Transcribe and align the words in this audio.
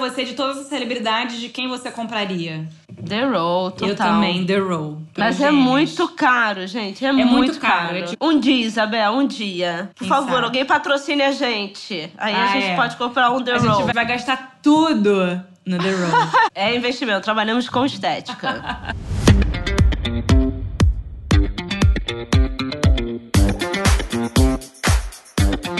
Você, 0.00 0.24
de 0.24 0.32
todas 0.32 0.56
as 0.56 0.66
celebridades, 0.66 1.38
de 1.38 1.50
quem 1.50 1.68
você 1.68 1.90
compraria? 1.90 2.66
The 3.06 3.22
Row, 3.24 3.70
total. 3.70 3.88
Eu 3.88 3.94
também, 3.94 4.46
The 4.46 4.56
Row. 4.56 4.98
Mas 5.16 5.38
é 5.42 5.50
muito 5.50 6.08
caro, 6.08 6.66
gente. 6.66 7.04
É, 7.04 7.08
é 7.08 7.12
muito, 7.12 7.30
muito, 7.30 7.60
caro. 7.60 7.88
caro. 7.88 7.98
É 7.98 8.02
tipo... 8.04 8.26
Um 8.26 8.40
dia, 8.40 8.66
Isabel, 8.66 9.12
um 9.12 9.26
dia. 9.26 9.90
Por 9.94 10.00
quem 10.00 10.08
favor, 10.08 10.30
sabe? 10.30 10.44
alguém 10.44 10.64
patrocine 10.64 11.20
a 11.20 11.32
gente. 11.32 12.10
Aí 12.16 12.34
ah, 12.34 12.44
a 12.44 12.46
gente 12.46 12.68
é. 12.68 12.76
pode 12.76 12.96
comprar 12.96 13.30
um 13.30 13.42
The 13.42 13.52
a 13.52 13.58
Row. 13.58 13.70
A 13.70 13.82
gente 13.82 13.94
vai 13.94 14.06
gastar 14.06 14.58
tudo 14.62 15.42
no 15.66 15.78
The 15.78 15.90
Row. 15.90 16.30
é 16.54 16.74
investimento. 16.74 17.20
Trabalhamos 17.20 17.68
com 17.68 17.84
estética. 17.84 18.94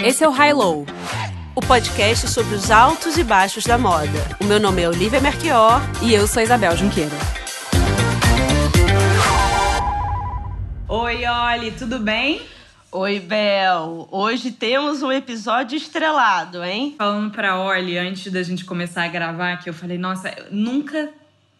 Esse 0.03 0.23
é 0.23 0.27
o 0.27 0.31
High 0.31 0.53
Low 0.53 0.85
o 1.53 1.59
podcast 1.59 2.29
sobre 2.29 2.55
os 2.55 2.71
altos 2.71 3.17
e 3.17 3.23
baixos 3.23 3.65
da 3.65 3.77
moda. 3.77 4.37
O 4.39 4.45
meu 4.45 4.59
nome 4.59 4.81
é 4.81 4.87
Olivia 4.87 5.19
Merquior 5.19 5.81
e 6.01 6.13
eu 6.13 6.25
sou 6.25 6.41
Isabel 6.41 6.75
Junqueira. 6.77 7.15
Oi, 10.87 11.25
Oli, 11.25 11.71
tudo 11.71 11.99
bem? 11.99 12.41
Oi, 12.91 13.19
Bel. 13.19 14.07
Hoje 14.11 14.51
temos 14.51 15.01
um 15.01 15.11
episódio 15.11 15.77
estrelado, 15.77 16.63
hein? 16.63 16.95
Falando 16.97 17.31
pra 17.31 17.59
Oli, 17.59 17.97
antes 17.97 18.31
da 18.31 18.43
gente 18.43 18.63
começar 18.63 19.03
a 19.03 19.07
gravar, 19.07 19.57
que 19.57 19.69
eu 19.69 19.73
falei, 19.73 19.97
nossa, 19.97 20.33
nunca 20.51 21.09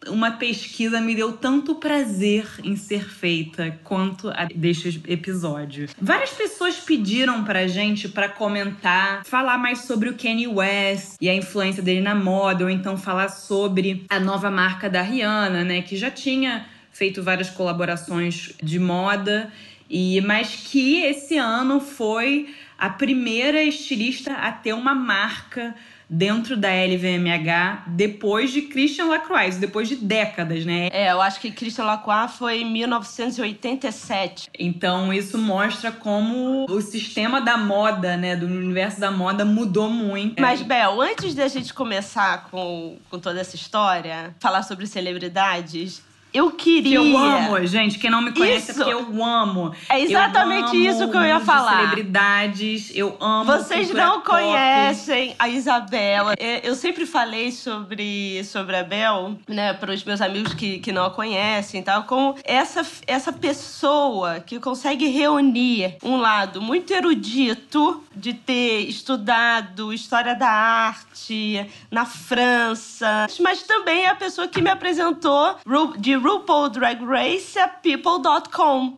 uma 0.08 0.32
pesquisa 0.32 1.00
me 1.00 1.16
deu 1.16 1.34
tanto 1.34 1.76
prazer 1.76 2.46
em 2.64 2.76
ser 2.76 3.08
feita 3.08 3.78
quanto 3.84 4.30
a 4.30 4.46
deste 4.46 5.02
episódio. 5.08 5.88
Várias 6.02 6.32
pessoas 6.32 6.78
pediram 6.78 7.44
pra 7.44 7.68
gente 7.68 8.10
para 8.10 8.28
comentar, 8.28 9.24
falar 9.26 9.58
mais 9.58 9.80
sobre 9.80 10.10
o 10.10 10.18
Kanye 10.18 10.48
West 10.48 11.16
e 11.22 11.30
a 11.30 11.36
influência 11.36 11.84
dele 11.84 12.02
na 12.02 12.16
moda, 12.16 12.64
ou 12.64 12.70
então 12.70 12.98
falar 12.98 13.30
sobre 13.30 14.06
a 14.10 14.20
nova 14.20 14.50
marca 14.50 14.90
da 14.90 15.02
Rihanna, 15.02 15.64
né, 15.64 15.82
que 15.82 15.96
já 15.96 16.10
tinha 16.10 16.66
feito 16.92 17.24
várias 17.24 17.50
colaborações 17.50 18.54
de 18.62 18.80
moda 18.80 19.52
e 19.90 20.22
mas 20.22 20.68
que 20.72 21.04
esse 21.04 21.38
ano 21.38 21.80
foi 21.80 22.54
a 22.78 22.90
primeira 22.90 23.62
estilista 23.62 24.34
a 24.34 24.52
ter 24.52 24.74
uma 24.74 24.96
marca 24.96 25.76
dentro 26.14 26.58
da 26.58 26.68
LVMH 26.68 27.86
depois 27.88 28.52
de 28.52 28.64
Christian 28.64 29.06
Lacroix, 29.06 29.56
depois 29.56 29.88
de 29.88 29.96
décadas, 29.96 30.66
né? 30.66 30.90
É, 30.92 31.10
eu 31.10 31.22
acho 31.22 31.40
que 31.40 31.50
Christian 31.50 31.86
Lacroix 31.86 32.34
foi 32.34 32.62
em 32.62 32.70
1987. 32.70 34.50
Então 34.60 35.14
isso 35.14 35.38
mostra 35.38 35.90
como 35.90 36.66
o 36.70 36.82
sistema 36.82 37.40
da 37.40 37.58
moda, 37.58 38.18
né, 38.18 38.36
do 38.36 38.46
universo 38.46 39.00
da 39.00 39.10
moda 39.10 39.46
mudou 39.46 39.90
muito. 39.90 40.42
Mas, 40.42 40.62
Bel, 40.62 41.00
antes 41.02 41.34
da 41.34 41.48
gente 41.48 41.74
começar 41.74 42.50
com, 42.52 42.98
com 43.10 43.18
toda 43.18 43.40
essa 43.40 43.56
história, 43.56 44.36
falar 44.40 44.64
sobre 44.64 44.86
celebridades, 44.88 46.04
eu 46.34 46.52
queria. 46.52 47.00
Que 47.00 47.14
eu 47.14 47.18
amo, 47.18 47.66
gente. 47.66 48.00
Quem 48.00 48.10
não 48.10 48.22
me 48.22 48.32
conhece 48.32 48.72
isso. 48.72 48.82
é 48.82 48.86
porque 48.86 48.94
eu 48.94 49.24
amo. 49.24 49.74
É 49.90 50.00
exatamente 50.00 50.76
isso 50.78 51.10
que 51.10 51.18
eu 51.18 51.24
ia 51.24 51.40
falar. 51.40 51.80
celebridades, 51.82 52.92
eu 52.96 53.18
amo. 53.20 53.46
Vocês 53.46 53.92
não 53.94 54.22
pop. 54.22 54.32
conhecem 54.32 55.36
a 55.38 55.50
Isabela. 55.50 56.34
É, 56.38 56.68
eu 56.68 56.76
sempre 56.76 57.06
falei 57.06 57.52
sobre, 57.52 58.44
sobre 58.46 58.78
a 58.78 58.84
Bel, 58.84 59.36
né, 59.48 59.74
para 59.74 59.92
os 59.92 60.04
meus 60.04 60.22
amigos 60.22 60.54
que, 60.54 60.80
que 60.80 60.92
não 60.92 61.06
a 61.06 61.12
conhecem 61.12 61.82
e 61.82 61.84
tal, 61.84 62.04
como 62.04 62.36
essa, 62.44 62.86
essa 63.06 63.34
pessoa 63.34 64.40
que 64.40 64.60
consegue 64.60 65.08
reunir 65.08 65.98
um 66.04 66.18
lado 66.18 66.62
muito 66.62 66.94
erudito 66.94 68.04
de 68.16 68.34
ter 68.34 68.82
estudado 68.88 69.94
história 69.94 70.36
da 70.36 70.50
arte 70.50 71.66
na 71.90 72.06
França, 72.06 73.28
mas 73.40 73.64
também 73.64 74.06
é 74.06 74.10
a 74.10 74.16
pessoa 74.16 74.48
que 74.48 74.62
me 74.62 74.70
apresentou 74.70 75.56
de 75.98 76.21
RuPaul 76.22 76.70
Drag 76.70 77.04
Race 77.04 77.58
é 77.58 77.68
people.com. 77.68 78.96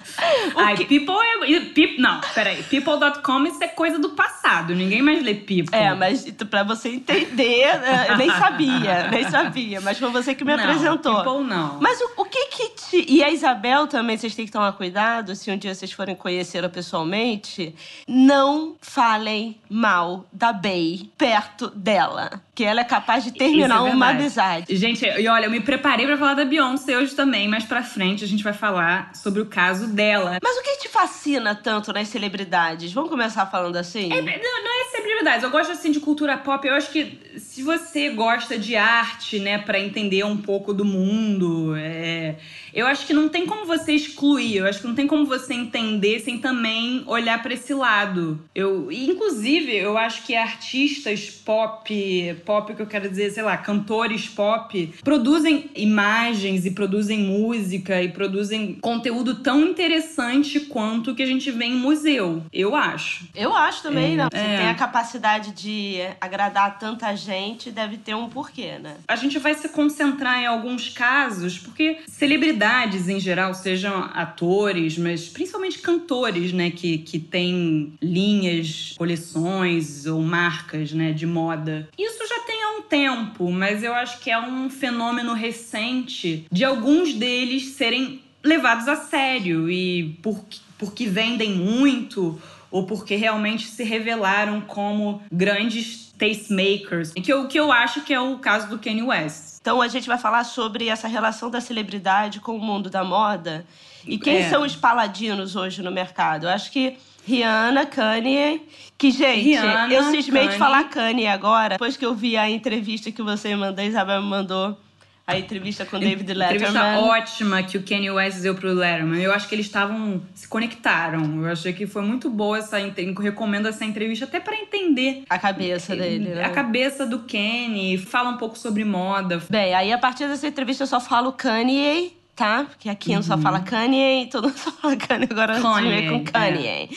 Ai, 0.55 0.75
que... 0.75 0.85
people 0.85 1.15
é. 1.15 1.59
People, 1.73 2.01
não, 2.01 2.21
peraí. 2.33 2.63
People.com 2.63 3.45
isso 3.45 3.63
é 3.63 3.67
coisa 3.67 3.99
do 3.99 4.09
passado. 4.09 4.75
Ninguém 4.75 5.01
mais 5.01 5.23
lê 5.23 5.35
people. 5.35 5.75
É, 5.75 5.93
mas 5.93 6.29
pra 6.49 6.63
você 6.63 6.89
entender, 6.89 7.79
né, 7.79 8.07
eu 8.09 8.17
nem 8.17 8.29
sabia, 8.29 9.07
nem 9.11 9.29
sabia. 9.29 9.81
Mas 9.81 9.97
foi 9.97 10.09
você 10.09 10.35
que 10.35 10.43
me 10.43 10.55
não, 10.55 10.63
apresentou. 10.63 11.23
People 11.23 11.47
não. 11.47 11.79
Mas 11.79 11.99
o, 12.01 12.21
o 12.21 12.25
que 12.25 12.45
que 12.47 12.69
te. 12.69 13.05
E 13.07 13.23
a 13.23 13.29
Isabel 13.29 13.87
também, 13.87 14.17
vocês 14.17 14.35
têm 14.35 14.45
que 14.45 14.51
tomar 14.51 14.73
cuidado, 14.73 15.35
se 15.35 15.51
um 15.51 15.57
dia 15.57 15.73
vocês 15.73 15.91
forem 15.91 16.15
conhecê-la 16.15 16.69
pessoalmente, 16.69 17.75
não 18.07 18.75
falem 18.81 19.59
mal 19.69 20.25
da 20.31 20.53
Bey 20.53 21.11
perto 21.17 21.69
dela. 21.69 22.41
Que 22.55 22.63
ela 22.63 22.81
é 22.81 22.83
capaz 22.83 23.23
de 23.23 23.31
terminar 23.31 23.77
é 23.77 23.93
uma 23.93 24.09
amizade. 24.09 24.75
Gente, 24.75 25.03
e 25.05 25.27
olha, 25.27 25.45
eu 25.45 25.51
me 25.51 25.59
preparei 25.59 26.05
para 26.05 26.17
falar 26.17 26.35
da 26.35 26.45
Beyoncé 26.45 26.95
hoje 26.95 27.15
também. 27.15 27.47
Mais 27.47 27.63
pra 27.63 27.81
frente 27.81 28.23
a 28.23 28.27
gente 28.27 28.43
vai 28.43 28.53
falar 28.53 29.11
sobre 29.15 29.41
o 29.41 29.45
caso 29.45 29.87
dela. 29.87 30.37
Mas 30.41 30.57
o 30.57 30.61
que 30.61 30.77
te 30.77 30.89
fascina 30.89 31.55
tanto 31.55 31.91
nas 31.91 32.07
celebridades? 32.09 32.93
Vamos 32.93 33.09
começar 33.09 33.47
falando 33.47 33.77
assim? 33.77 34.13
É, 34.13 34.21
não, 34.21 34.63
não 34.63 34.81
é 34.81 34.83
celebridades. 34.91 35.43
Eu 35.43 35.49
gosto 35.49 35.71
assim 35.71 35.91
de 35.91 35.99
cultura 35.99 36.37
pop. 36.37 36.67
Eu 36.67 36.75
acho 36.75 36.91
que 36.91 37.19
se 37.37 37.63
você 37.63 38.09
gosta 38.09 38.57
de 38.57 38.75
arte, 38.75 39.39
né, 39.39 39.57
para 39.57 39.79
entender 39.79 40.23
um 40.23 40.37
pouco 40.37 40.73
do 40.73 40.85
mundo, 40.85 41.75
é 41.75 42.35
eu 42.73 42.87
acho 42.87 43.05
que 43.05 43.13
não 43.13 43.29
tem 43.29 43.45
como 43.45 43.65
você 43.65 43.93
excluir, 43.93 44.57
eu 44.57 44.65
acho 44.65 44.81
que 44.81 44.87
não 44.87 44.95
tem 44.95 45.05
como 45.05 45.25
você 45.25 45.53
entender 45.53 46.19
sem 46.19 46.39
também 46.39 47.03
olhar 47.05 47.41
para 47.41 47.53
esse 47.53 47.73
lado. 47.73 48.43
Eu, 48.55 48.91
inclusive, 48.91 49.75
eu 49.75 49.97
acho 49.97 50.23
que 50.23 50.35
artistas 50.35 51.29
pop, 51.29 52.35
pop 52.45 52.73
que 52.73 52.81
eu 52.81 52.87
quero 52.87 53.09
dizer, 53.09 53.31
sei 53.31 53.43
lá, 53.43 53.55
cantores 53.57 54.27
pop, 54.27 54.93
produzem 55.03 55.69
imagens 55.75 56.65
e 56.65 56.71
produzem 56.71 57.19
música 57.19 58.01
e 58.01 58.09
produzem 58.09 58.73
conteúdo 58.81 59.35
tão 59.35 59.61
interessante 59.61 60.61
quanto 60.61 61.11
o 61.11 61.15
que 61.15 61.21
a 61.21 61.27
gente 61.27 61.51
vê 61.51 61.65
em 61.65 61.75
museu. 61.75 62.43
Eu 62.51 62.75
acho. 62.75 63.27
Eu 63.35 63.55
acho 63.55 63.83
também, 63.83 64.13
é, 64.13 64.17
não. 64.17 64.29
Você 64.31 64.37
é. 64.37 64.57
tem 64.57 64.67
a 64.67 64.75
capacidade 64.75 65.51
de 65.51 65.97
agradar 66.19 66.79
tanta 66.79 67.15
gente, 67.15 67.69
deve 67.69 67.97
ter 67.97 68.15
um 68.15 68.29
porquê, 68.29 68.79
né? 68.79 68.95
A 69.07 69.15
gente 69.15 69.37
vai 69.37 69.53
se 69.53 69.69
concentrar 69.69 70.41
em 70.41 70.47
alguns 70.47 70.89
casos, 70.89 71.59
porque 71.59 71.99
celebridade 72.07 72.62
celebridades 72.63 73.09
em 73.09 73.19
geral, 73.19 73.53
sejam 73.53 74.09
atores, 74.13 74.97
mas 74.97 75.27
principalmente 75.27 75.79
cantores, 75.79 76.53
né, 76.53 76.71
que, 76.71 76.99
que 76.99 77.19
têm 77.19 77.93
linhas, 78.01 78.93
coleções 78.97 80.05
ou 80.05 80.21
marcas, 80.21 80.93
né, 80.93 81.11
de 81.11 81.27
moda. 81.27 81.89
Isso 81.97 82.25
já 82.27 82.39
tem 82.45 82.63
há 82.63 82.69
um 82.77 82.81
tempo, 82.81 83.51
mas 83.51 83.83
eu 83.83 83.93
acho 83.93 84.19
que 84.19 84.31
é 84.31 84.39
um 84.39 84.69
fenômeno 84.69 85.33
recente 85.33 86.45
de 86.51 86.63
alguns 86.63 87.13
deles 87.13 87.73
serem 87.73 88.21
levados 88.43 88.87
a 88.87 88.95
sério 88.95 89.69
e 89.69 90.17
por, 90.21 90.43
porque 90.77 91.05
vendem 91.05 91.51
muito 91.51 92.41
ou 92.71 92.85
porque 92.85 93.15
realmente 93.15 93.67
se 93.67 93.83
revelaram 93.83 94.59
como 94.61 95.21
grandes 95.31 96.11
tastemakers, 96.17 97.11
que 97.11 97.33
o 97.33 97.47
que 97.47 97.59
eu 97.59 97.71
acho 97.71 98.01
que 98.01 98.13
é 98.13 98.19
o 98.19 98.37
caso 98.39 98.67
do 98.69 98.79
Kanye 98.79 99.03
West. 99.03 99.52
Então 99.63 99.81
a 99.81 99.87
gente 99.87 100.05
vai 100.07 100.17
falar 100.17 100.43
sobre 100.43 100.89
essa 100.89 101.07
relação 101.07 101.49
da 101.49 101.61
celebridade 101.61 102.41
com 102.41 102.53
o 102.53 102.59
mundo 102.59 102.89
da 102.89 103.01
moda. 103.01 103.65
E 104.05 104.17
quem 104.17 104.39
é. 104.39 104.49
são 104.49 104.63
os 104.63 104.75
paladinos 104.75 105.55
hoje 105.55 105.81
no 105.81 105.89
mercado? 105.89 106.47
Eu 106.47 106.49
acho 106.49 106.69
que 106.69 106.97
Rihanna, 107.25 107.85
Kanye. 107.85 108.61
Que, 108.97 109.09
gente, 109.09 109.41
Rihanna, 109.41 109.93
eu 109.93 110.03
cismei 110.11 110.49
de 110.49 110.57
falar 110.57 110.83
Kanye 110.89 111.27
agora, 111.27 111.75
depois 111.75 111.95
que 111.95 112.05
eu 112.05 112.13
vi 112.13 112.35
a 112.35 112.49
entrevista 112.49 113.09
que 113.09 113.23
você 113.23 113.49
me 113.49 113.55
mandou, 113.55 113.85
Isabel 113.85 114.21
me 114.21 114.27
mandou 114.27 114.77
a 115.25 115.37
entrevista 115.37 115.85
com 115.85 115.97
David 115.97 116.33
Letterman. 116.33 116.69
Entrevista 116.69 116.99
ótima 116.99 117.63
que 117.63 117.77
o 117.77 117.83
Kanye 117.83 118.11
West 118.11 118.41
deu 118.41 118.55
pro 118.55 118.73
Letterman. 118.73 119.21
Eu 119.21 119.33
acho 119.33 119.47
que 119.47 119.55
eles 119.55 119.65
estavam 119.65 120.21
se 120.35 120.47
conectaram. 120.47 121.45
Eu 121.45 121.51
achei 121.51 121.71
que 121.71 121.87
foi 121.87 122.01
muito 122.01 122.29
boa 122.29 122.57
essa 122.57 122.77
recomendo 123.21 123.67
essa 123.67 123.85
entrevista 123.85 124.25
até 124.25 124.41
para 124.41 124.55
entender 124.55 125.23
a 125.29 125.39
cabeça 125.39 125.95
dele, 125.95 126.29
né? 126.29 126.43
A 126.43 126.49
cabeça 126.49 127.05
do 127.05 127.19
Kanye, 127.19 127.97
fala 127.97 128.31
um 128.31 128.37
pouco 128.37 128.57
sobre 128.57 128.83
moda. 128.83 129.41
Bem, 129.49 129.73
aí 129.73 129.93
a 129.93 129.97
partir 129.97 130.27
dessa 130.27 130.45
entrevista 130.45 130.83
eu 130.83 130.87
só 130.87 130.99
falo 130.99 131.31
Kanye, 131.31 132.11
tá? 132.35 132.65
Porque 132.65 132.89
aqui 132.89 133.15
uhum. 133.15 133.23
só 133.23 133.37
fala 133.37 133.61
Kanye, 133.61 134.27
todo 134.29 134.49
mundo 134.49 134.57
só 134.59 134.71
fala 134.71 134.97
Kanye 134.97 135.27
agora 135.31 135.61
Kanye, 135.61 136.09
com 136.09 136.23
Kanye. 136.25 136.67
É. 136.67 136.89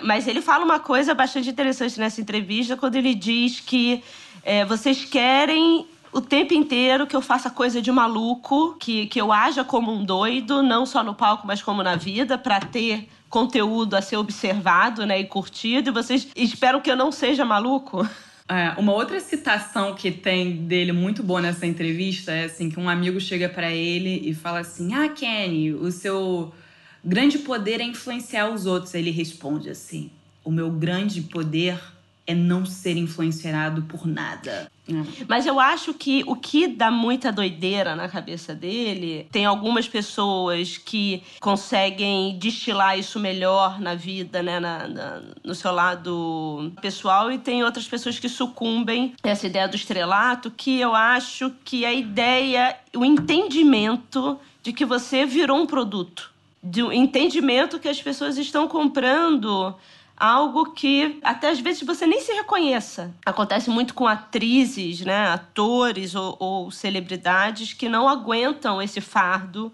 Mas 0.00 0.26
ele 0.26 0.42
fala 0.42 0.64
uma 0.64 0.80
coisa 0.80 1.14
bastante 1.14 1.48
interessante 1.48 1.98
nessa 2.00 2.20
entrevista 2.20 2.76
quando 2.76 2.96
ele 2.96 3.14
diz 3.14 3.60
que 3.60 4.02
é, 4.42 4.64
vocês 4.64 5.04
querem 5.04 5.86
o 6.12 6.20
tempo 6.20 6.52
inteiro 6.52 7.06
que 7.06 7.16
eu 7.16 7.22
faça 7.22 7.48
coisa 7.48 7.80
de 7.80 7.90
maluco, 7.90 8.76
que, 8.78 9.06
que 9.06 9.20
eu 9.20 9.32
haja 9.32 9.64
como 9.64 9.90
um 9.90 10.04
doido, 10.04 10.62
não 10.62 10.84
só 10.84 11.02
no 11.02 11.14
palco, 11.14 11.46
mas 11.46 11.62
como 11.62 11.82
na 11.82 11.96
vida, 11.96 12.36
para 12.36 12.60
ter 12.60 13.08
conteúdo 13.30 13.94
a 13.94 14.02
ser 14.02 14.16
observado 14.16 15.06
né, 15.06 15.18
e 15.18 15.24
curtido. 15.24 15.88
E 15.88 15.92
vocês 15.92 16.28
esperam 16.36 16.80
que 16.80 16.90
eu 16.90 16.96
não 16.96 17.10
seja 17.10 17.44
maluco? 17.44 18.06
É, 18.46 18.74
uma 18.76 18.92
outra 18.92 19.18
citação 19.20 19.94
que 19.94 20.10
tem 20.10 20.56
dele 20.66 20.92
muito 20.92 21.22
boa 21.22 21.40
nessa 21.40 21.66
entrevista 21.66 22.32
é 22.32 22.44
assim 22.44 22.68
que 22.68 22.78
um 22.78 22.88
amigo 22.88 23.18
chega 23.18 23.48
para 23.48 23.70
ele 23.70 24.28
e 24.28 24.34
fala 24.34 24.58
assim: 24.58 24.92
"Ah, 24.92 25.08
Kenny, 25.08 25.72
o 25.72 25.90
seu 25.90 26.52
grande 27.02 27.38
poder 27.38 27.80
é 27.80 27.84
influenciar 27.84 28.50
os 28.50 28.66
outros". 28.66 28.94
Ele 28.94 29.10
responde 29.10 29.70
assim: 29.70 30.10
"O 30.44 30.50
meu 30.50 30.70
grande 30.70 31.22
poder 31.22 31.80
é 32.26 32.34
não 32.34 32.66
ser 32.66 32.96
influenciado 32.98 33.82
por 33.82 34.06
nada". 34.06 34.70
É. 34.88 35.24
Mas 35.28 35.46
eu 35.46 35.60
acho 35.60 35.94
que 35.94 36.24
o 36.26 36.34
que 36.34 36.66
dá 36.66 36.90
muita 36.90 37.30
doideira 37.30 37.94
na 37.94 38.08
cabeça 38.08 38.54
dele, 38.54 39.28
tem 39.30 39.44
algumas 39.44 39.86
pessoas 39.88 40.76
que 40.76 41.22
conseguem 41.40 42.36
destilar 42.38 42.98
isso 42.98 43.20
melhor 43.20 43.80
na 43.80 43.94
vida, 43.94 44.42
né, 44.42 44.58
na, 44.58 44.88
na, 44.88 45.22
no 45.44 45.54
seu 45.54 45.70
lado 45.70 46.72
pessoal, 46.80 47.30
e 47.30 47.38
tem 47.38 47.62
outras 47.62 47.86
pessoas 47.86 48.18
que 48.18 48.28
sucumbem 48.28 49.14
essa 49.22 49.46
ideia 49.46 49.68
do 49.68 49.76
estrelato, 49.76 50.50
que 50.50 50.80
eu 50.80 50.94
acho 50.94 51.52
que 51.64 51.84
a 51.84 51.92
ideia, 51.92 52.76
o 52.96 53.04
entendimento 53.04 54.38
de 54.62 54.72
que 54.72 54.84
você 54.84 55.24
virou 55.24 55.58
um 55.58 55.66
produto, 55.66 56.30
de 56.62 56.82
um 56.82 56.92
entendimento 56.92 57.78
que 57.78 57.88
as 57.88 58.00
pessoas 58.02 58.36
estão 58.36 58.66
comprando 58.66 59.74
algo 60.22 60.70
que 60.70 61.18
até 61.24 61.50
às 61.50 61.58
vezes 61.58 61.82
você 61.82 62.06
nem 62.06 62.20
se 62.20 62.32
reconheça. 62.32 63.12
Acontece 63.26 63.68
muito 63.68 63.92
com 63.92 64.06
atrizes, 64.06 65.00
né, 65.00 65.26
atores 65.30 66.14
ou, 66.14 66.36
ou 66.38 66.70
celebridades 66.70 67.72
que 67.72 67.88
não 67.88 68.08
aguentam 68.08 68.80
esse 68.80 69.00
fardo 69.00 69.72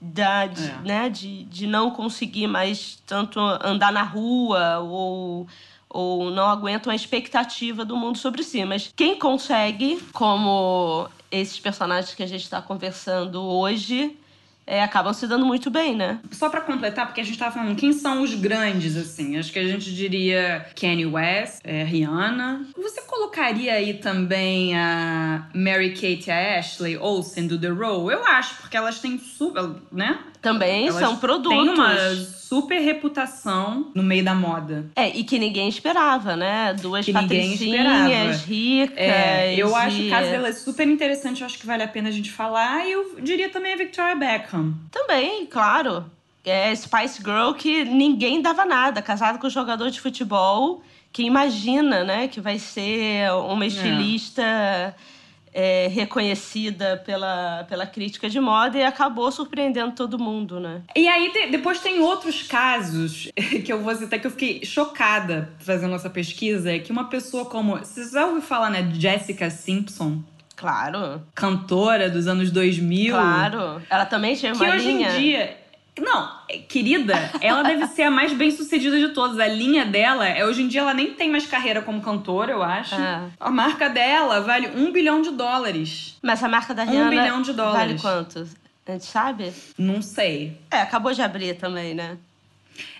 da, 0.00 0.46
de, 0.48 0.68
é. 0.68 0.78
né, 0.84 1.08
de, 1.08 1.44
de 1.44 1.68
não 1.68 1.92
conseguir 1.92 2.48
mais 2.48 3.00
tanto 3.06 3.38
andar 3.38 3.92
na 3.92 4.02
rua 4.02 4.80
ou 4.80 5.46
ou 5.88 6.28
não 6.28 6.46
aguentam 6.46 6.92
a 6.92 6.96
expectativa 6.96 7.84
do 7.84 7.96
mundo 7.96 8.18
sobre 8.18 8.42
si. 8.42 8.64
Mas 8.64 8.92
quem 8.96 9.16
consegue, 9.16 10.02
como 10.12 11.08
esses 11.30 11.60
personagens 11.60 12.12
que 12.16 12.22
a 12.24 12.26
gente 12.26 12.42
está 12.42 12.60
conversando 12.60 13.40
hoje, 13.40 14.18
é, 14.66 14.82
acabam 14.82 15.12
se 15.12 15.26
dando 15.26 15.44
muito 15.44 15.70
bem, 15.70 15.94
né? 15.94 16.20
Só 16.30 16.48
para 16.48 16.60
completar, 16.60 17.06
porque 17.06 17.20
a 17.20 17.24
gente 17.24 17.38
tava 17.38 17.54
falando 17.54 17.76
quem 17.76 17.92
são 17.92 18.22
os 18.22 18.34
grandes, 18.34 18.96
assim. 18.96 19.36
Acho 19.36 19.52
que 19.52 19.58
a 19.58 19.66
gente 19.66 19.94
diria 19.94 20.66
Kanye 20.78 21.06
West, 21.06 21.60
é, 21.64 21.84
Rihanna. 21.84 22.66
Você 22.76 23.02
colocaria 23.02 23.74
aí 23.74 23.94
também 23.94 24.76
a 24.76 25.48
Mary 25.54 25.90
Kate 25.90 26.28
e 26.28 26.30
a 26.30 26.58
Ashley 26.58 26.96
Olsen 26.96 27.46
do 27.46 27.58
The 27.58 27.68
Row? 27.68 28.10
Eu 28.10 28.24
acho, 28.24 28.56
porque 28.56 28.76
elas 28.76 29.00
têm 29.00 29.18
super, 29.18 29.76
né? 29.92 30.18
Também 30.44 30.86
elas 30.86 31.00
são 31.00 31.16
produtos. 31.16 31.58
Tem 31.58 31.68
uma 31.68 32.14
super 32.14 32.78
reputação 32.78 33.90
no 33.94 34.02
meio 34.02 34.24
da 34.24 34.34
moda. 34.34 34.86
É, 34.94 35.08
e 35.08 35.24
que 35.24 35.38
ninguém 35.38 35.68
esperava, 35.68 36.36
né? 36.36 36.74
Duas 36.74 37.04
que 37.04 37.12
patricinhas 37.12 38.44
ricas. 38.44 38.96
É, 38.96 39.54
eu 39.56 39.70
e... 39.70 39.74
acho 39.74 40.02
o 40.02 40.10
caso 40.10 40.30
dela 40.30 40.52
super 40.52 40.86
interessante, 40.86 41.40
eu 41.40 41.46
acho 41.46 41.58
que 41.58 41.66
vale 41.66 41.82
a 41.82 41.88
pena 41.88 42.10
a 42.10 42.12
gente 42.12 42.30
falar. 42.30 42.86
E 42.86 42.92
eu 42.92 43.16
diria 43.20 43.48
também 43.48 43.72
a 43.72 43.76
Victoria 43.76 44.14
Beckham. 44.14 44.74
Também, 44.92 45.46
claro. 45.46 46.04
É 46.44 46.74
Spice 46.74 47.22
Girl 47.24 47.52
que 47.54 47.84
ninguém 47.84 48.42
dava 48.42 48.64
nada, 48.66 49.00
casado 49.00 49.38
com 49.38 49.46
um 49.46 49.50
jogador 49.50 49.90
de 49.90 50.00
futebol 50.00 50.82
que 51.10 51.22
imagina, 51.22 52.04
né, 52.04 52.28
que 52.28 52.40
vai 52.40 52.58
ser 52.58 53.32
uma 53.32 53.64
é. 53.64 53.68
estilista... 53.68 54.42
É 54.42 55.13
é, 55.54 55.86
reconhecida 55.86 57.00
pela, 57.06 57.64
pela 57.68 57.86
crítica 57.86 58.28
de 58.28 58.40
moda 58.40 58.76
e 58.76 58.82
acabou 58.82 59.30
surpreendendo 59.30 59.92
todo 59.92 60.18
mundo, 60.18 60.58
né? 60.58 60.82
E 60.96 61.06
aí 61.06 61.30
te, 61.30 61.46
depois 61.46 61.80
tem 61.80 62.00
outros 62.00 62.42
casos 62.42 63.30
que 63.64 63.72
eu 63.72 63.80
vou 63.80 63.94
citar 63.94 64.18
que 64.18 64.26
eu 64.26 64.30
fiquei 64.32 64.64
chocada 64.64 65.50
fazendo 65.60 65.94
essa 65.94 66.10
pesquisa, 66.10 66.72
é 66.72 66.78
que 66.80 66.90
uma 66.90 67.04
pessoa 67.04 67.44
como... 67.44 67.78
Você 67.78 68.10
já 68.10 68.26
ouviu 68.26 68.42
falar, 68.42 68.70
né, 68.70 68.90
Jessica 68.92 69.48
Simpson? 69.48 70.22
Claro. 70.56 71.22
Cantora 71.34 72.10
dos 72.10 72.26
anos 72.26 72.50
2000. 72.50 73.14
Claro. 73.14 73.82
Ela 73.88 74.06
também 74.06 74.34
tinha 74.34 74.52
uma 74.52 74.64
que 74.64 74.70
hoje 74.70 74.90
em 74.90 75.06
dia 75.18 75.63
não, 76.00 76.28
querida, 76.68 77.30
ela 77.40 77.62
deve 77.62 77.86
ser 77.86 78.02
a 78.02 78.10
mais 78.10 78.32
bem 78.32 78.50
sucedida 78.50 78.98
de 78.98 79.08
todas. 79.10 79.38
A 79.38 79.46
linha 79.46 79.84
dela, 79.84 80.26
é, 80.26 80.44
hoje 80.44 80.62
em 80.62 80.68
dia, 80.68 80.80
ela 80.80 80.92
nem 80.92 81.14
tem 81.14 81.30
mais 81.30 81.46
carreira 81.46 81.82
como 81.82 82.00
cantora, 82.00 82.52
eu 82.52 82.62
acho. 82.62 82.96
É. 82.96 83.22
A 83.38 83.50
marca 83.50 83.88
dela 83.88 84.40
vale 84.40 84.68
um 84.74 84.90
bilhão 84.90 85.22
de 85.22 85.30
dólares. 85.30 86.18
Mas 86.20 86.42
a 86.42 86.48
marca 86.48 86.74
da 86.74 86.82
Rihanna. 86.82 87.06
Um 87.06 87.10
bilhão 87.10 87.42
de 87.42 87.52
dólares. 87.52 88.02
Vale 88.02 88.24
quanto? 88.24 88.48
A 88.86 88.92
gente 88.92 89.04
sabe? 89.04 89.52
Não 89.78 90.02
sei. 90.02 90.58
É, 90.70 90.80
acabou 90.80 91.12
de 91.12 91.22
abrir 91.22 91.54
também, 91.54 91.94
né? 91.94 92.18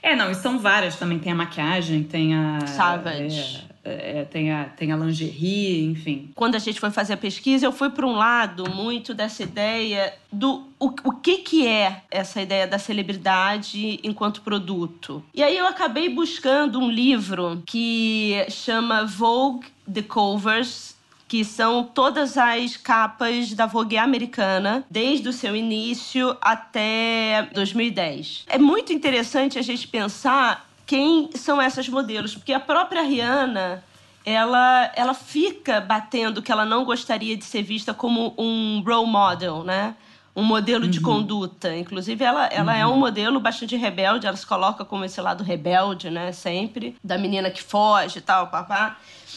É, 0.03 0.15
não, 0.15 0.31
e 0.31 0.35
são 0.35 0.59
várias 0.59 0.97
também. 0.97 1.19
Tem 1.19 1.33
a 1.33 1.37
maquiagem, 1.37 2.05
tem 2.05 2.35
a. 2.35 2.67
Savage. 2.67 3.67
É, 3.69 3.74
é, 3.85 4.25
tem, 4.25 4.51
a, 4.51 4.65
tem 4.65 4.93
a 4.93 4.97
lingerie, 4.97 5.85
enfim. 5.85 6.31
Quando 6.35 6.55
a 6.55 6.59
gente 6.59 6.81
foi 6.81 6.91
fazer 6.91 7.13
a 7.13 7.17
pesquisa, 7.17 7.67
eu 7.67 7.73
fui 7.73 7.91
para 7.91 8.07
um 8.07 8.13
lado 8.13 8.69
muito 8.71 9.13
dessa 9.13 9.43
ideia 9.43 10.15
do 10.33 10.65
o, 10.79 10.87
o 11.05 11.13
que, 11.13 11.39
que 11.39 11.67
é 11.67 12.03
essa 12.11 12.41
ideia 12.41 12.67
da 12.67 12.79
celebridade 12.79 14.01
enquanto 14.03 14.43
produto. 14.43 15.23
E 15.35 15.43
aí 15.43 15.57
eu 15.57 15.67
acabei 15.67 16.09
buscando 16.09 16.81
um 16.81 16.91
livro 16.91 17.63
que 17.67 18.45
chama 18.49 19.05
Vogue 19.05 19.67
The 19.93 20.03
Covers 20.03 20.95
que 21.27 21.45
são 21.45 21.83
todas 21.83 22.37
as 22.39 22.77
capas 22.77 23.55
da 23.55 23.67
Vogue 23.67 23.97
americana, 23.97 24.85
desde 24.89 25.29
o 25.29 25.33
seu 25.33 25.57
início 25.57 26.37
até 26.41 27.49
2010. 27.53 28.45
É 28.47 28.59
muito 28.59 28.93
interessante 28.93 29.59
a 29.59 29.63
gente 29.63 29.89
pensar 29.89 30.69
quem 30.87 31.31
são 31.35 31.61
essas 31.61 31.89
modelos, 31.89 32.35
porque 32.35 32.53
a 32.53 32.61
própria 32.61 33.03
Rihanna 33.03 33.83
ela, 34.25 34.91
ela 34.97 35.15
fica 35.15 35.81
batendo 35.81 36.41
que 36.41 36.51
ela 36.51 36.65
não 36.65 36.85
gostaria 36.85 37.37
de 37.37 37.45
ser 37.45 37.63
vista 37.63 37.93
como 37.93 38.35
um 38.39 38.83
role 38.85 39.11
model, 39.11 39.63
né? 39.63 39.95
Um 40.35 40.43
modelo 40.43 40.85
uhum. 40.85 40.91
de 40.91 41.01
conduta. 41.01 41.77
Inclusive, 41.77 42.25
ela, 42.25 42.47
ela 42.47 42.73
uhum. 42.73 42.79
é 42.79 42.87
um 42.87 42.91
uhum. 42.93 42.99
modelo 42.99 43.39
bastante 43.39 43.77
rebelde, 43.77 44.27
ela 44.27 44.37
se 44.37 44.47
coloca 44.47 44.85
como 44.85 45.05
esse 45.05 45.21
lado 45.21 45.45
rebelde, 45.45 46.11
né? 46.11 46.33
Sempre. 46.33 46.97
Da 47.05 47.19
menina 47.19 47.51
que 47.51 47.63
foge 47.63 48.19
e 48.19 48.23
tal, 48.23 48.49
papá. 48.49 48.97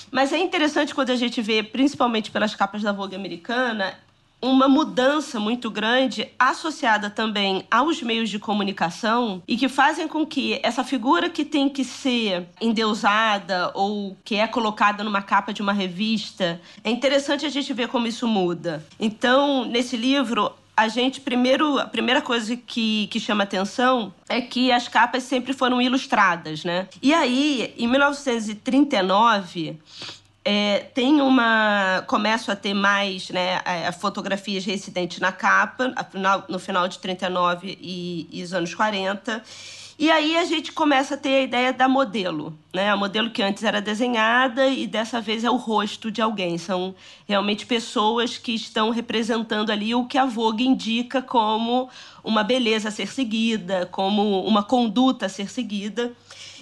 Mas 0.10 0.32
é 0.32 0.38
interessante 0.38 0.96
quando 0.96 1.10
a 1.10 1.16
gente 1.16 1.42
vê, 1.42 1.62
principalmente 1.62 2.32
pelas 2.32 2.56
capas 2.56 2.82
da 2.82 2.94
Vogue 2.94 3.16
americana, 3.16 3.94
uma 4.42 4.68
mudança 4.68 5.40
muito 5.40 5.70
grande 5.70 6.30
associada 6.38 7.10
também 7.10 7.66
aos 7.72 8.02
meios 8.02 8.30
de 8.30 8.40
comunicação 8.40 9.42
e 9.48 9.58
que 9.58 9.68
fazem 9.68 10.08
com 10.08 10.26
que 10.26 10.60
essa 10.64 10.84
figura 10.84 11.30
que 11.30 11.44
tem 11.44 11.68
que 11.68 11.84
ser 11.84 12.48
endeusada 12.62 13.72
ou 13.74 14.16
que 14.24 14.36
é 14.36 14.48
colocada 14.48 15.04
numa 15.04 15.22
capa 15.22 15.54
de 15.54 15.62
uma 15.62 15.74
revista, 15.74 16.62
é 16.84 16.90
interessante 16.90 17.46
a 17.46 17.50
gente 17.50 17.74
ver 17.74 17.88
como 17.88 18.08
isso 18.08 18.28
muda. 18.28 18.86
Então, 19.00 19.66
nesse 19.66 19.98
livro, 19.98 20.52
a 20.78 20.88
gente 20.88 21.20
primeiro 21.20 21.80
a 21.80 21.88
primeira 21.88 22.22
coisa 22.22 22.56
que, 22.56 23.08
que 23.08 23.20
chama 23.20 23.44
atenção 23.44 24.14
é 24.30 24.40
que 24.40 24.72
as 24.72 24.88
capas 24.88 25.24
sempre 25.24 25.52
foram 25.52 25.82
ilustradas, 25.82 26.64
né? 26.64 26.88
E 27.02 27.12
aí, 27.16 27.74
em 27.78 27.88
1939, 27.88 29.80
é, 30.50 30.80
tem 30.94 31.20
uma. 31.20 32.06
Começo 32.08 32.50
a 32.50 32.56
ter 32.56 32.74
mais 32.74 33.30
né, 33.30 33.62
a 33.66 33.92
fotografias 33.92 34.64
residentes 34.64 35.20
na 35.20 35.30
capa, 35.30 35.94
no 36.48 36.58
final 36.58 36.88
de 36.88 37.00
39 37.00 37.78
e, 37.82 38.30
e 38.32 38.42
os 38.42 38.54
anos 38.54 38.74
40. 38.74 39.44
E 40.00 40.10
aí 40.10 40.38
a 40.38 40.46
gente 40.46 40.72
começa 40.72 41.16
a 41.16 41.18
ter 41.18 41.36
a 41.36 41.42
ideia 41.42 41.74
da 41.74 41.90
modelo, 41.90 42.58
né? 42.74 42.90
A 42.90 42.96
modelo 42.96 43.30
que 43.30 43.44
antes 43.44 43.62
era 43.62 43.82
desenhada 43.82 44.68
e 44.68 44.88
dessa 44.88 45.20
vez 45.20 45.44
é 45.44 45.52
o 45.52 45.58
rosto 45.58 46.10
de 46.10 46.22
alguém. 46.22 46.58
São 46.58 46.96
realmente 47.28 47.66
pessoas 47.66 48.38
que 48.38 48.54
estão 48.54 48.90
representando 48.90 49.70
ali 49.70 49.94
o 49.94 50.06
que 50.06 50.18
a 50.18 50.26
Vogue 50.26 50.66
indica 50.66 51.22
como 51.22 51.90
uma 52.24 52.42
beleza 52.42 52.88
a 52.88 52.92
ser 52.92 53.08
seguida, 53.08 53.86
como 53.88 54.46
uma 54.46 54.64
conduta 54.64 55.26
a 55.26 55.30
ser 55.30 55.50
seguida. 55.50 56.14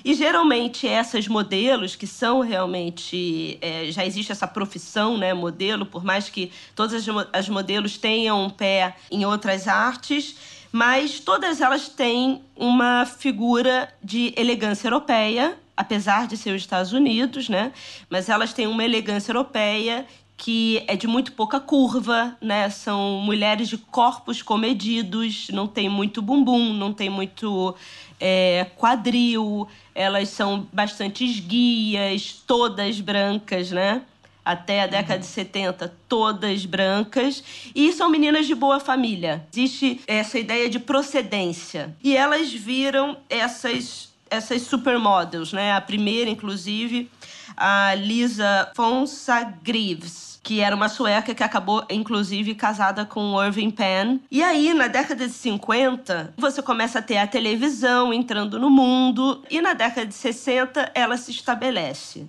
E 0.06 0.14
geralmente 0.14 0.88
essas 0.88 1.28
modelos 1.28 1.96
que 1.96 2.06
são 2.06 2.42
realmente 2.42 3.58
é, 3.60 3.90
já 3.90 4.06
existe 4.06 4.32
essa 4.32 4.46
profissão, 4.46 5.18
né, 5.18 5.34
modelo, 5.34 5.84
por 5.84 6.04
mais 6.04 6.30
que 6.30 6.52
todas 6.76 6.94
as, 6.94 7.28
as 7.34 7.50
modelos 7.50 7.98
tenham 7.98 8.44
um 8.46 8.50
pé 8.52 8.96
em 9.10 9.26
outras 9.26 9.68
artes, 9.68 10.36
mas 10.72 11.20
todas 11.20 11.60
elas 11.60 11.90
têm 11.90 12.44
uma 12.56 13.08
figura 13.08 13.92
de 14.04 14.32
elegância 14.38 14.88
europeia, 14.88 15.58
apesar 15.76 16.28
de 16.28 16.38
ser 16.38 16.52
os 16.52 16.62
Estados 16.62 16.94
Unidos, 16.94 17.50
né? 17.50 17.74
Mas 18.08 18.30
elas 18.30 18.54
têm 18.54 18.68
uma 18.68 18.84
elegância 18.84 19.32
europeia 19.32 20.06
que 20.38 20.84
é 20.88 20.96
de 20.96 21.08
muito 21.08 21.32
pouca 21.32 21.60
curva, 21.60 22.38
né? 22.42 22.70
São 22.70 23.22
mulheres 23.22 23.70
de 23.70 23.78
corpos 23.78 24.42
comedidos, 24.42 25.48
não 25.50 25.66
tem 25.66 25.88
muito 25.88 26.22
bumbum, 26.22 26.74
não 26.74 26.94
tem 26.94 27.10
muito 27.10 27.74
é, 28.20 28.68
quadril, 28.78 29.68
elas 29.94 30.30
são 30.30 30.68
bastante 30.72 31.26
esguias, 31.26 32.44
todas 32.46 33.00
brancas, 33.00 33.72
né? 33.72 34.02
até 34.46 34.84
a 34.84 34.88
década 34.88 35.18
de 35.18 35.26
70, 35.26 35.92
todas 36.08 36.66
brancas, 36.68 37.44
e 37.74 37.92
são 37.92 38.10
meninas 38.10 38.46
de 38.46 38.54
boa 38.54 38.80
família. 38.80 39.44
Existe 39.52 40.02
essa 40.06 40.38
ideia 40.38 40.70
de 40.70 40.78
procedência. 40.78 41.96
E 42.04 42.16
elas 42.16 42.54
viram 42.54 43.18
essas, 43.28 44.14
essas 44.30 44.62
supermodels, 44.62 45.52
né? 45.52 45.74
A 45.74 45.82
primeira, 45.82 46.30
inclusive, 46.30 47.10
a 47.58 47.96
Lisa 47.96 48.72
Fonsa 48.76 49.54
Greaves 49.64 50.26
que 50.46 50.60
era 50.62 50.76
uma 50.76 50.88
sueca 50.88 51.34
que 51.34 51.44
acabou, 51.44 51.84
inclusive, 51.90 52.54
casada 52.54 53.04
com 53.04 53.44
Irving 53.44 53.72
Penn. 53.72 54.20
E 54.30 54.44
aí, 54.44 54.76
na 54.76 54.88
década 54.88 55.28
de 55.28 55.34
50, 55.34 56.36
você 56.38 56.62
começa 56.62 57.00
a 57.00 57.02
ter 57.02 57.18
a 57.18 57.26
televisão 57.26 58.14
entrando 58.14 58.60
no 58.60 58.70
mundo, 58.70 59.44
e 59.50 59.60
na 59.60 59.74
década 59.74 60.06
de 60.06 60.14
60 60.14 60.92
ela 60.94 61.18
se 61.18 61.32
estabelece 61.32 62.28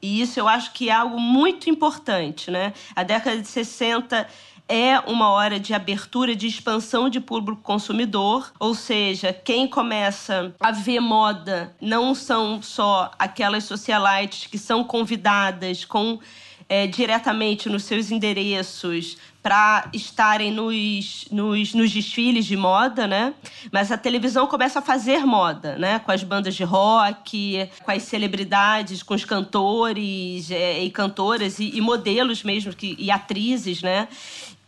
E 0.00 0.22
isso 0.22 0.40
eu 0.40 0.48
acho 0.48 0.72
que 0.72 0.88
é 0.88 0.92
algo 0.92 1.20
muito 1.20 1.68
importante, 1.68 2.50
né? 2.50 2.72
A 2.96 3.02
década 3.02 3.38
de 3.38 3.46
60 3.46 4.26
é 4.70 5.00
uma 5.00 5.30
hora 5.30 5.58
de 5.58 5.74
abertura, 5.74 6.36
de 6.36 6.46
expansão 6.46 7.10
de 7.10 7.18
público 7.18 7.60
consumidor, 7.60 8.52
ou 8.60 8.72
seja, 8.72 9.32
quem 9.32 9.66
começa 9.66 10.54
a 10.60 10.70
ver 10.70 11.00
moda 11.00 11.74
não 11.80 12.14
são 12.14 12.62
só 12.62 13.10
aquelas 13.18 13.64
socialites 13.64 14.46
que 14.46 14.56
são 14.56 14.84
convidadas 14.84 15.84
com 15.84 16.20
é, 16.68 16.86
diretamente 16.86 17.68
nos 17.68 17.82
seus 17.82 18.12
endereços 18.12 19.16
para 19.42 19.88
estarem 19.92 20.52
nos, 20.52 21.26
nos, 21.32 21.74
nos, 21.74 21.90
desfiles 21.90 22.46
de 22.46 22.56
moda, 22.56 23.08
né? 23.08 23.34
Mas 23.72 23.90
a 23.90 23.98
televisão 23.98 24.46
começa 24.46 24.78
a 24.78 24.82
fazer 24.82 25.26
moda, 25.26 25.76
né? 25.76 25.98
Com 25.98 26.12
as 26.12 26.22
bandas 26.22 26.54
de 26.54 26.62
rock, 26.62 27.68
com 27.82 27.90
as 27.90 28.04
celebridades, 28.04 29.02
com 29.02 29.14
os 29.14 29.24
cantores 29.24 30.48
é, 30.52 30.84
e 30.84 30.90
cantoras 30.90 31.58
e, 31.58 31.76
e 31.76 31.80
modelos 31.80 32.44
mesmo 32.44 32.72
que, 32.72 32.94
e 33.00 33.10
atrizes, 33.10 33.82
né? 33.82 34.06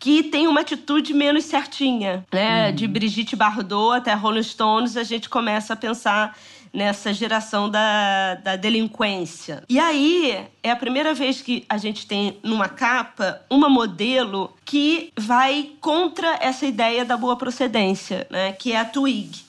Que 0.02 0.24
tem 0.24 0.48
uma 0.48 0.62
atitude 0.62 1.14
menos 1.14 1.44
certinha, 1.44 2.26
né? 2.32 2.66
Uhum. 2.66 2.74
De 2.74 2.88
Brigitte 2.88 3.36
Bardot 3.36 3.96
até 3.96 4.12
Rolling 4.14 4.42
Stones, 4.42 4.96
a 4.96 5.04
gente 5.04 5.28
começa 5.28 5.74
a 5.74 5.76
pensar 5.76 6.36
nessa 6.72 7.14
geração 7.14 7.70
da, 7.70 8.34
da 8.34 8.56
delinquência. 8.56 9.62
E 9.68 9.78
aí 9.78 10.44
é 10.60 10.72
a 10.72 10.74
primeira 10.74 11.14
vez 11.14 11.40
que 11.40 11.64
a 11.68 11.78
gente 11.78 12.04
tem 12.04 12.36
numa 12.42 12.68
capa 12.68 13.42
uma 13.48 13.68
modelo 13.68 14.52
que 14.64 15.12
vai 15.16 15.70
contra 15.80 16.36
essa 16.40 16.66
ideia 16.66 17.04
da 17.04 17.16
boa 17.16 17.36
procedência, 17.36 18.26
né? 18.28 18.50
Que 18.50 18.72
é 18.72 18.80
a 18.80 18.84
Twig. 18.84 19.44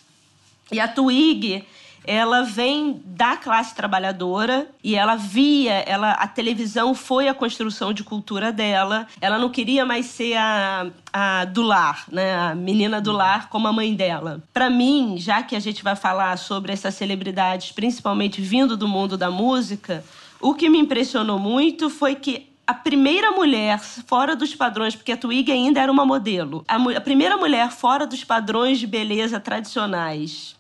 E 0.72 0.80
a 0.80 0.88
Twig 0.88 1.66
ela 2.06 2.44
vem 2.44 3.02
da 3.06 3.38
classe 3.38 3.74
trabalhadora 3.74 4.68
e 4.84 4.96
ela 4.96 5.16
via, 5.16 5.74
ela 5.86 6.12
a 6.12 6.28
televisão 6.28 6.94
foi 6.94 7.28
a 7.28 7.34
construção 7.34 7.94
de 7.94 8.04
cultura 8.04 8.52
dela. 8.52 9.08
Ela 9.22 9.38
não 9.38 9.50
queria 9.50 9.86
mais 9.86 10.08
ser 10.08 10.36
a, 10.36 10.88
a 11.12 11.46
do 11.46 11.62
lar, 11.62 12.06
né, 12.12 12.36
a 12.36 12.56
menina 12.56 13.00
do 13.00 13.12
lar 13.12 13.50
como 13.50 13.68
a 13.68 13.74
mãe 13.74 13.96
dela. 13.96 14.42
Para 14.54 14.70
mim, 14.70 15.16
já 15.18 15.42
que 15.42 15.56
a 15.56 15.60
gente 15.60 15.84
vai 15.84 15.96
falar 15.96 16.38
sobre 16.38 16.74
essas 16.74 16.96
celebridades, 16.96 17.72
principalmente 17.72 18.42
vindo 18.42 18.76
do 18.76 18.88
mundo 18.88 19.18
da 19.18 19.32
música, 19.32 20.04
o 20.42 20.54
que 20.54 20.70
me 20.70 20.80
impressionou 20.80 21.40
muito 21.40 21.90
foi 21.90 22.16
que 22.16 22.50
a 22.66 22.74
primeira 22.74 23.32
mulher 23.32 23.80
fora 23.80 24.36
dos 24.36 24.56
padrões, 24.56 24.96
porque 24.96 25.12
a 25.12 25.18
Twig 25.18 25.52
ainda 25.52 25.82
era 25.82 25.92
uma 25.92 26.06
modelo, 26.06 26.64
a, 26.68 26.76
a 26.76 27.02
primeira 27.02 27.36
mulher 27.38 27.72
fora 27.72 28.08
dos 28.08 28.24
padrões 28.24 28.80
de 28.80 28.88
beleza 28.88 29.40
tradicionais 29.40 30.56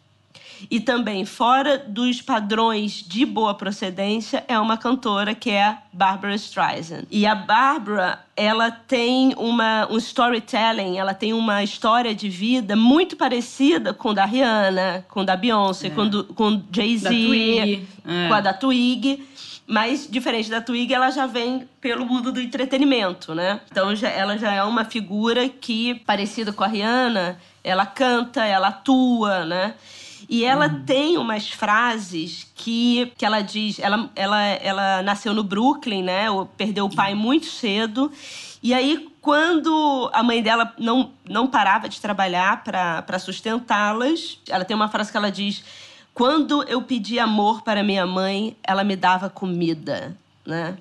e 0.70 0.80
também 0.80 1.26
fora 1.26 1.78
dos 1.78 2.22
padrões 2.22 3.04
de 3.06 3.26
boa 3.26 3.54
procedência 3.54 4.44
é 4.48 4.58
uma 4.60 4.78
cantora 4.78 5.36
que 5.36 5.50
é 5.50 5.64
a 5.64 5.78
Barbara 5.92 6.36
Streisand. 6.36 7.04
E 7.12 7.26
a 7.26 7.36
Barbara, 7.36 8.24
ela 8.36 8.72
tem 8.72 9.34
uma, 9.38 9.88
um 9.92 9.98
storytelling, 9.98 10.98
ela 10.98 11.14
tem 11.14 11.34
uma 11.34 11.64
história 11.64 12.14
de 12.16 12.30
vida 12.30 12.76
muito 12.76 13.16
parecida 13.16 13.94
com 13.94 14.14
da 14.14 14.26
Rihanna, 14.26 15.06
com 15.10 15.24
da 15.24 15.36
Beyoncé, 15.36 15.88
é. 15.88 15.90
com, 15.90 16.08
do, 16.08 16.24
com 16.26 16.62
Jay-Z, 16.72 17.84
é. 18.06 18.28
com 18.28 18.34
a 18.34 18.42
da 18.42 18.54
Twig. 18.54 19.24
Mas, 19.66 20.08
diferente 20.10 20.50
da 20.50 20.60
Twig, 20.60 20.94
ela 20.94 21.10
já 21.10 21.26
vem 21.26 21.68
pelo 21.80 22.06
mundo 22.06 22.32
do 22.32 22.42
entretenimento, 22.42 23.34
né? 23.34 23.62
Então, 23.72 23.96
já, 23.96 24.10
ela 24.10 24.38
já 24.38 24.52
é 24.52 24.62
uma 24.64 24.84
figura 24.84 25.48
que, 25.48 25.96
parecida 25.96 26.52
com 26.52 26.64
a 26.64 26.68
Rihanna, 26.68 27.40
ela 27.64 27.86
canta, 27.86 28.44
ela 28.44 28.68
atua, 28.68 29.46
né? 29.46 29.74
E 30.34 30.44
ela 30.44 30.66
uhum. 30.66 30.84
tem 30.84 31.16
umas 31.16 31.48
frases 31.52 32.52
que, 32.56 33.14
que 33.16 33.24
ela 33.24 33.42
diz. 33.42 33.78
Ela, 33.78 34.10
ela, 34.16 34.42
ela 34.42 35.04
nasceu 35.04 35.32
no 35.32 35.44
Brooklyn, 35.44 36.02
né? 36.02 36.26
Perdeu 36.58 36.86
o 36.86 36.96
pai 36.96 37.14
muito 37.14 37.46
cedo. 37.46 38.12
E 38.64 38.74
aí, 38.74 39.08
quando 39.22 40.10
a 40.12 40.24
mãe 40.24 40.42
dela 40.42 40.74
não, 40.80 41.12
não 41.30 41.46
parava 41.46 41.88
de 41.88 42.02
trabalhar 42.02 42.64
para 42.64 43.20
sustentá-las, 43.20 44.40
ela 44.50 44.66
tem 44.66 44.76
uma 44.76 44.90
frase 44.90 45.12
que 45.12 45.18
ela 45.18 45.32
diz: 45.32 45.64
Quando 46.16 46.64
eu 46.64 46.82
pedi 46.82 47.20
amor 47.20 47.62
para 47.62 47.84
minha 47.84 48.08
mãe, 48.08 48.58
ela 48.64 48.84
me 48.84 48.96
dava 48.96 49.30
comida 49.30 50.18
né? 50.46 50.78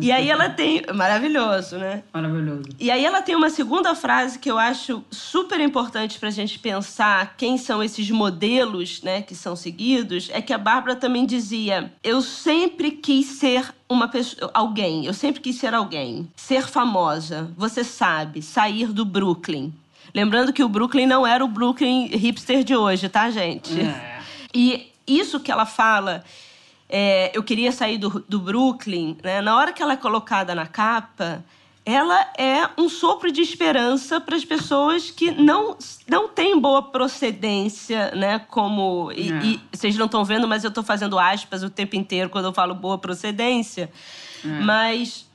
E 0.00 0.12
aí 0.12 0.30
ela 0.30 0.48
tem. 0.48 0.82
Maravilhoso, 0.94 1.78
né? 1.78 2.02
Maravilhoso. 2.12 2.64
E 2.78 2.90
aí 2.90 3.04
ela 3.04 3.22
tem 3.22 3.34
uma 3.34 3.50
segunda 3.50 3.94
frase 3.94 4.38
que 4.38 4.50
eu 4.50 4.58
acho 4.58 5.02
super 5.10 5.60
importante 5.60 6.18
pra 6.18 6.30
gente 6.30 6.58
pensar 6.58 7.34
quem 7.36 7.56
são 7.58 7.82
esses 7.82 8.10
modelos, 8.10 9.02
né, 9.02 9.22
que 9.22 9.34
são 9.34 9.56
seguidos. 9.56 10.28
É 10.32 10.40
que 10.40 10.52
a 10.52 10.58
Bárbara 10.58 10.96
também 10.96 11.26
dizia: 11.26 11.92
Eu 12.02 12.20
sempre 12.20 12.90
quis 12.90 13.26
ser 13.38 13.72
uma 13.88 14.08
pessoa, 14.08 14.50
alguém, 14.52 15.06
eu 15.06 15.14
sempre 15.14 15.40
quis 15.40 15.56
ser 15.56 15.74
alguém. 15.74 16.28
Ser 16.36 16.66
famosa, 16.66 17.50
você 17.56 17.82
sabe, 17.82 18.42
sair 18.42 18.92
do 18.92 19.04
Brooklyn. 19.04 19.72
Lembrando 20.14 20.52
que 20.52 20.64
o 20.64 20.68
Brooklyn 20.68 21.06
não 21.06 21.26
era 21.26 21.44
o 21.44 21.48
Brooklyn 21.48 22.06
hipster 22.08 22.64
de 22.64 22.74
hoje, 22.74 23.08
tá, 23.08 23.30
gente? 23.30 23.80
É. 23.80 24.20
E 24.54 24.90
isso 25.06 25.40
que 25.40 25.50
ela 25.50 25.66
fala 25.66 26.24
é, 26.88 27.30
eu 27.36 27.42
queria 27.42 27.70
sair 27.70 27.98
do, 27.98 28.24
do 28.28 28.38
Brooklyn, 28.38 29.16
né? 29.22 29.40
na 29.40 29.56
hora 29.56 29.72
que 29.72 29.82
ela 29.82 29.92
é 29.92 29.96
colocada 29.96 30.54
na 30.54 30.66
capa, 30.66 31.44
ela 31.84 32.20
é 32.36 32.68
um 32.76 32.88
sopro 32.88 33.32
de 33.32 33.40
esperança 33.40 34.20
para 34.20 34.36
as 34.36 34.44
pessoas 34.44 35.10
que 35.10 35.30
não, 35.30 35.76
não 36.06 36.28
têm 36.28 36.58
boa 36.60 36.82
procedência, 36.82 38.10
né? 38.14 38.38
Como. 38.40 39.10
E, 39.12 39.32
é. 39.32 39.42
e 39.42 39.60
vocês 39.72 39.96
não 39.96 40.04
estão 40.04 40.22
vendo, 40.22 40.46
mas 40.46 40.64
eu 40.64 40.68
estou 40.68 40.84
fazendo 40.84 41.18
aspas 41.18 41.62
o 41.62 41.70
tempo 41.70 41.96
inteiro 41.96 42.28
quando 42.28 42.44
eu 42.44 42.52
falo 42.52 42.74
boa 42.74 42.98
procedência. 42.98 43.90
É. 44.44 44.48
Mas 44.60 45.27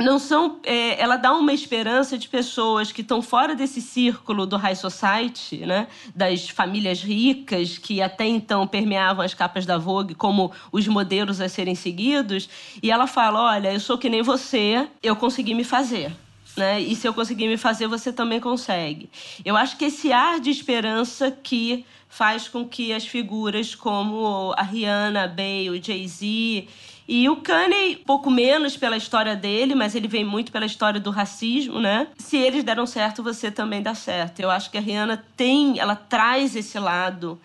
não 0.00 0.18
são. 0.18 0.58
É, 0.64 1.00
ela 1.00 1.16
dá 1.16 1.32
uma 1.32 1.52
esperança 1.52 2.16
de 2.16 2.28
pessoas 2.28 2.90
que 2.92 3.02
estão 3.02 3.22
fora 3.22 3.54
desse 3.54 3.80
círculo 3.80 4.46
do 4.46 4.56
high 4.56 4.74
society, 4.74 5.58
né? 5.66 5.86
Das 6.14 6.48
famílias 6.48 7.02
ricas 7.02 7.78
que 7.78 8.00
até 8.02 8.26
então 8.26 8.66
permeavam 8.66 9.24
as 9.24 9.34
capas 9.34 9.66
da 9.66 9.78
Vogue 9.78 10.14
como 10.14 10.52
os 10.72 10.86
modelos 10.88 11.40
a 11.40 11.48
serem 11.48 11.74
seguidos. 11.74 12.48
E 12.82 12.90
ela 12.90 13.06
fala: 13.06 13.52
olha, 13.54 13.72
eu 13.72 13.80
sou 13.80 13.98
que 13.98 14.08
nem 14.08 14.22
você, 14.22 14.88
eu 15.02 15.14
consegui 15.14 15.54
me 15.54 15.64
fazer. 15.64 16.12
Né? 16.56 16.80
E 16.80 16.96
se 16.96 17.06
eu 17.06 17.14
conseguir 17.14 17.46
me 17.46 17.56
fazer, 17.56 17.86
você 17.86 18.12
também 18.12 18.40
consegue. 18.40 19.08
Eu 19.44 19.56
acho 19.56 19.76
que 19.76 19.84
esse 19.84 20.12
ar 20.12 20.40
de 20.40 20.50
esperança 20.50 21.30
que 21.30 21.84
faz 22.08 22.48
com 22.48 22.66
que 22.66 22.92
as 22.92 23.06
figuras 23.06 23.74
como 23.74 24.52
a 24.56 24.62
Rihanna, 24.62 25.24
a 25.24 25.28
Bey, 25.28 25.70
o 25.70 25.82
Jay-Z 25.82 26.66
e 27.12 27.28
o 27.28 27.38
Kanye, 27.38 27.96
pouco 28.06 28.30
menos 28.30 28.76
pela 28.76 28.96
história 28.96 29.34
dele, 29.34 29.74
mas 29.74 29.96
ele 29.96 30.06
vem 30.06 30.24
muito 30.24 30.52
pela 30.52 30.64
história 30.64 31.00
do 31.00 31.10
racismo, 31.10 31.80
né? 31.80 32.06
Se 32.16 32.36
eles 32.36 32.62
deram 32.62 32.86
certo, 32.86 33.20
você 33.20 33.50
também 33.50 33.82
dá 33.82 33.96
certo. 33.96 34.38
Eu 34.38 34.48
acho 34.48 34.70
que 34.70 34.78
a 34.78 34.80
Rihanna 34.80 35.20
tem, 35.36 35.80
ela 35.80 35.96
traz 35.96 36.54
esse 36.54 36.78
lado 36.78 37.36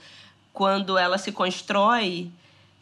quando 0.53 0.99
ela 0.99 1.17
se 1.17 1.31
constrói 1.31 2.29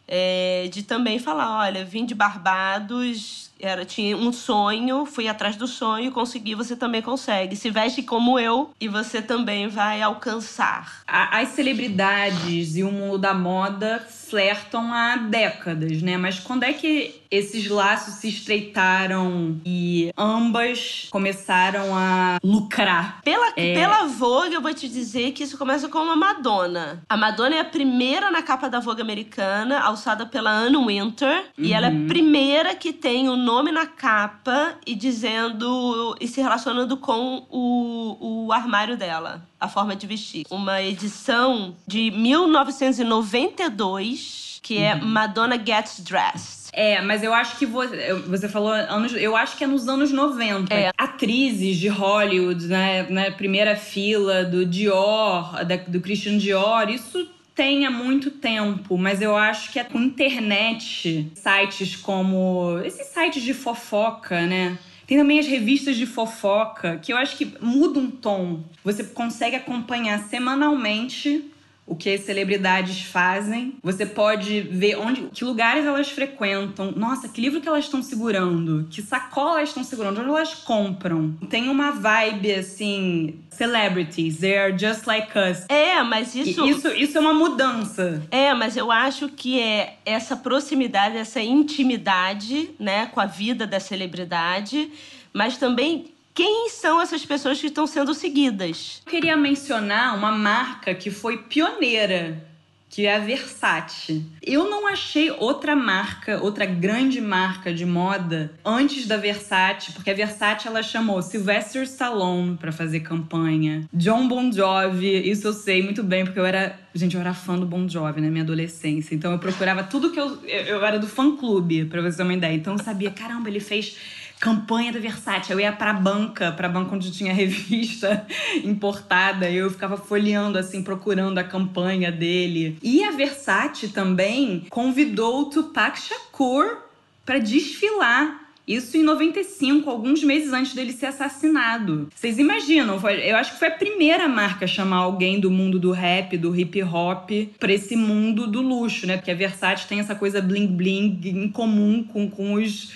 é, 0.06 0.68
de 0.70 0.82
também 0.82 1.18
falar, 1.18 1.60
olha, 1.60 1.86
vim 1.86 2.04
de 2.04 2.14
Barbados, 2.14 3.50
era, 3.58 3.86
tinha 3.86 4.14
um 4.14 4.30
sonho, 4.30 5.06
fui 5.06 5.26
atrás 5.26 5.56
do 5.56 5.66
sonho, 5.66 6.12
consegui, 6.12 6.54
você 6.54 6.76
também 6.76 7.00
consegue. 7.00 7.56
Se 7.56 7.70
veste 7.70 8.02
como 8.02 8.38
eu 8.38 8.70
e 8.78 8.88
você 8.88 9.22
também 9.22 9.68
vai 9.68 10.02
alcançar. 10.02 11.02
As 11.06 11.48
celebridades 11.48 12.76
e 12.76 12.82
o 12.82 12.92
mundo 12.92 13.16
da 13.16 13.32
moda 13.32 14.06
flertam 14.28 14.92
há 14.92 15.16
décadas, 15.16 16.02
né? 16.02 16.16
Mas 16.16 16.38
quando 16.38 16.64
é 16.64 16.72
que 16.72 17.22
esses 17.30 17.68
laços 17.68 18.14
se 18.14 18.28
estreitaram 18.28 19.60
e 19.64 20.10
ambas 20.16 21.08
começaram 21.10 21.94
a 21.94 22.38
lucrar? 22.42 23.20
Pela, 23.22 23.52
é... 23.56 23.74
pela 23.74 24.06
Vogue, 24.06 24.54
eu 24.54 24.62
vou 24.62 24.72
te 24.72 24.88
dizer 24.88 25.32
que 25.32 25.42
isso 25.42 25.58
começa 25.58 25.88
com 25.88 25.98
a 25.98 26.16
Madonna. 26.16 27.02
A 27.08 27.16
Madonna 27.16 27.56
é 27.56 27.60
a 27.60 27.64
primeira 27.64 28.30
na 28.30 28.42
capa 28.42 28.68
da 28.68 28.80
Vogue 28.80 29.02
americana, 29.02 29.80
alçada 29.80 30.26
pela 30.26 30.50
Anne 30.50 30.76
Winter. 30.76 31.44
Uhum. 31.58 31.64
E 31.64 31.72
ela 31.72 31.86
é 31.86 31.90
a 31.90 31.92
uhum. 31.92 32.06
primeira 32.06 32.74
que 32.74 32.92
tem 32.92 33.28
o 33.28 33.36
nome 33.36 33.72
na 33.72 33.86
capa 33.86 34.76
e 34.86 34.94
dizendo 34.94 36.16
e 36.20 36.28
se 36.28 36.40
relacionando 36.40 36.96
com 36.96 37.46
o, 37.50 38.46
o 38.46 38.52
armário 38.52 38.96
dela 38.96 39.42
a 39.64 39.68
forma 39.68 39.96
de 39.96 40.06
vestir. 40.06 40.44
Uma 40.50 40.82
edição 40.82 41.74
de 41.86 42.10
1992 42.10 44.44
que 44.64 44.78
é 44.78 44.94
uhum. 44.94 45.04
Madonna 45.04 45.62
Gets 45.62 46.00
Dressed. 46.00 46.64
É, 46.72 47.00
mas 47.02 47.22
eu 47.22 47.32
acho 47.32 47.56
que 47.56 47.66
você, 47.66 48.14
você 48.26 48.48
falou 48.48 48.72
anos, 48.72 49.12
eu 49.12 49.36
acho 49.36 49.56
que 49.56 49.62
é 49.62 49.66
nos 49.66 49.86
anos 49.86 50.10
90. 50.10 50.74
É. 50.74 50.90
Atrizes 50.98 51.76
de 51.76 51.86
Hollywood, 51.86 52.66
né, 52.66 53.06
na 53.08 53.30
primeira 53.30 53.76
fila 53.76 54.42
do 54.42 54.66
Dior, 54.66 55.64
da, 55.64 55.76
do 55.76 56.00
Christian 56.00 56.38
Dior, 56.38 56.88
isso 56.88 57.28
tem 57.54 57.86
há 57.86 57.90
muito 57.90 58.32
tempo, 58.32 58.98
mas 58.98 59.22
eu 59.22 59.36
acho 59.36 59.70
que 59.70 59.78
é 59.78 59.84
com 59.84 60.00
internet, 60.00 61.30
sites 61.34 61.94
como 61.94 62.80
esses 62.84 63.06
sites 63.06 63.44
de 63.44 63.54
fofoca, 63.54 64.44
né? 64.44 64.76
Tem 65.06 65.18
também 65.18 65.38
as 65.38 65.46
revistas 65.46 65.96
de 65.96 66.06
fofoca, 66.06 66.98
que 66.98 67.12
eu 67.12 67.16
acho 67.16 67.36
que 67.36 67.54
muda 67.60 67.98
um 67.98 68.10
tom. 68.10 68.64
Você 68.82 69.04
consegue 69.04 69.56
acompanhar 69.56 70.18
semanalmente 70.28 71.50
o 71.86 71.94
que 71.94 72.14
as 72.14 72.22
celebridades 72.22 73.02
fazem. 73.02 73.76
Você 73.82 74.06
pode 74.06 74.62
ver 74.62 74.96
onde, 74.96 75.22
que 75.32 75.44
lugares 75.44 75.84
elas 75.84 76.08
frequentam. 76.08 76.92
Nossa, 76.96 77.28
que 77.28 77.40
livro 77.40 77.60
que 77.60 77.68
elas 77.68 77.84
estão 77.84 78.02
segurando? 78.02 78.86
Que 78.90 79.02
sacola 79.02 79.58
elas 79.58 79.68
estão 79.68 79.84
segurando? 79.84 80.20
Onde 80.20 80.30
elas 80.30 80.54
compram? 80.54 81.36
Tem 81.50 81.68
uma 81.68 81.90
vibe 81.90 82.52
assim, 82.52 83.38
celebrities, 83.50 84.38
they 84.38 84.56
are 84.56 84.76
just 84.76 85.06
like 85.06 85.32
us. 85.38 85.66
É, 85.68 86.02
mas 86.02 86.34
isso 86.34 86.66
isso 86.66 86.88
isso 86.88 87.18
é 87.18 87.20
uma 87.20 87.34
mudança. 87.34 88.22
É, 88.30 88.54
mas 88.54 88.76
eu 88.76 88.90
acho 88.90 89.28
que 89.28 89.60
é 89.60 89.98
essa 90.06 90.36
proximidade, 90.36 91.16
essa 91.16 91.40
intimidade, 91.40 92.70
né, 92.78 93.06
com 93.06 93.20
a 93.20 93.26
vida 93.26 93.66
da 93.66 93.78
celebridade, 93.78 94.90
mas 95.32 95.56
também 95.56 96.13
quem 96.34 96.68
são 96.68 97.00
essas 97.00 97.24
pessoas 97.24 97.60
que 97.60 97.68
estão 97.68 97.86
sendo 97.86 98.12
seguidas? 98.12 99.00
Eu 99.06 99.10
queria 99.10 99.36
mencionar 99.36 100.16
uma 100.18 100.32
marca 100.32 100.92
que 100.92 101.08
foi 101.08 101.38
pioneira, 101.38 102.44
que 102.90 103.06
é 103.06 103.14
a 103.14 103.20
Versace. 103.20 104.24
Eu 104.42 104.68
não 104.68 104.86
achei 104.88 105.30
outra 105.30 105.76
marca, 105.76 106.40
outra 106.42 106.66
grande 106.66 107.20
marca 107.20 107.72
de 107.72 107.86
moda 107.86 108.52
antes 108.64 109.06
da 109.06 109.16
Versace, 109.16 109.92
porque 109.92 110.10
a 110.10 110.14
Versace 110.14 110.66
ela 110.66 110.82
chamou 110.82 111.22
Sylvester 111.22 111.82
Stallone 111.84 112.56
para 112.56 112.72
fazer 112.72 113.00
campanha, 113.00 113.88
John 113.92 114.26
Bon 114.26 114.50
Jovi, 114.50 115.30
isso 115.30 115.46
eu 115.46 115.52
sei 115.52 115.82
muito 115.82 116.02
bem 116.02 116.24
porque 116.24 116.38
eu 116.38 116.46
era, 116.46 116.78
gente, 116.94 117.14
eu 117.14 117.20
era 117.20 117.32
fã 117.32 117.56
do 117.56 117.66
Bon 117.66 117.88
Jovi 117.88 118.20
na 118.20 118.28
minha 118.28 118.42
adolescência, 118.42 119.14
então 119.14 119.30
eu 119.30 119.38
procurava 119.38 119.84
tudo 119.84 120.10
que 120.10 120.18
eu 120.18 120.40
eu 120.44 120.84
era 120.84 120.98
do 120.98 121.06
fã 121.06 121.36
clube, 121.36 121.84
para 121.84 122.02
você 122.02 122.16
ter 122.16 122.22
uma 122.24 122.34
ideia. 122.34 122.54
Então 122.54 122.74
eu 122.74 122.78
sabia, 122.82 123.10
caramba, 123.10 123.48
ele 123.48 123.60
fez 123.60 123.96
campanha 124.44 124.92
da 124.92 125.00
Versace. 125.00 125.50
Eu 125.50 125.58
ia 125.58 125.72
pra 125.72 125.94
banca, 125.94 126.52
pra 126.52 126.68
banca 126.68 126.94
onde 126.94 127.10
tinha 127.10 127.32
revista 127.34 128.26
importada, 128.62 129.50
eu 129.50 129.70
ficava 129.70 129.96
folheando, 129.96 130.58
assim, 130.58 130.82
procurando 130.82 131.38
a 131.38 131.44
campanha 131.44 132.12
dele. 132.12 132.76
E 132.82 133.02
a 133.02 133.10
Versace 133.10 133.88
também 133.88 134.66
convidou 134.68 135.40
o 135.40 135.44
Tupac 135.46 135.98
Shakur 135.98 136.76
para 137.24 137.38
desfilar 137.38 138.44
isso 138.66 138.96
em 138.96 139.02
95, 139.02 139.90
alguns 139.90 140.24
meses 140.24 140.52
antes 140.52 140.74
dele 140.74 140.92
ser 140.92 141.06
assassinado. 141.06 142.08
Vocês 142.14 142.38
imaginam? 142.38 142.98
Eu 143.10 143.36
acho 143.36 143.52
que 143.52 143.58
foi 143.58 143.68
a 143.68 143.72
primeira 143.72 144.26
marca 144.26 144.64
a 144.64 144.68
chamar 144.68 144.98
alguém 144.98 145.38
do 145.38 145.50
mundo 145.50 145.78
do 145.78 145.90
rap, 145.90 146.36
do 146.38 146.58
hip 146.58 146.82
hop, 146.82 147.30
pra 147.58 147.72
esse 147.72 147.94
mundo 147.94 148.46
do 148.46 148.62
luxo, 148.62 149.06
né? 149.06 149.16
Porque 149.16 149.30
a 149.30 149.34
Versace 149.34 149.86
tem 149.86 150.00
essa 150.00 150.14
coisa 150.14 150.40
bling 150.40 150.66
bling 150.66 151.20
em 151.24 151.48
comum 151.50 152.02
com, 152.04 152.28
com 152.30 152.54
os 152.54 152.90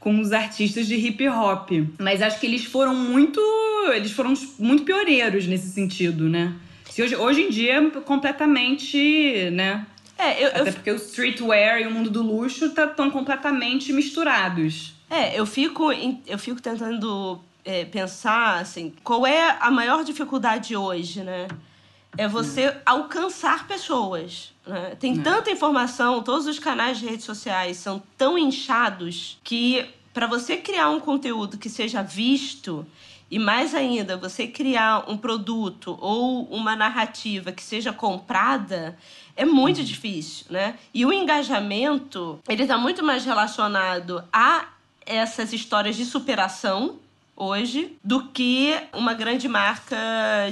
com 0.00 0.18
os 0.18 0.32
artistas 0.32 0.88
de 0.88 0.96
hip 0.96 1.28
hop. 1.28 1.70
Mas 1.98 2.22
acho 2.22 2.40
que 2.40 2.46
eles 2.46 2.64
foram 2.64 2.94
muito. 2.94 3.40
Eles 3.94 4.10
foram 4.10 4.32
muito 4.58 4.82
pioneiros 4.82 5.46
nesse 5.46 5.68
sentido, 5.68 6.28
né? 6.28 6.54
Se 6.88 7.02
hoje, 7.02 7.14
hoje 7.14 7.42
em 7.42 7.50
dia 7.50 7.74
é 7.76 7.90
completamente, 8.00 9.50
né? 9.52 9.86
É, 10.18 10.44
eu, 10.44 10.48
Até 10.48 10.68
eu... 10.70 10.72
porque 10.72 10.90
o 10.90 10.96
streetwear 10.96 11.80
e 11.80 11.86
o 11.86 11.90
mundo 11.90 12.10
do 12.10 12.22
luxo 12.22 12.66
estão 12.66 12.88
tá, 12.88 13.10
completamente 13.10 13.92
misturados. 13.92 14.94
É, 15.08 15.38
eu 15.38 15.46
fico, 15.46 15.90
eu 15.92 16.38
fico 16.38 16.60
tentando 16.60 17.40
é, 17.64 17.84
pensar 17.84 18.60
assim, 18.60 18.92
qual 19.02 19.26
é 19.26 19.56
a 19.60 19.70
maior 19.70 20.04
dificuldade 20.04 20.76
hoje, 20.76 21.22
né? 21.22 21.48
É 22.18 22.26
você 22.26 22.76
alcançar 22.84 23.66
pessoas. 23.66 24.52
Né? 24.70 24.96
Tem 24.98 25.18
é. 25.18 25.22
tanta 25.22 25.50
informação, 25.50 26.22
todos 26.22 26.46
os 26.46 26.58
canais 26.58 26.98
de 26.98 27.06
redes 27.06 27.24
sociais 27.24 27.76
são 27.76 28.00
tão 28.16 28.38
inchados 28.38 29.38
que 29.42 29.84
para 30.14 30.26
você 30.26 30.56
criar 30.56 30.90
um 30.90 31.00
conteúdo 31.00 31.58
que 31.58 31.68
seja 31.68 32.02
visto 32.02 32.86
e 33.30 33.38
mais 33.38 33.74
ainda 33.74 34.16
você 34.16 34.46
criar 34.46 35.10
um 35.10 35.16
produto 35.16 35.98
ou 36.00 36.44
uma 36.44 36.74
narrativa 36.74 37.52
que 37.52 37.62
seja 37.62 37.92
comprada 37.92 38.96
é 39.36 39.44
muito 39.44 39.78
uhum. 39.78 39.84
difícil, 39.84 40.46
né? 40.50 40.76
E 40.92 41.04
o 41.06 41.12
engajamento 41.12 42.38
ele 42.48 42.62
está 42.62 42.76
muito 42.76 43.04
mais 43.04 43.24
relacionado 43.24 44.22
a 44.32 44.68
essas 45.04 45.52
histórias 45.52 45.96
de 45.96 46.04
superação 46.04 46.98
hoje 47.40 47.96
do 48.04 48.24
que 48.28 48.78
uma 48.92 49.14
grande 49.14 49.48
marca 49.48 49.96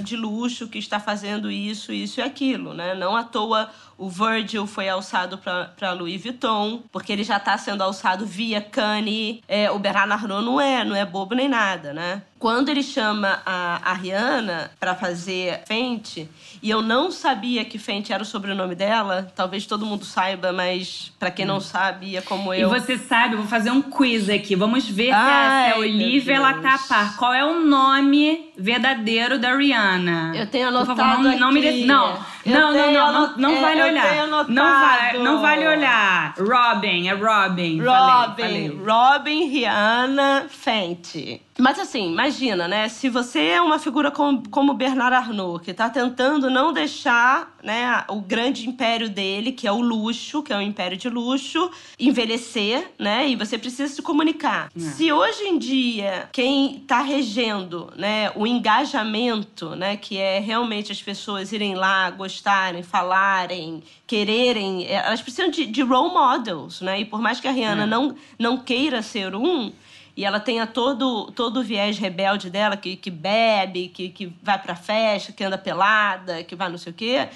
de 0.03 0.17
luxo 0.17 0.69
que 0.69 0.79
está 0.79 0.99
fazendo 0.99 1.51
isso, 1.51 1.93
isso 1.93 2.21
e 2.21 2.23
aquilo, 2.23 2.73
né? 2.73 2.95
Não 2.95 3.15
à 3.15 3.23
toa 3.23 3.71
o 3.99 4.09
Virgil 4.09 4.65
foi 4.67 4.89
alçado 4.89 5.37
para 5.39 5.93
Louis 5.93 6.23
Vuitton, 6.23 6.83
porque 6.93 7.13
ele 7.13 7.25
já 7.25 7.37
está 7.37 7.59
sendo 7.59 7.83
alçado 7.83 8.25
via 8.25 8.61
Kanye. 8.61 9.43
É, 9.49 9.69
o 9.71 9.79
Bernard 9.79 10.13
Arnault 10.13 10.45
não 10.45 10.61
é, 10.61 10.85
não 10.85 10.95
é 10.95 11.05
bobo 11.05 11.35
nem 11.35 11.49
nada, 11.49 11.93
né? 11.93 12.23
Quando 12.39 12.69
ele 12.69 12.85
chama 12.85 13.43
a, 13.45 13.81
a 13.83 13.93
Rihanna 13.95 14.71
para 14.79 14.95
fazer 14.95 15.63
Fenty, 15.67 16.29
e 16.63 16.71
eu 16.71 16.81
não 16.81 17.11
sabia 17.11 17.65
que 17.65 17.81
Fenty 17.81 18.13
era 18.13 18.23
o 18.23 18.27
sobrenome 18.27 18.77
dela, 18.77 19.33
talvez 19.35 19.67
todo 19.67 19.85
mundo 19.85 20.05
saiba, 20.05 20.53
mas 20.53 21.13
para 21.19 21.33
quem 21.33 21.45
não 21.45 21.57
hum. 21.57 21.61
sabia, 21.61 22.23
como 22.23 22.55
eu. 22.55 22.69
E 22.69 22.81
você 22.81 22.97
sabe, 22.97 23.35
eu 23.35 23.39
vou 23.39 23.49
fazer 23.49 23.73
um 23.73 23.83
quiz 23.83 24.31
aqui. 24.31 24.55
Vamos 24.55 24.89
ver 24.89 25.11
Ai, 25.11 25.73
se 25.73 25.77
a 25.77 25.79
Olivia 25.81 26.37
ela 26.37 26.55
tá 26.55 26.75
a 26.77 26.79
par. 26.79 27.17
Qual 27.17 27.35
é 27.35 27.45
o 27.45 27.65
nome 27.65 28.48
verdadeiro 28.59 29.39
da 29.39 29.55
Rihanna? 29.57 30.33
Eu 30.35 30.47
tenho 30.47 30.69
anotado. 30.69 30.95
Por 30.95 30.97
favor, 30.97 31.23
não, 31.23 31.39
não 31.39 31.53
me. 31.53 31.85
Não, 31.85 32.19
não, 32.45 32.73
não, 32.73 32.93
não, 32.93 33.13
não, 33.13 33.37
não 33.37 33.57
é, 33.57 33.61
vale 33.61 33.83
olhar. 33.83 34.27
Não 34.27 34.81
vale, 34.81 35.19
não 35.19 35.41
vale 35.41 35.69
olhar. 35.69 36.35
Robin, 36.39 37.09
é 37.09 37.13
Robin. 37.13 37.81
Robin, 37.81 38.37
falei, 38.37 38.71
falei. 38.71 38.83
Robin, 38.85 39.49
Rihanna, 39.49 40.47
Fenty. 40.49 41.43
Mas 41.61 41.77
assim, 41.77 42.13
imagina, 42.13 42.69
né? 42.69 42.89
Se 42.89 43.09
você 43.09 43.41
é 43.41 43.61
uma 43.61 43.81
figura 43.81 44.13
como, 44.13 44.49
como 44.49 44.75
Bernard 44.75 45.17
Arnault, 45.17 45.65
que 45.65 45.73
está 45.73 45.91
tentando 45.91 46.49
não 46.49 46.73
deixar 46.73 47.53
né, 47.65 48.05
o 48.09 48.21
grande 48.21 48.69
império 48.69 49.09
dele, 49.11 49.51
que 49.51 49.67
é 49.67 49.73
o 49.73 49.81
luxo, 49.81 50.41
que 50.41 50.53
é 50.53 50.57
um 50.57 50.63
império 50.63 50.97
de 50.97 51.09
luxo, 51.09 51.69
envelhecer, 51.99 52.93
né? 52.97 53.29
E 53.29 53.35
você 53.35 53.59
precisa 53.59 53.93
se 53.93 54.01
comunicar. 54.01 54.71
É. 54.77 54.81
Se 54.81 55.11
hoje 55.13 55.43
em 55.49 55.59
dia 55.59 56.29
quem 56.33 56.77
está 56.77 57.01
regendo, 57.01 57.93
né, 57.97 58.31
o 58.37 58.47
engajamento, 58.47 59.71
né, 59.71 59.97
que 59.97 60.17
é 60.17 60.39
realmente 60.39 60.93
as 60.93 61.03
pessoas 61.03 61.51
irem 61.51 61.75
lá, 61.75 62.09
gostarem, 62.11 62.85
falarem, 62.85 63.83
quererem, 64.07 64.87
elas 64.87 65.21
precisam 65.21 65.51
de, 65.51 65.67
de 65.67 65.83
role 65.83 66.15
models, 66.15 66.81
né? 66.81 67.01
E 67.01 67.05
por 67.05 67.21
mais 67.21 67.41
que 67.41 67.49
a 67.49 67.51
Rihanna 67.51 67.83
é. 67.83 67.87
não, 67.87 68.15
não 68.39 68.57
queira 68.59 69.03
ser 69.03 69.35
um, 69.35 69.73
e 70.19 70.25
ela 70.25 70.41
tenha 70.41 70.67
todo, 70.67 71.31
todo 71.31 71.61
o 71.61 71.63
viés 71.63 71.97
rebelde 71.97 72.51
dela, 72.51 72.77
que, 72.77 72.97
que 72.97 73.09
bebe, 73.09 73.87
que, 73.87 74.09
que 74.09 74.33
vai 74.43 74.61
pra 74.61 74.75
festa, 74.75 75.31
que 75.31 75.45
anda 75.45 75.57
pelada, 75.57 76.43
que 76.43 76.57
vai 76.57 76.69
não 76.69 76.77
sei 76.77 76.91
o 76.91 76.95
quê. 76.95 77.29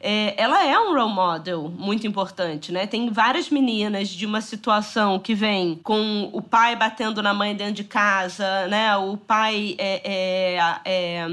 É, 0.00 0.32
ela 0.42 0.64
é 0.64 0.78
um 0.78 0.94
role 0.94 1.12
model 1.12 1.68
muito 1.68 2.06
importante, 2.06 2.72
né? 2.72 2.86
Tem 2.86 3.10
várias 3.10 3.50
meninas 3.50 4.08
de 4.08 4.24
uma 4.24 4.40
situação 4.40 5.18
que 5.18 5.34
vem 5.34 5.78
com 5.84 6.30
o 6.32 6.40
pai 6.40 6.74
batendo 6.74 7.22
na 7.22 7.34
mãe 7.34 7.54
dentro 7.54 7.74
de 7.74 7.84
casa, 7.84 8.66
né? 8.66 8.96
O 8.96 9.18
pai 9.18 9.74
é, 9.76 10.00
é, 10.02 10.58
é 10.86 11.28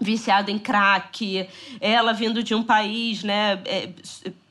viciado 0.00 0.50
em 0.50 0.58
crack, 0.58 1.46
ela 1.78 2.14
vindo 2.14 2.42
de 2.42 2.54
um 2.54 2.62
país, 2.62 3.22
né? 3.22 3.62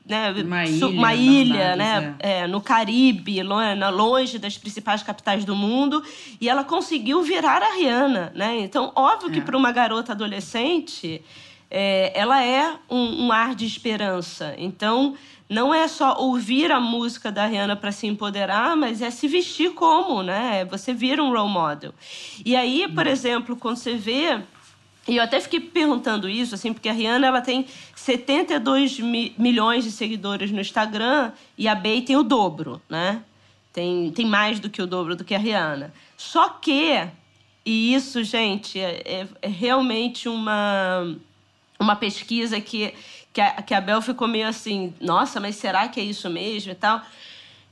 É, 0.08 0.32
né, 0.32 0.42
uma 0.42 0.64
ilha, 0.64 0.88
uma 0.88 1.14
ilha 1.14 1.76
né, 1.76 2.16
é. 2.18 2.40
É, 2.40 2.46
no 2.46 2.60
Caribe, 2.60 3.40
longe 3.42 4.38
das 4.38 4.58
principais 4.58 5.02
capitais 5.02 5.44
do 5.44 5.54
mundo, 5.54 6.02
e 6.40 6.48
ela 6.48 6.64
conseguiu 6.64 7.22
virar 7.22 7.62
a 7.62 7.74
Rihanna, 7.74 8.32
né? 8.34 8.60
Então, 8.60 8.92
óbvio 8.96 9.30
que 9.30 9.38
é. 9.38 9.42
para 9.42 9.56
uma 9.56 9.70
garota 9.70 10.12
adolescente, 10.12 11.22
é, 11.70 12.12
ela 12.14 12.44
é 12.44 12.74
um, 12.90 13.26
um, 13.26 13.32
ar 13.32 13.54
de 13.54 13.64
esperança. 13.64 14.54
Então, 14.58 15.14
não 15.48 15.72
é 15.72 15.86
só 15.86 16.16
ouvir 16.18 16.72
a 16.72 16.80
música 16.80 17.30
da 17.30 17.46
Rihanna 17.46 17.76
para 17.76 17.92
se 17.92 18.06
empoderar, 18.06 18.76
mas 18.76 19.00
é 19.00 19.10
se 19.10 19.28
vestir 19.28 19.72
como, 19.72 20.22
né? 20.22 20.64
Você 20.66 20.92
vira 20.92 21.22
um 21.22 21.30
role 21.30 21.50
model. 21.50 21.94
E 22.44 22.56
aí, 22.56 22.88
por 22.88 23.06
uhum. 23.06 23.12
exemplo, 23.12 23.56
quando 23.56 23.76
você 23.76 23.94
vê 23.94 24.40
e 25.06 25.16
eu 25.16 25.22
até 25.22 25.40
fiquei 25.40 25.58
perguntando 25.58 26.28
isso, 26.28 26.54
assim, 26.54 26.72
porque 26.72 26.88
a 26.88 26.92
Rihanna 26.92 27.26
ela 27.26 27.40
tem 27.40 27.66
72 27.96 29.00
mi 29.00 29.34
milhões 29.36 29.82
de 29.82 29.90
seguidores 29.90 30.52
no 30.52 30.60
Instagram 30.60 31.32
e 31.58 31.66
a 31.66 31.74
Bey 31.74 32.02
tem 32.02 32.16
o 32.16 32.22
dobro, 32.22 32.80
né? 32.88 33.22
Tem, 33.72 34.12
tem 34.12 34.26
mais 34.26 34.60
do 34.60 34.70
que 34.70 34.80
o 34.80 34.86
dobro 34.86 35.16
do 35.16 35.24
que 35.24 35.34
a 35.34 35.38
Rihanna. 35.38 35.92
Só 36.16 36.50
que, 36.50 37.08
e 37.64 37.94
isso, 37.94 38.22
gente, 38.22 38.78
é, 38.78 39.02
é, 39.04 39.28
é 39.40 39.48
realmente 39.48 40.28
uma, 40.28 41.16
uma 41.80 41.96
pesquisa 41.96 42.60
que, 42.60 42.94
que, 43.32 43.40
a, 43.40 43.62
que 43.62 43.74
a 43.74 43.80
Bel 43.80 44.00
ficou 44.02 44.28
meio 44.28 44.46
assim, 44.46 44.94
nossa, 45.00 45.40
mas 45.40 45.56
será 45.56 45.88
que 45.88 45.98
é 45.98 46.04
isso 46.04 46.30
mesmo 46.30 46.70
e 46.70 46.76
tal? 46.76 47.02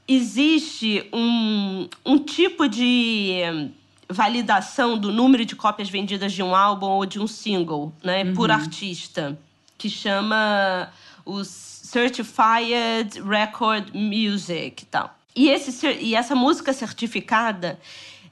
Existe 0.09 1.09
um, 1.13 1.89
um 2.05 2.19
tipo 2.19 2.67
de 2.67 3.71
validação 4.11 4.99
do 4.99 5.13
número 5.13 5.45
de 5.45 5.57
cópias 5.57 5.89
vendidas 5.89 6.33
de 6.33 6.43
um 6.43 6.55
álbum 6.55 6.87
ou 6.87 7.07
de 7.07 7.19
um 7.21 7.27
single, 7.27 7.93
né, 8.03 8.25
uhum. 8.25 8.35
por 8.35 8.51
artista, 8.51 9.39
que 9.79 9.89
chama 9.89 10.91
os 11.25 11.49
Certified 11.49 13.21
Record 13.27 13.95
Music 13.95 14.85
tal. 14.87 15.17
E, 15.35 15.49
esse, 15.49 15.87
e 15.87 16.15
essa 16.15 16.35
música 16.35 16.73
certificada, 16.73 17.79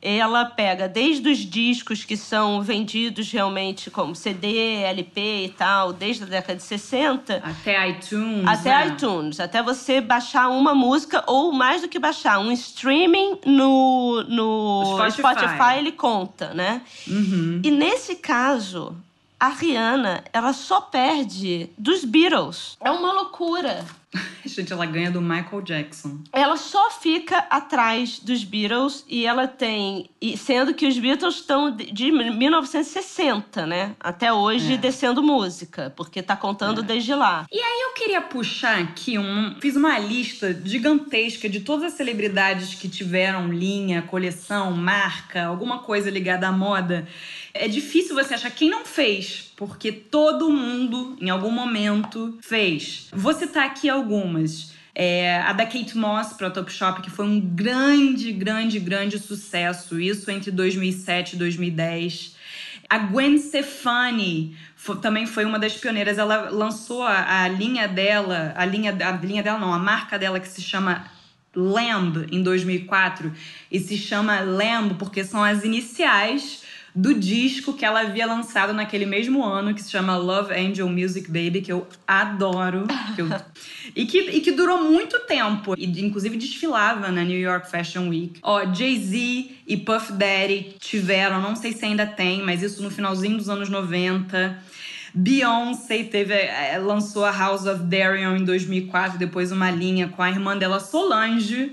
ela 0.01 0.45
pega 0.45 0.89
desde 0.89 1.29
os 1.29 1.39
discos 1.39 2.05
que 2.05 2.17
são 2.17 2.63
vendidos 2.63 3.31
realmente 3.33 3.91
como 3.91 4.15
CD, 4.15 4.83
LP 4.83 5.45
e 5.47 5.49
tal, 5.51 5.93
desde 5.93 6.23
a 6.23 6.27
década 6.27 6.57
de 6.57 6.63
60. 6.63 7.37
Até 7.37 7.89
iTunes. 7.89 8.47
Até 8.47 8.71
né? 8.71 8.89
iTunes. 8.89 9.41
Até 9.41 9.63
você 9.63 10.01
baixar 10.01 10.49
uma 10.49 10.75
música, 10.75 11.25
ou 11.27 11.53
mais 11.53 11.83
do 11.83 11.89
que 11.89 11.99
baixar, 11.99 12.39
um 12.39 12.53
streaming 12.53 13.39
no, 13.45 14.23
no 14.29 14.97
Spotify. 15.13 15.41
Spotify, 15.41 15.79
ele 15.79 15.93
conta, 15.93 16.55
né? 16.55 16.83
Uhum. 17.07 17.61
E 17.65 17.71
nesse 17.71 18.17
caso, 18.17 18.97
a 19.41 19.49
Rihanna, 19.49 20.25
ela 20.33 20.53
só 20.53 20.81
perde 20.81 21.71
dos 21.79 22.05
Beatles. 22.05 22.77
É 22.81 22.91
uma 22.91 23.13
loucura. 23.13 23.85
Gente, 24.45 24.73
ela 24.73 24.87
ganha 24.87 25.11
do 25.11 25.21
Michael 25.21 25.61
Jackson. 25.63 26.19
Ela 26.33 26.57
só 26.57 26.91
fica 26.91 27.39
atrás 27.51 28.19
dos 28.19 28.43
Beatles 28.43 29.05
e 29.07 29.27
ela 29.27 29.47
tem. 29.47 30.09
E 30.21 30.37
sendo 30.37 30.73
que 30.73 30.87
os 30.87 30.99
Beatles 30.99 31.35
estão 31.37 31.71
de 31.71 31.93
de 31.93 32.11
1960, 32.11 33.67
né? 33.67 33.95
Até 34.01 34.33
hoje 34.33 34.75
É. 34.75 34.77
descendo 34.77 35.23
música, 35.23 35.93
porque 35.97 36.23
tá 36.23 36.35
contando 36.37 36.83
desde 36.83 37.15
lá. 37.15 37.47
E 37.53 37.59
aí 37.59 37.81
eu 37.83 37.93
queria 37.95 38.21
puxar 38.23 38.79
aqui 38.79 39.19
um. 39.19 39.55
Fiz 39.61 39.77
uma 39.77 39.99
lista 39.99 40.59
gigantesca 40.65 41.49
de 41.49 41.61
todas 41.61 41.85
as 41.85 41.93
celebridades 41.93 42.75
que 42.75 42.89
tiveram 42.89 43.49
linha, 43.49 44.03
coleção, 44.03 44.71
marca, 44.73 45.45
alguma 45.47 45.79
coisa 45.81 46.11
ligada 46.11 46.49
à 46.49 46.53
moda. 46.53 47.07
É 47.55 47.67
difícil 47.69 48.15
você 48.15 48.35
achar 48.35 48.51
quem 48.51 48.69
não 48.71 48.85
fez, 48.85 49.53
porque 49.57 49.91
todo 49.91 50.51
mundo, 50.51 51.17
em 51.21 51.31
algum 51.31 51.51
momento, 51.51 52.39
fez. 52.43 53.09
Vou 53.13 53.33
citar 53.33 53.65
aqui 53.67 53.89
algumas. 53.89 54.73
É, 54.95 55.39
a 55.43 55.53
da 55.53 55.65
Kate 55.65 55.97
Moss 55.97 56.33
para 56.33 56.51
Topshop, 56.51 57.01
que 57.03 57.11
foi 57.11 57.25
um 57.25 57.41
grande, 57.41 58.33
grande, 58.33 58.79
grande 58.81 59.19
sucesso. 59.19 59.99
Isso 60.01 60.29
entre 60.31 60.51
2007 60.51 61.35
e 61.35 61.39
2010. 61.39 62.37
A 62.91 62.99
Gwen 62.99 63.39
Stefani 63.39 64.57
fo- 64.75 64.97
também 64.97 65.25
foi 65.27 65.45
uma 65.45 65.59
das 65.59 65.75
pioneiras. 65.75 66.19
Ela 66.19 66.51
lançou 66.51 67.03
a, 67.05 67.43
a 67.45 67.49
linha 67.49 67.87
dela, 67.87 68.53
a 68.57 68.65
linha, 68.65 68.97
a 69.01 69.13
linha 69.13 69.43
dela 69.43 69.59
não, 69.59 69.73
a 69.73 69.79
marca 69.79 70.19
dela 70.19 70.41
que 70.41 70.49
se 70.49 70.63
chama 70.63 71.05
Lamb 71.55 72.27
em 72.33 72.43
2004 72.43 73.33
e 73.71 73.79
se 73.79 73.97
chama 73.97 74.41
Lamb 74.41 74.95
porque 74.99 75.23
são 75.25 75.43
as 75.45 75.65
iniciais 75.65 76.63
do 77.01 77.15
disco 77.15 77.75
que 77.75 77.85
ela 77.85 78.01
havia 78.01 78.27
lançado 78.27 78.73
naquele 78.73 79.07
mesmo 79.07 79.45
ano, 79.45 79.73
que 79.73 79.81
se 79.81 79.89
chama 79.89 80.17
Love 80.17 80.53
Angel 80.53 80.89
Music 80.89 81.29
Baby, 81.31 81.61
que 81.63 81.71
eu 81.71 81.87
adoro. 82.05 82.87
que 83.15 83.23
eu- 83.23 83.29
e, 83.95 84.05
que, 84.05 84.19
e 84.19 84.41
que 84.41 84.51
durou 84.51 84.83
muito 84.83 85.17
tempo. 85.21 85.75
E 85.79 85.85
inclusive 86.05 86.37
desfilava 86.37 87.13
na 87.13 87.23
New 87.23 87.39
York 87.39 87.71
Fashion 87.71 88.09
Week. 88.09 88.41
Ó, 88.43 88.65
Jay-Z 88.75 89.51
e 89.65 89.77
Puff 89.77 90.13
Daddy 90.13 90.75
tiveram, 90.81 91.41
não 91.41 91.55
sei 91.55 91.73
se 91.73 91.85
ainda 91.85 92.05
tem, 92.05 92.43
mas 92.43 92.63
isso 92.65 92.83
no 92.83 92.91
finalzinho 92.91 93.37
dos 93.37 93.49
anos 93.49 93.69
90. 93.69 94.59
Beyoncé 95.15 96.03
teve, 96.03 96.35
eh, 96.35 96.79
lançou 96.83 97.25
a 97.25 97.31
House 97.31 97.65
of 97.67 97.85
Darion 97.85 98.37
em 98.37 98.45
2004, 98.45 99.19
depois 99.19 99.53
uma 99.53 99.71
linha 99.71 100.09
com 100.09 100.23
a 100.23 100.31
irmã 100.31 100.57
dela 100.57 100.81
Solange, 100.81 101.73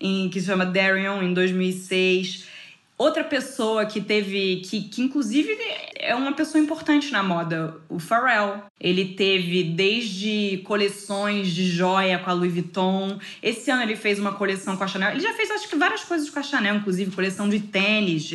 em, 0.00 0.28
que 0.28 0.40
se 0.40 0.46
chama 0.46 0.66
Darion, 0.66 1.22
em 1.22 1.32
2006. 1.32 2.55
Outra 2.98 3.22
pessoa 3.22 3.84
que 3.84 4.00
teve, 4.00 4.62
que, 4.64 4.80
que 4.82 5.02
inclusive 5.02 5.54
é 5.96 6.14
uma 6.14 6.32
pessoa 6.32 6.62
importante 6.62 7.12
na 7.12 7.22
moda, 7.22 7.76
o 7.90 7.98
Pharrell. 7.98 8.62
Ele 8.80 9.04
teve 9.14 9.64
desde 9.64 10.62
coleções 10.64 11.48
de 11.48 11.68
joia 11.68 12.18
com 12.18 12.30
a 12.30 12.32
Louis 12.32 12.54
Vuitton. 12.54 13.18
Esse 13.42 13.70
ano 13.70 13.82
ele 13.82 13.96
fez 13.96 14.18
uma 14.18 14.32
coleção 14.32 14.78
com 14.78 14.84
a 14.84 14.86
Chanel. 14.86 15.10
Ele 15.10 15.20
já 15.20 15.34
fez, 15.34 15.50
acho 15.50 15.68
que, 15.68 15.76
várias 15.76 16.04
coisas 16.04 16.30
com 16.30 16.38
a 16.38 16.42
Chanel, 16.42 16.76
inclusive 16.76 17.10
coleção 17.10 17.50
de 17.50 17.60
tênis, 17.60 18.30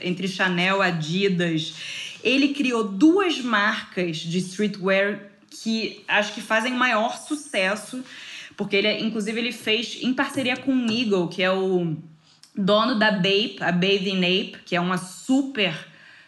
entre 0.00 0.28
Chanel 0.28 0.78
e 0.78 0.86
Adidas. 0.86 1.74
Ele 2.22 2.54
criou 2.54 2.84
duas 2.84 3.40
marcas 3.40 4.18
de 4.18 4.38
streetwear 4.38 5.28
que 5.50 6.04
acho 6.06 6.34
que 6.34 6.40
fazem 6.40 6.72
maior 6.72 7.16
sucesso, 7.18 8.04
porque 8.56 8.76
ele, 8.76 8.92
inclusive, 9.00 9.38
ele 9.40 9.52
fez 9.52 9.98
em 10.02 10.14
parceria 10.14 10.56
com 10.56 10.72
o 10.72 10.90
Eagle, 10.90 11.28
que 11.28 11.42
é 11.42 11.50
o 11.50 11.96
dono 12.56 12.94
da 12.94 13.10
Bape, 13.10 13.58
a 13.60 13.72
Bathing 13.72 14.24
Ape, 14.24 14.58
que 14.64 14.76
é 14.76 14.80
uma 14.80 14.98
super 14.98 15.74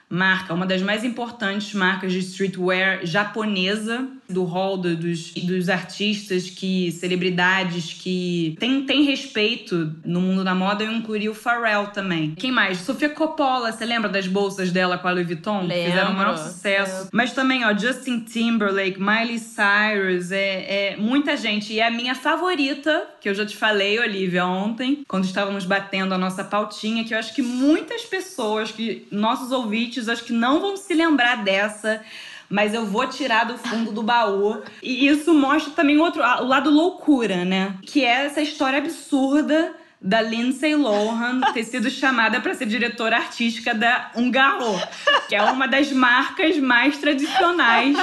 marca, 0.08 0.54
uma 0.54 0.66
das 0.66 0.82
mais 0.82 1.04
importantes 1.04 1.74
marcas 1.74 2.12
de 2.12 2.20
streetwear 2.20 3.04
japonesa 3.04 4.08
do 4.28 4.44
hall 4.44 4.76
do- 4.76 4.96
dos, 4.96 5.32
dos 5.34 5.68
artistas 5.68 6.50
que 6.50 6.90
celebridades 6.92 7.92
que 7.92 8.56
tem, 8.58 8.82
tem 8.84 9.02
respeito 9.04 9.94
no 10.04 10.20
mundo 10.20 10.42
da 10.44 10.54
moda 10.54 10.84
eu 10.84 10.92
incluiria 10.92 11.30
o 11.30 11.34
Pharrell 11.34 11.88
também. 11.88 12.34
Quem 12.34 12.50
mais? 12.52 12.78
Sofia 12.78 13.08
Coppola 13.08 13.72
você 13.72 13.84
lembra 13.84 14.08
das 14.08 14.26
bolsas 14.26 14.70
dela 14.72 14.98
com 14.98 15.08
a 15.08 15.12
Louis 15.12 15.26
Vuitton? 15.26 15.62
Lembro. 15.62 15.90
fizeram 15.90 16.10
o 16.12 16.14
maior 16.14 16.36
sucesso. 16.36 17.08
Mas 17.12 17.32
também 17.32 17.64
ó 17.64 17.76
Justin 17.76 18.20
Timberlake 18.20 18.98
Miley 19.00 19.38
Cyrus 19.38 20.30
é, 20.32 20.92
é 20.92 20.96
muita 20.96 21.36
gente. 21.36 21.72
E 21.72 21.80
a 21.80 21.90
minha 21.90 22.14
favorita 22.14 23.06
que 23.20 23.28
eu 23.28 23.34
já 23.34 23.44
te 23.46 23.56
falei 23.56 23.98
Olivia 23.98 24.46
ontem 24.46 25.02
quando 25.08 25.24
estávamos 25.24 25.64
batendo 25.64 26.14
a 26.14 26.18
nossa 26.18 26.44
pautinha 26.44 27.04
que 27.04 27.14
eu 27.14 27.18
acho 27.18 27.34
que 27.34 27.42
muitas 27.42 28.02
pessoas 28.02 28.70
que 28.70 29.06
nossos 29.10 29.52
ouvintes 29.52 30.08
acho 30.08 30.24
que 30.24 30.32
não 30.32 30.60
vão 30.60 30.76
se 30.76 30.94
lembrar 30.94 31.44
dessa 31.44 32.00
mas 32.48 32.74
eu 32.74 32.86
vou 32.86 33.06
tirar 33.06 33.44
do 33.44 33.58
fundo 33.58 33.92
do 33.92 34.02
baú. 34.02 34.62
E 34.82 35.06
isso 35.06 35.34
mostra 35.34 35.72
também 35.72 35.98
outro, 35.98 36.22
o 36.22 36.46
lado 36.46 36.70
loucura, 36.70 37.44
né? 37.44 37.74
Que 37.82 38.04
é 38.04 38.26
essa 38.26 38.40
história 38.40 38.78
absurda 38.78 39.74
da 40.00 40.20
Lindsay 40.20 40.74
Lohan 40.74 41.40
ter 41.52 41.64
sido 41.64 41.90
chamada 41.90 42.40
para 42.40 42.54
ser 42.54 42.66
diretora 42.66 43.16
artística 43.16 43.74
da 43.74 44.10
Ungaro, 44.14 44.80
que 45.28 45.34
é 45.34 45.42
uma 45.42 45.66
das 45.66 45.90
marcas 45.90 46.58
mais 46.58 46.98
tradicionais 46.98 47.96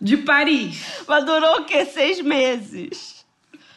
de 0.00 0.16
Paris. 0.16 1.04
Mas 1.06 1.24
durou 1.24 1.60
o 1.60 1.64
quê? 1.64 1.84
Seis 1.84 2.20
meses. 2.20 3.15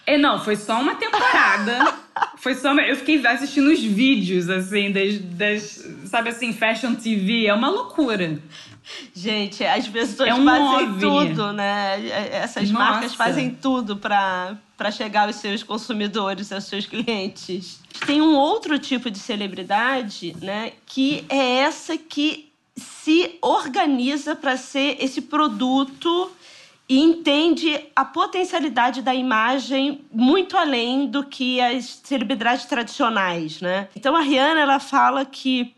É, 0.09 0.17
não, 0.17 0.39
foi 0.43 0.55
só 0.55 0.79
uma 0.79 0.95
temporada. 0.95 1.93
Foi 2.35 2.53
só 2.53 2.73
uma... 2.73 2.81
Eu 2.81 2.97
fiquei 2.97 3.25
assistindo 3.25 3.69
os 3.69 3.79
vídeos, 3.81 4.49
assim, 4.49 4.91
das, 4.91 5.19
das... 5.19 5.87
Sabe 6.05 6.29
assim, 6.29 6.51
Fashion 6.51 6.95
TV. 6.95 7.45
É 7.45 7.53
uma 7.53 7.69
loucura. 7.69 8.41
Gente, 9.13 9.63
as 9.63 9.87
pessoas 9.87 10.27
É 10.29 10.33
um 10.33 10.43
fazem 10.43 10.87
OVNI. 10.89 10.99
tudo, 10.99 11.53
né? 11.53 12.07
Essas 12.31 12.69
Nossa. 12.71 12.83
marcas 12.91 13.15
fazem 13.15 13.51
tudo 13.51 13.95
para 13.97 14.57
para 14.75 14.91
chegar 14.91 15.27
aos 15.27 15.35
seus 15.35 15.61
consumidores, 15.61 16.53
aos 16.53 16.63
seus 16.63 16.85
clientes. 16.85 17.81
Tem 18.05 18.21
um 18.21 18.33
outro 18.33 18.79
tipo 18.79 19.11
de 19.11 19.19
celebridade, 19.19 20.33
né, 20.41 20.71
que 20.85 21.25
é 21.27 21.57
essa 21.57 21.97
que 21.97 22.49
se 22.77 23.37
organiza 23.41 24.37
para 24.37 24.55
ser 24.55 24.95
esse 25.01 25.21
produto 25.21 26.31
e 26.89 26.99
entende 26.99 27.79
a 27.95 28.03
potencialidade 28.03 29.03
da 29.03 29.13
imagem 29.13 30.01
muito 30.11 30.57
além 30.57 31.05
do 31.05 31.23
que 31.23 31.61
as 31.61 32.01
celebridades 32.03 32.65
tradicionais, 32.65 33.61
né? 33.61 33.87
Então 33.95 34.15
a 34.15 34.21
Rihanna 34.21 34.59
ela 34.59 34.79
fala 34.79 35.23
que 35.23 35.75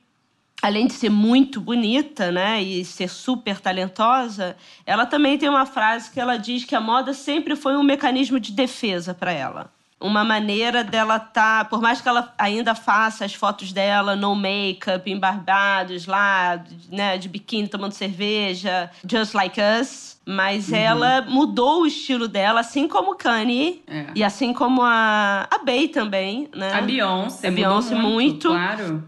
além 0.61 0.87
de 0.87 0.93
ser 0.93 1.09
muito 1.09 1.59
bonita, 1.59 2.31
né, 2.31 2.61
e 2.61 2.85
ser 2.85 3.09
super 3.09 3.59
talentosa, 3.59 4.55
ela 4.85 5.07
também 5.07 5.37
tem 5.37 5.49
uma 5.49 5.65
frase 5.65 6.11
que 6.11 6.19
ela 6.19 6.37
diz 6.37 6.63
que 6.63 6.75
a 6.75 6.79
moda 6.79 7.13
sempre 7.13 7.55
foi 7.55 7.75
um 7.75 7.83
mecanismo 7.83 8.39
de 8.39 8.51
defesa 8.51 9.13
para 9.13 9.31
ela. 9.31 9.71
Uma 10.01 10.23
maneira 10.23 10.83
dela 10.83 11.19
tá, 11.19 11.63
por 11.65 11.79
mais 11.79 12.01
que 12.01 12.09
ela 12.09 12.33
ainda 12.37 12.73
faça 12.73 13.23
as 13.23 13.33
fotos 13.33 13.71
dela 13.71 14.15
no 14.15 14.35
make-up, 14.35 15.09
em 15.09 15.19
Barbados, 15.19 16.07
lá, 16.07 16.63
né, 16.89 17.17
de 17.17 17.29
biquíni 17.29 17.67
tomando 17.67 17.91
cerveja, 17.93 18.89
just 19.07 19.33
like 19.35 19.59
us, 19.61 20.19
mas 20.25 20.71
ela 20.73 21.21
mudou 21.21 21.81
o 21.81 21.85
estilo 21.85 22.27
dela, 22.27 22.61
assim 22.61 22.87
como 22.87 23.15
Kanye 23.15 23.83
É. 23.87 24.05
e 24.15 24.23
assim 24.23 24.53
como 24.53 24.81
a, 24.81 25.47
a 25.51 25.59
Bey 25.63 25.87
também, 25.87 26.49
né? 26.55 26.73
A 26.73 26.81
Beyoncé, 26.81 27.47
A 27.47 27.51
Beyoncé 27.51 27.95
muito. 27.95 28.47
Claro. 28.49 29.03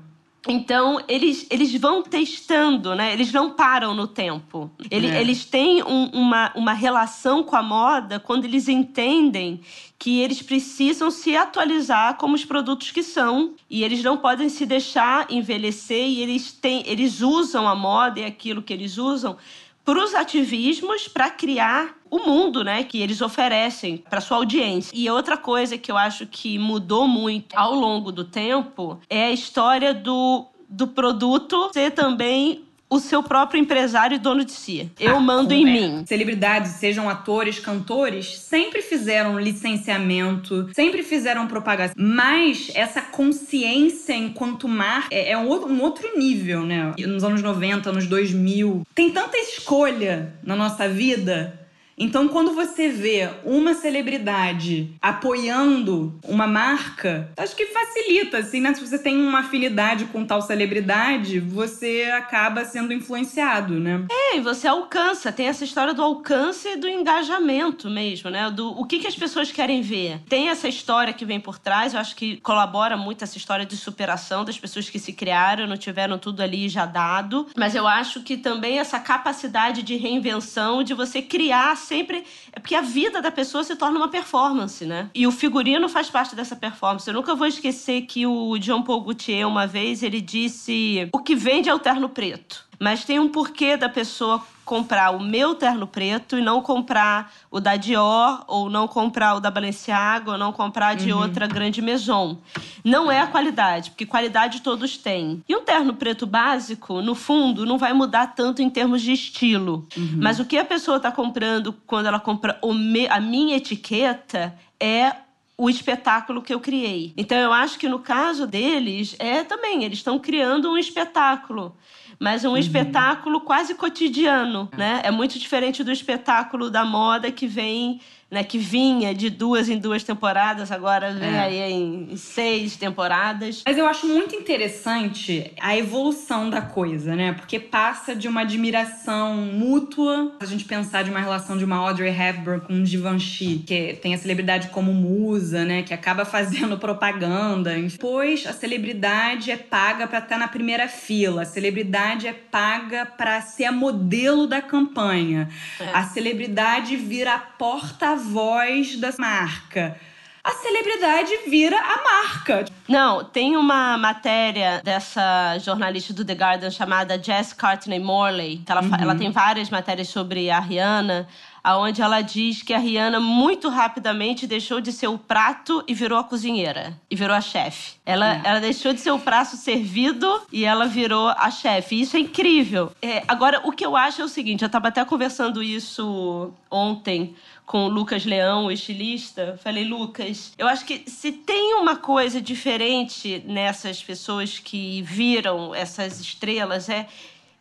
Então, 0.47 0.99
eles, 1.07 1.47
eles 1.49 1.73
vão 1.75 2.03
testando, 2.03 2.93
né? 2.95 3.13
Eles 3.13 3.31
não 3.31 3.51
param 3.51 3.93
no 3.95 4.07
tempo. 4.07 4.69
Ele- 4.91 5.07
É. 5.07 5.21
Eles 5.21 5.45
têm 5.45 5.81
um- 5.83 6.09
uma, 6.13 6.51
uma 6.53 6.73
relação 6.73 7.43
com 7.43 7.55
a 7.55 7.63
moda 7.63 8.19
quando 8.19 8.43
eles 8.45 8.67
entendem 8.67 9.61
que 9.97 10.19
eles 10.19 10.41
precisam 10.41 11.09
se 11.09 11.37
atualizar 11.37 12.15
como 12.17 12.35
os 12.35 12.43
produtos 12.43 12.91
que 12.91 13.01
são. 13.01 13.53
E 13.69 13.83
eles 13.85 14.03
não 14.03 14.17
podem 14.17 14.49
se 14.49 14.65
deixar 14.65 15.31
envelhecer 15.31 16.07
e 16.09 16.21
eles, 16.21 16.51
têm, 16.51 16.83
eles 16.87 17.21
usam 17.21 17.65
a 17.67 17.73
moda 17.73 18.19
e 18.19 18.25
aquilo 18.25 18.61
que 18.61 18.73
eles 18.73 18.97
usam 18.97 19.37
para 19.83 20.03
os 20.03 20.15
ativismos 20.15 21.07
para 21.07 21.29
criar 21.29 21.95
o 22.09 22.19
mundo, 22.19 22.63
né, 22.63 22.83
que 22.83 23.01
eles 23.01 23.21
oferecem 23.21 23.97
para 23.97 24.21
sua 24.21 24.37
audiência. 24.37 24.91
E 24.95 25.09
outra 25.09 25.35
coisa 25.35 25.77
que 25.77 25.91
eu 25.91 25.97
acho 25.97 26.27
que 26.27 26.59
mudou 26.59 27.07
muito 27.07 27.57
ao 27.57 27.73
longo 27.73 28.11
do 28.11 28.23
tempo 28.23 28.99
é 29.09 29.25
a 29.25 29.31
história 29.31 29.93
do, 29.93 30.45
do 30.69 30.87
produto 30.87 31.71
ser 31.73 31.91
também 31.91 32.63
o 32.93 32.99
seu 32.99 33.23
próprio 33.23 33.59
empresário 33.59 34.15
e 34.15 34.19
dono 34.19 34.45
de 34.45 34.51
si. 34.51 34.91
Eu 34.99 35.17
ah, 35.17 35.19
mando 35.19 35.51
em 35.53 35.67
é. 35.67 35.71
mim. 35.71 36.05
Celebridades, 36.05 36.73
sejam 36.73 37.09
atores, 37.09 37.59
cantores, 37.59 38.37
sempre 38.37 38.83
fizeram 38.83 39.39
licenciamento, 39.39 40.69
sempre 40.73 41.01
fizeram 41.01 41.47
propagação. 41.47 41.95
Mas 41.97 42.71
essa 42.75 43.01
consciência 43.01 44.13
enquanto 44.13 44.67
marca 44.67 45.07
é, 45.11 45.31
é 45.31 45.37
um, 45.37 45.47
outro, 45.47 45.69
um 45.69 45.81
outro 45.81 46.07
nível, 46.17 46.61
né? 46.61 46.93
Nos 46.99 47.23
anos 47.23 47.41
90, 47.41 47.89
anos 47.89 48.05
2000. 48.05 48.85
Tem 48.93 49.09
tanta 49.09 49.37
escolha 49.37 50.33
na 50.43 50.55
nossa 50.55 50.87
vida 50.87 51.59
então, 51.97 52.27
quando 52.27 52.53
você 52.53 52.89
vê 52.89 53.29
uma 53.43 53.73
celebridade 53.73 54.93
apoiando 55.01 56.17
uma 56.27 56.47
marca, 56.47 57.31
acho 57.37 57.55
que 57.55 57.67
facilita, 57.67 58.39
assim, 58.39 58.61
né? 58.61 58.73
Se 58.73 58.85
você 58.85 58.97
tem 58.97 59.17
uma 59.17 59.39
afinidade 59.39 60.05
com 60.05 60.25
tal 60.25 60.41
celebridade, 60.41 61.39
você 61.39 62.09
acaba 62.13 62.65
sendo 62.65 62.93
influenciado, 62.93 63.79
né? 63.79 64.05
É, 64.09 64.37
e 64.37 64.41
você 64.41 64.67
alcança. 64.67 65.31
Tem 65.31 65.47
essa 65.47 65.63
história 65.63 65.93
do 65.93 66.01
alcance 66.01 66.67
e 66.67 66.77
do 66.77 66.87
engajamento 66.87 67.89
mesmo, 67.89 68.29
né? 68.29 68.49
Do 68.49 68.69
o 68.71 68.85
que, 68.85 68.99
que 68.99 69.07
as 69.07 69.15
pessoas 69.15 69.51
querem 69.51 69.81
ver. 69.81 70.19
Tem 70.27 70.49
essa 70.49 70.67
história 70.67 71.13
que 71.13 71.25
vem 71.25 71.39
por 71.39 71.59
trás, 71.59 71.93
eu 71.93 71.99
acho 71.99 72.15
que 72.15 72.37
colabora 72.37 72.97
muito 72.97 73.23
essa 73.23 73.37
história 73.37 73.65
de 73.65 73.77
superação 73.77 74.43
das 74.43 74.57
pessoas 74.57 74.89
que 74.89 74.99
se 74.99 75.13
criaram, 75.13 75.67
não 75.67 75.77
tiveram 75.77 76.17
tudo 76.17 76.41
ali 76.41 76.67
já 76.67 76.85
dado. 76.85 77.47
Mas 77.55 77.75
eu 77.75 77.87
acho 77.87 78.21
que 78.21 78.37
também 78.37 78.79
essa 78.79 78.99
capacidade 78.99 79.83
de 79.83 79.95
reinvenção, 79.95 80.83
de 80.83 80.93
você 80.93 81.21
criar 81.21 81.75
sempre. 81.83 82.23
É 82.51 82.59
porque 82.59 82.75
a 82.75 82.81
vida 82.81 83.21
da 83.21 83.31
pessoa 83.31 83.63
se 83.63 83.75
torna 83.75 83.97
uma 83.97 84.09
performance, 84.09 84.85
né? 84.85 85.09
E 85.13 85.27
o 85.27 85.31
figurino 85.31 85.87
faz 85.87 86.09
parte 86.09 86.35
dessa 86.35 86.55
performance. 86.55 87.07
Eu 87.07 87.13
nunca 87.13 87.35
vou 87.35 87.47
esquecer 87.47 88.01
que 88.01 88.25
o 88.25 88.57
John 88.57 88.83
Paul 88.83 89.01
Gaultier, 89.01 89.47
uma 89.47 89.67
vez, 89.67 90.03
ele 90.03 90.21
disse: 90.21 91.09
o 91.13 91.19
que 91.19 91.35
vende 91.35 91.69
é 91.69 91.73
o 91.73 91.79
terno 91.79 92.09
preto. 92.09 92.67
Mas 92.83 93.05
tem 93.05 93.17
um 93.17 93.29
porquê 93.29 93.77
da 93.77 93.87
pessoa 93.87 94.43
comprar 94.65 95.11
o 95.11 95.19
meu 95.21 95.55
terno 95.55 95.87
preto 95.87 96.37
e 96.37 96.41
não 96.41 96.61
comprar 96.61 97.31
o 97.49 97.61
da 97.61 97.77
Dior, 97.77 98.43
ou 98.45 98.69
não 98.69 98.89
comprar 98.89 99.35
o 99.35 99.39
da 99.39 99.49
Balenciaga, 99.49 100.31
ou 100.31 100.37
não 100.37 100.51
comprar 100.51 100.93
de 100.93 101.13
uhum. 101.13 101.21
outra 101.21 101.47
grande 101.47 101.81
maison. 101.81 102.37
Não 102.83 103.09
é 103.09 103.21
a 103.21 103.27
qualidade, 103.27 103.91
porque 103.91 104.05
qualidade 104.05 104.61
todos 104.61 104.97
têm. 104.97 105.41
E 105.47 105.55
um 105.55 105.63
terno 105.63 105.93
preto 105.93 106.27
básico, 106.27 107.01
no 107.01 107.15
fundo, 107.15 107.65
não 107.65 107.77
vai 107.77 107.93
mudar 107.93 108.35
tanto 108.35 108.61
em 108.61 108.69
termos 108.69 109.01
de 109.01 109.13
estilo. 109.13 109.87
Uhum. 109.95 110.17
Mas 110.17 110.41
o 110.41 110.45
que 110.45 110.57
a 110.57 110.65
pessoa 110.65 110.97
está 110.97 111.09
comprando 111.09 111.73
quando 111.87 112.07
ela 112.07 112.19
compra 112.19 112.59
me, 112.65 113.07
a 113.07 113.21
minha 113.21 113.55
etiqueta 113.55 114.53
é 114.77 115.15
o 115.57 115.69
espetáculo 115.69 116.41
que 116.41 116.53
eu 116.53 116.59
criei. 116.59 117.13
Então 117.15 117.37
eu 117.37 117.53
acho 117.53 117.79
que 117.79 117.87
no 117.87 117.99
caso 117.99 118.45
deles 118.45 119.15
é 119.19 119.41
também, 119.41 119.85
eles 119.85 119.99
estão 119.99 120.19
criando 120.19 120.69
um 120.69 120.77
espetáculo 120.77 121.77
mas 122.19 122.45
um 122.45 122.51
uhum. 122.51 122.57
espetáculo 122.57 123.41
quase 123.41 123.75
cotidiano, 123.75 124.69
né? 124.77 125.01
É 125.03 125.11
muito 125.11 125.37
diferente 125.39 125.83
do 125.83 125.91
espetáculo 125.91 126.69
da 126.69 126.85
moda 126.85 127.31
que 127.31 127.47
vem 127.47 127.99
né, 128.33 128.43
que 128.43 128.57
vinha 128.57 129.13
de 129.13 129.29
duas 129.29 129.69
em 129.69 129.77
duas 129.77 130.03
temporadas, 130.03 130.71
agora 130.71 131.13
vem 131.13 131.29
é. 131.29 131.39
aí 131.39 131.71
em 131.71 132.17
seis 132.17 132.75
temporadas. 132.75 133.61
Mas 133.63 133.77
eu 133.77 133.85
acho 133.85 134.07
muito 134.07 134.35
interessante 134.35 135.53
a 135.61 135.77
evolução 135.77 136.49
da 136.49 136.59
coisa, 136.59 137.15
né? 137.15 137.33
Porque 137.33 137.59
passa 137.59 138.15
de 138.15 138.27
uma 138.27 138.41
admiração 138.41 139.35
mútua, 139.35 140.35
a 140.39 140.45
gente 140.45 140.65
pensar 140.65 141.03
de 141.03 141.11
uma 141.11 141.19
relação 141.19 141.57
de 141.57 141.63
uma 141.63 141.75
Audrey 141.75 142.09
Hepburn 142.09 142.61
com 142.61 142.73
um 142.73 142.83
Givenchy, 142.85 143.63
que 143.67 143.99
tem 144.01 144.15
a 144.15 144.17
celebridade 144.17 144.69
como 144.69 144.91
musa, 144.91 145.63
né? 145.63 145.83
Que 145.83 145.93
acaba 145.93 146.25
fazendo 146.25 146.77
propaganda. 146.79 147.75
Depois, 147.75 148.47
a 148.47 148.53
celebridade 148.53 149.51
é 149.51 149.57
paga 149.57 150.07
para 150.07 150.17
estar 150.17 150.39
na 150.39 150.47
primeira 150.47 150.87
fila. 150.87 151.43
A 151.43 151.45
celebridade 151.45 152.25
é 152.27 152.33
paga 152.33 153.05
para 153.05 153.39
ser 153.41 153.65
a 153.65 153.71
modelo 153.71 154.47
da 154.47 154.59
campanha. 154.59 155.49
É. 155.79 155.89
A 155.93 156.03
celebridade 156.05 156.95
vira 156.95 157.35
a 157.35 157.39
porta 157.39 158.22
voz 158.23 158.97
da 158.97 159.13
marca 159.19 159.97
a 160.43 160.51
celebridade 160.51 161.31
vira 161.47 161.77
a 161.77 162.03
marca. 162.03 162.65
Não, 162.85 163.23
tem 163.23 163.55
uma 163.55 163.97
matéria 163.97 164.81
dessa 164.83 165.57
jornalista 165.59 166.13
do 166.13 166.25
The 166.25 166.33
Guardian 166.33 166.69
chamada 166.69 167.21
Jess 167.21 167.53
Courtney 167.53 167.99
Morley. 167.99 168.61
Ela, 168.67 168.81
uhum. 168.81 168.95
ela 168.99 169.15
tem 169.15 169.31
várias 169.31 169.69
matérias 169.69 170.09
sobre 170.09 170.49
a 170.49 170.59
Rihanna, 170.59 171.29
aonde 171.63 172.01
ela 172.01 172.19
diz 172.19 172.61
que 172.61 172.73
a 172.73 172.77
Rihanna 172.77 173.21
muito 173.21 173.69
rapidamente 173.69 174.45
deixou 174.45 174.81
de 174.81 174.91
ser 174.91 175.07
o 175.07 175.17
prato 175.17 175.81
e 175.87 175.93
virou 175.93 176.19
a 176.19 176.25
cozinheira. 176.25 176.93
E 177.09 177.15
virou 177.15 177.37
a 177.37 177.41
chefe. 177.41 177.93
Ela, 178.05 178.35
é. 178.35 178.41
ela 178.43 178.59
deixou 178.59 178.91
de 178.91 178.99
ser 178.99 179.11
o 179.11 179.19
prato 179.19 179.55
servido 179.55 180.41
e 180.51 180.65
ela 180.65 180.85
virou 180.87 181.29
a 181.29 181.49
chefe. 181.49 182.01
Isso 182.01 182.17
é 182.17 182.19
incrível. 182.19 182.91
É, 183.01 183.23
agora, 183.29 183.61
o 183.63 183.71
que 183.71 183.85
eu 183.85 183.95
acho 183.95 184.21
é 184.21 184.25
o 184.25 184.29
seguinte: 184.29 184.61
eu 184.61 184.67
estava 184.67 184.89
até 184.89 185.05
conversando 185.05 185.63
isso 185.63 186.51
ontem 186.69 187.33
com 187.65 187.85
o 187.85 187.89
Lucas 187.89 188.25
Leão, 188.25 188.65
o 188.65 188.71
estilista. 188.71 189.59
Falei, 189.63 189.83
Lucas, 189.83 190.53
eu 190.57 190.67
acho 190.67 190.85
que 190.85 191.09
se 191.09 191.31
tem 191.31 191.75
uma 191.75 191.95
coisa 191.95 192.41
diferente 192.41 193.43
nessas 193.45 194.03
pessoas 194.03 194.59
que 194.59 195.01
viram 195.01 195.73
essas 195.73 196.19
estrelas, 196.19 196.89
é 196.89 197.07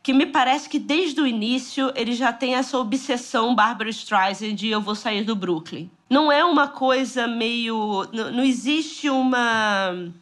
que 0.03 0.13
me 0.13 0.27
parece 0.27 0.69
que 0.69 0.79
desde 0.79 1.21
o 1.21 1.27
início 1.27 1.93
ele 1.95 2.13
já 2.13 2.33
tem 2.33 2.57
essa 2.57 2.77
obsessão 2.77 3.55
Barbara 3.55 3.89
Streisand 3.91 4.55
de 4.55 4.69
eu 4.69 4.81
vou 4.81 4.97
sair 4.97 5.23
do 5.23 5.37
Brooklyn. 5.37 5.89
Não 6.11 6.31
é 6.31 6.45
uma 6.45 6.69
coisa 6.69 7.27
meio. 7.27 8.07
Não, 8.13 8.43
existe 8.43 9.09
uma 9.09 10.13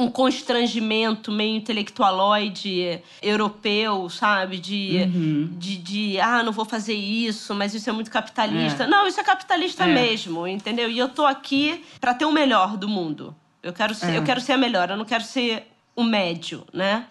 um 0.00 0.10
constrangimento 0.10 1.30
meio 1.30 1.56
intelectualoide 1.56 3.00
europeu, 3.20 4.08
sabe? 4.08 4.58
De, 4.58 5.02
uhum. 5.04 5.50
de, 5.58 5.76
de, 5.76 6.20
ah, 6.20 6.42
não 6.42 6.52
vou 6.52 6.64
fazer 6.64 6.94
isso, 6.94 7.54
mas 7.54 7.74
isso 7.74 7.90
é 7.90 7.92
muito 7.92 8.10
capitalista. 8.10 8.84
É. 8.84 8.86
Não, 8.86 9.06
isso 9.06 9.20
é 9.20 9.22
capitalista 9.22 9.84
é. 9.84 9.92
mesmo, 9.92 10.46
entendeu? 10.46 10.90
E 10.90 10.98
eu 10.98 11.10
tô 11.10 11.26
aqui 11.26 11.84
para 12.00 12.14
ter 12.14 12.24
o 12.24 12.32
melhor 12.32 12.78
do 12.78 12.88
mundo. 12.88 13.36
Eu 13.62 13.74
quero 13.74 13.94
ser, 13.94 14.12
é. 14.12 14.16
eu 14.16 14.24
quero 14.24 14.40
ser 14.40 14.54
a 14.54 14.56
melhor, 14.56 14.88
eu 14.88 14.96
não 14.96 15.04
quero 15.04 15.22
ser 15.22 15.66
o 15.94 16.02
médio, 16.02 16.64
né? 16.72 17.04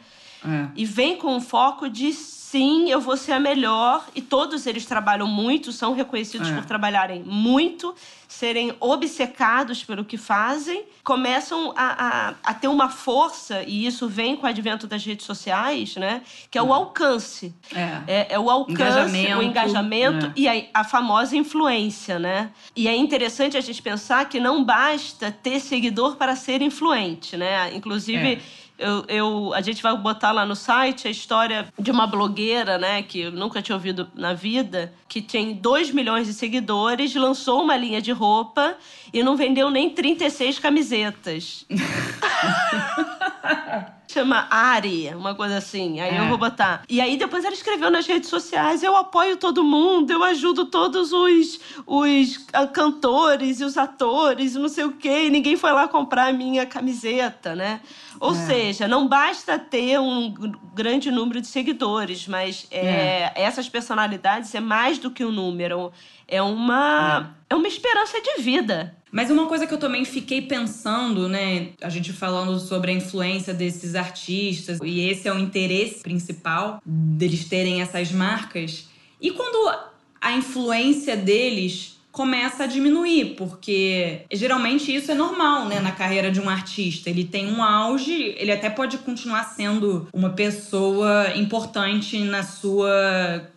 É. 0.44 0.68
E 0.76 0.84
vem 0.84 1.16
com 1.16 1.38
o 1.38 1.42
foco 1.42 1.88
de 1.88 2.12
sim, 2.50 2.90
eu 2.90 3.00
vou 3.00 3.16
ser 3.16 3.34
a 3.34 3.40
melhor. 3.40 4.08
E 4.16 4.22
todos 4.22 4.66
eles 4.66 4.86
trabalham 4.86 5.28
muito, 5.28 5.72
são 5.72 5.94
reconhecidos 5.94 6.50
é. 6.50 6.56
por 6.56 6.66
trabalharem 6.66 7.22
muito, 7.24 7.94
serem 8.28 8.74
obcecados 8.80 9.84
pelo 9.84 10.04
que 10.04 10.18
fazem, 10.18 10.84
começam 11.04 11.74
a, 11.76 12.30
a, 12.30 12.34
a, 12.44 12.54
ter 12.54 12.68
uma 12.68 12.90
força, 12.90 13.64
e 13.64 13.86
isso 13.86 14.08
vem 14.08 14.36
com 14.36 14.46
o 14.46 14.50
advento 14.50 14.88
das 14.88 15.04
redes 15.04 15.26
sociais, 15.26 15.96
né? 15.96 16.22
Que 16.50 16.58
é 16.58 16.62
o 16.62 16.70
é. 16.70 16.74
alcance. 16.74 17.54
É, 17.74 18.02
é, 18.08 18.28
é 18.32 18.40
o 18.40 18.50
alcance, 18.50 18.74
engajamento, 18.74 19.40
o 19.40 19.44
engajamento 19.44 20.26
é. 20.28 20.34
e 20.36 20.48
a, 20.48 20.66
a 20.74 20.84
famosa 20.84 21.36
influência, 21.36 22.18
né? 22.18 22.52
E 22.76 22.88
é 22.88 22.96
interessante 22.96 23.58
a 23.58 23.62
gente 23.62 23.82
pensar 23.82 24.28
que 24.30 24.40
não 24.40 24.64
basta 24.64 25.32
ter 25.32 25.60
seguidor 25.60 26.16
para 26.16 26.36
ser 26.36 26.62
influente, 26.62 27.38
né? 27.38 27.76
Inclusive 27.76 28.34
é. 28.34 28.40
Eu, 28.80 29.04
eu, 29.10 29.54
a 29.54 29.62
gente 29.62 29.84
vai 29.84 29.96
botar 29.98 30.32
lá 30.32 30.46
no 30.46 30.56
site 30.56 31.08
a 31.08 31.12
história 31.12 31.68
de 31.78 31.92
uma 31.92 32.08
blogueira, 32.08 32.78
né, 32.78 33.04
que 33.04 33.20
eu 33.22 33.32
nunca 33.32 33.62
tinha 33.62 33.76
ouvido 33.76 34.10
na 34.16 34.34
vida, 34.34 34.94
que 35.08 35.22
tem 35.22 35.54
2 35.54 35.92
milhões 35.92 36.28
de 36.28 36.34
seguidores, 36.34 37.14
lançou 37.14 37.62
uma 37.62 37.76
linha 37.76 38.02
de 38.02 38.14
roupa 38.14 38.78
e 39.14 39.22
não 39.22 39.36
vendeu 39.36 39.70
nem 39.70 39.90
36 39.90 40.60
camisetas. 40.60 41.66
Chama 44.12 44.48
Ari, 44.50 45.14
uma 45.14 45.36
coisa 45.36 45.58
assim. 45.58 46.00
Aí 46.00 46.16
é. 46.16 46.20
eu 46.20 46.30
vou 46.30 46.38
botar. 46.40 46.82
E 46.90 47.00
aí 47.00 47.16
depois 47.16 47.46
ela 47.46 47.54
escreveu 47.54 47.92
nas 47.92 48.08
redes 48.08 48.28
sociais: 48.28 48.82
eu 48.82 48.96
apoio 48.96 49.38
todo 49.38 49.64
mundo, 49.64 50.10
eu 50.10 50.24
ajudo 50.24 50.66
todos 50.66 51.14
os, 51.14 51.60
os 51.86 52.48
ah, 52.52 52.66
cantores 52.66 53.62
e 53.62 53.64
os 53.64 53.78
atores, 53.78 54.56
não 54.56 54.68
sei 54.68 54.86
o 54.86 54.94
quê. 54.94 55.26
E 55.26 55.30
ninguém 55.30 55.56
foi 55.56 55.72
lá 55.72 55.88
comprar 55.88 56.30
a 56.30 56.34
minha 56.34 56.66
camiseta, 56.66 57.56
né? 57.56 57.82
Ou 58.20 58.32
é. 58.32 58.34
seja, 58.34 58.88
não 58.88 59.08
basta 59.08 59.60
ter 59.60 60.00
um 60.00 60.34
grande 60.74 61.12
número 61.12 61.40
de 61.40 61.48
seguidores, 61.48 62.28
mas 62.28 62.66
é, 62.72 62.88
é. 62.88 63.34
essas 63.36 63.70
personalidades 63.70 64.56
é 64.56 64.60
mais 64.60 64.98
do 64.98 65.12
que 65.12 65.24
um 65.24 65.32
número. 65.32 65.92
É 66.28 66.42
uma, 66.42 67.32
é. 67.48 67.54
é 67.54 67.56
uma 67.56 67.68
esperança 67.68 68.20
de 68.20 68.42
vida. 68.42 68.96
Mas 69.12 69.32
uma 69.32 69.48
coisa 69.48 69.66
que 69.66 69.74
eu 69.74 69.78
também 69.78 70.06
fiquei 70.06 70.42
pensando, 70.42 71.28
né? 71.28 71.70
A 71.82 71.90
gente 71.90 72.14
falando 72.14 72.60
sobre 72.60 72.92
a 72.92 72.94
influência 72.94 73.54
desses 73.54 73.96
artistas, 73.96 74.80
e 74.84 75.02
esse 75.02 75.28
é 75.28 75.34
o 75.34 75.40
interesse 75.40 76.02
principal 76.02 76.82
deles 76.86 77.46
terem 77.46 77.82
essas 77.82 78.12
marcas. 78.12 78.88
E 79.20 79.32
quando 79.32 79.76
a 80.22 80.34
influência 80.34 81.18
deles 81.18 81.99
começa 82.12 82.64
a 82.64 82.68
diminuir, 82.68 83.36
porque 83.36 84.22
geralmente 84.32 84.94
isso 84.94 85.12
é 85.12 85.16
normal, 85.16 85.66
né, 85.66 85.80
na 85.80 85.92
carreira 85.92 86.32
de 86.32 86.40
um 86.40 86.50
artista. 86.50 87.10
Ele 87.10 87.24
tem 87.24 87.52
um 87.52 87.64
auge, 87.64 88.36
ele 88.38 88.52
até 88.52 88.70
pode 88.70 88.98
continuar 89.00 89.44
sendo 89.44 90.08
uma 90.14 90.32
pessoa 90.32 91.34
importante 91.36 92.20
na 92.20 92.44
sua 92.44 93.50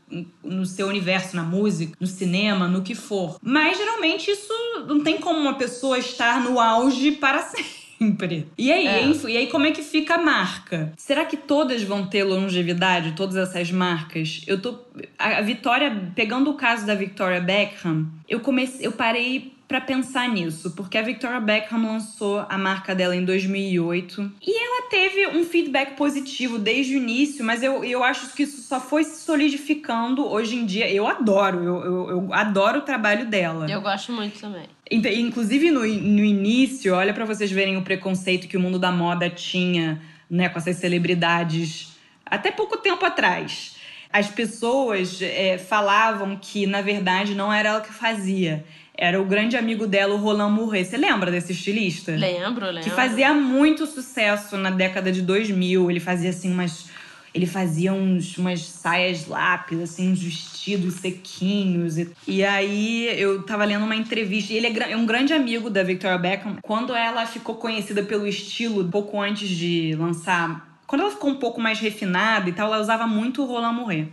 no 0.44 0.66
seu 0.66 0.88
universo, 0.88 1.34
na 1.34 1.42
música, 1.42 1.96
no 1.98 2.06
cinema, 2.06 2.68
no 2.68 2.82
que 2.82 2.94
for. 2.94 3.36
Mas 3.42 3.78
geralmente 3.78 4.30
isso 4.30 4.52
não 4.86 5.02
tem 5.02 5.18
como 5.18 5.40
uma 5.40 5.54
pessoa 5.54 5.98
estar 5.98 6.40
no 6.42 6.60
auge 6.60 7.12
para 7.12 7.40
sempre. 7.48 7.81
Sempre. 8.02 8.48
E 8.58 8.72
aí, 8.72 8.86
é. 8.86 9.10
e 9.28 9.36
aí, 9.36 9.46
como 9.46 9.66
é 9.66 9.70
que 9.70 9.82
fica 9.82 10.14
a 10.14 10.18
marca? 10.18 10.92
Será 10.96 11.24
que 11.24 11.36
todas 11.36 11.82
vão 11.82 12.06
ter 12.06 12.24
longevidade, 12.24 13.12
todas 13.12 13.36
essas 13.36 13.70
marcas? 13.70 14.42
Eu 14.46 14.60
tô. 14.60 14.78
A, 15.18 15.38
a 15.38 15.42
Vitória, 15.42 16.10
pegando 16.14 16.50
o 16.50 16.54
caso 16.54 16.84
da 16.86 16.94
Victoria 16.94 17.40
Beckham, 17.40 18.06
eu 18.28 18.40
comecei. 18.40 18.86
Eu 18.86 18.92
parei 18.92 19.52
para 19.72 19.80
pensar 19.80 20.28
nisso, 20.28 20.72
porque 20.72 20.98
a 20.98 21.02
Victoria 21.02 21.40
Beckham 21.40 21.82
lançou 21.82 22.44
a 22.46 22.58
marca 22.58 22.94
dela 22.94 23.16
em 23.16 23.24
2008 23.24 24.32
e 24.46 24.62
ela 24.62 24.90
teve 24.90 25.28
um 25.28 25.46
feedback 25.46 25.96
positivo 25.96 26.58
desde 26.58 26.94
o 26.94 26.98
início, 26.98 27.42
mas 27.42 27.62
eu, 27.62 27.82
eu 27.82 28.04
acho 28.04 28.34
que 28.34 28.42
isso 28.42 28.60
só 28.68 28.78
foi 28.78 29.02
se 29.02 29.22
solidificando 29.22 30.30
hoje 30.30 30.56
em 30.56 30.66
dia. 30.66 30.92
Eu 30.92 31.08
adoro, 31.08 31.64
eu, 31.64 31.84
eu, 31.86 32.10
eu 32.10 32.34
adoro 32.34 32.80
o 32.80 32.82
trabalho 32.82 33.24
dela. 33.24 33.66
Eu 33.66 33.80
gosto 33.80 34.12
muito 34.12 34.38
também. 34.38 34.68
Inclusive 34.90 35.70
no, 35.70 35.80
no 35.80 36.22
início, 36.22 36.94
olha 36.94 37.14
para 37.14 37.24
vocês 37.24 37.50
verem 37.50 37.78
o 37.78 37.82
preconceito 37.82 38.48
que 38.48 38.58
o 38.58 38.60
mundo 38.60 38.78
da 38.78 38.92
moda 38.92 39.30
tinha 39.30 40.02
né, 40.28 40.50
com 40.50 40.58
essas 40.58 40.76
celebridades 40.76 41.96
até 42.26 42.50
pouco 42.50 42.76
tempo 42.76 43.06
atrás. 43.06 43.74
As 44.12 44.28
pessoas 44.28 45.22
é, 45.22 45.56
falavam 45.56 46.36
que, 46.36 46.66
na 46.66 46.82
verdade, 46.82 47.34
não 47.34 47.50
era 47.50 47.70
ela 47.70 47.80
que 47.80 47.90
fazia 47.90 48.62
era 49.02 49.20
o 49.20 49.24
grande 49.24 49.56
amigo 49.56 49.84
dela, 49.84 50.14
o 50.14 50.16
Roland 50.16 50.52
Mouret. 50.52 50.84
Você 50.84 50.96
lembra 50.96 51.28
desse 51.28 51.50
estilista? 51.50 52.12
Lembro, 52.12 52.66
lembro. 52.66 52.82
Que 52.84 52.90
fazia 52.90 53.34
muito 53.34 53.84
sucesso 53.84 54.56
na 54.56 54.70
década 54.70 55.10
de 55.10 55.22
2000. 55.22 55.90
Ele 55.90 55.98
fazia 55.98 56.30
assim 56.30 56.52
umas 56.52 56.88
ele 57.34 57.46
fazia 57.46 57.92
uns, 57.92 58.36
umas 58.36 58.60
saias 58.60 59.26
lápidas, 59.26 59.90
assim, 59.90 60.12
uns 60.12 60.22
vestidos 60.22 60.94
sequinhos. 60.96 61.98
E, 61.98 62.12
e 62.28 62.44
aí 62.44 63.08
eu 63.18 63.42
tava 63.42 63.64
lendo 63.64 63.84
uma 63.84 63.96
entrevista. 63.96 64.52
ele 64.52 64.66
é, 64.66 64.92
é, 64.92 64.96
um 64.96 65.06
grande 65.06 65.32
amigo 65.32 65.68
da 65.68 65.82
Victoria 65.82 66.18
Beckham. 66.18 66.58
Quando 66.62 66.94
ela 66.94 67.26
ficou 67.26 67.56
conhecida 67.56 68.04
pelo 68.04 68.26
estilo, 68.26 68.88
pouco 68.88 69.20
antes 69.20 69.48
de 69.48 69.96
lançar. 69.98 70.78
Quando 70.86 71.00
ela 71.00 71.10
ficou 71.10 71.30
um 71.30 71.36
pouco 71.36 71.60
mais 71.60 71.80
refinada 71.80 72.48
e 72.48 72.52
tal, 72.52 72.68
ela 72.68 72.80
usava 72.80 73.06
muito 73.06 73.42
o 73.42 73.46
Roland 73.46 73.72
Mouret. 73.72 74.08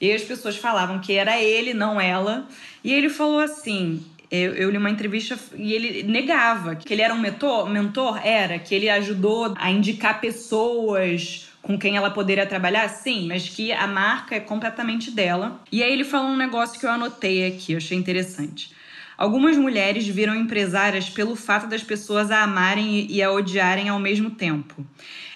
E 0.00 0.10
aí 0.10 0.14
as 0.14 0.24
pessoas 0.24 0.56
falavam 0.56 0.98
que 0.98 1.14
era 1.14 1.40
ele, 1.40 1.72
não 1.72 1.98
ela. 1.98 2.46
E 2.82 2.92
ele 2.92 3.08
falou 3.08 3.38
assim: 3.38 4.04
eu, 4.34 4.54
eu, 4.54 4.70
li 4.70 4.76
uma 4.76 4.90
entrevista 4.90 5.38
e 5.56 5.72
ele 5.72 6.02
negava 6.02 6.74
que 6.74 6.92
ele 6.92 7.02
era 7.02 7.14
um 7.14 7.20
mentor, 7.20 7.68
mentor, 7.68 8.20
era, 8.24 8.58
que 8.58 8.74
ele 8.74 8.88
ajudou 8.88 9.54
a 9.56 9.70
indicar 9.70 10.20
pessoas 10.20 11.48
com 11.62 11.78
quem 11.78 11.96
ela 11.96 12.10
poderia 12.10 12.44
trabalhar, 12.44 12.88
sim, 12.88 13.26
mas 13.26 13.48
que 13.48 13.72
a 13.72 13.86
marca 13.86 14.34
é 14.34 14.40
completamente 14.40 15.10
dela. 15.10 15.60
E 15.72 15.82
aí 15.82 15.92
ele 15.92 16.04
falou 16.04 16.30
um 16.30 16.36
negócio 16.36 16.78
que 16.78 16.84
eu 16.84 16.90
anotei 16.90 17.46
aqui, 17.46 17.74
achei 17.74 17.96
interessante. 17.96 18.74
Algumas 19.16 19.56
mulheres 19.56 20.06
viram 20.06 20.34
empresárias 20.34 21.08
pelo 21.08 21.36
fato 21.36 21.66
das 21.68 21.82
pessoas 21.82 22.30
a 22.30 22.42
amarem 22.42 23.06
e 23.08 23.22
a 23.22 23.30
odiarem 23.30 23.88
ao 23.88 23.98
mesmo 23.98 24.30
tempo. 24.30 24.84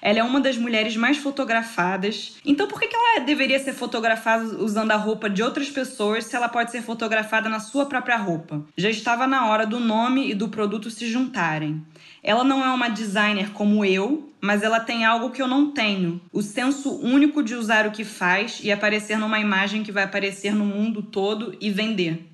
Ela 0.01 0.21
é 0.21 0.23
uma 0.23 0.41
das 0.41 0.57
mulheres 0.57 0.97
mais 0.97 1.19
fotografadas. 1.19 2.37
Então, 2.45 2.67
por 2.69 2.81
que 2.81 2.95
ela 2.95 3.25
deveria 3.25 3.59
ser 3.59 3.73
fotografada 3.73 4.45
usando 4.63 4.93
a 4.93 4.97
roupa 4.97 5.29
de 5.29 5.43
outras 5.43 5.69
pessoas 5.69 6.25
se 6.25 6.37
ela 6.37 6.49
pode 6.49 6.71
ser 6.71 6.83
fotografada 6.83 7.49
na 7.49 7.61
sua 7.61 7.87
própria 7.87 8.17
roupa? 8.17 8.65
Já 8.77 8.91
estava 8.91 9.27
na 9.27 9.47
hora 9.47 9.67
do 9.67 9.81
nome 9.81 10.31
e 10.31 10.35
do 10.35 10.49
produto 10.49 10.91
se 10.91 11.07
juntarem. 11.07 11.85
Ela 12.23 12.45
não 12.45 12.65
é 12.65 12.69
uma 12.69 12.89
designer 12.89 13.51
como 13.51 13.85
eu, 13.85 14.33
mas 14.41 14.63
ela 14.63 14.81
tem 14.81 15.05
algo 15.05 15.31
que 15.31 15.43
eu 15.43 15.49
não 15.49 15.73
tenho: 15.73 16.21
o 16.33 16.43
senso 16.43 16.99
único 17.01 17.43
de 17.43 17.55
usar 17.55 17.87
o 17.87 17.91
que 17.91 18.05
faz 18.05 18.61
e 18.63 18.71
aparecer 18.71 19.19
numa 19.19 19.39
imagem 19.39 19.83
que 19.83 19.93
vai 19.93 20.05
aparecer 20.05 20.55
no 20.55 20.65
mundo 20.65 21.03
todo 21.03 21.57
e 21.61 21.71
vender. 21.71 22.27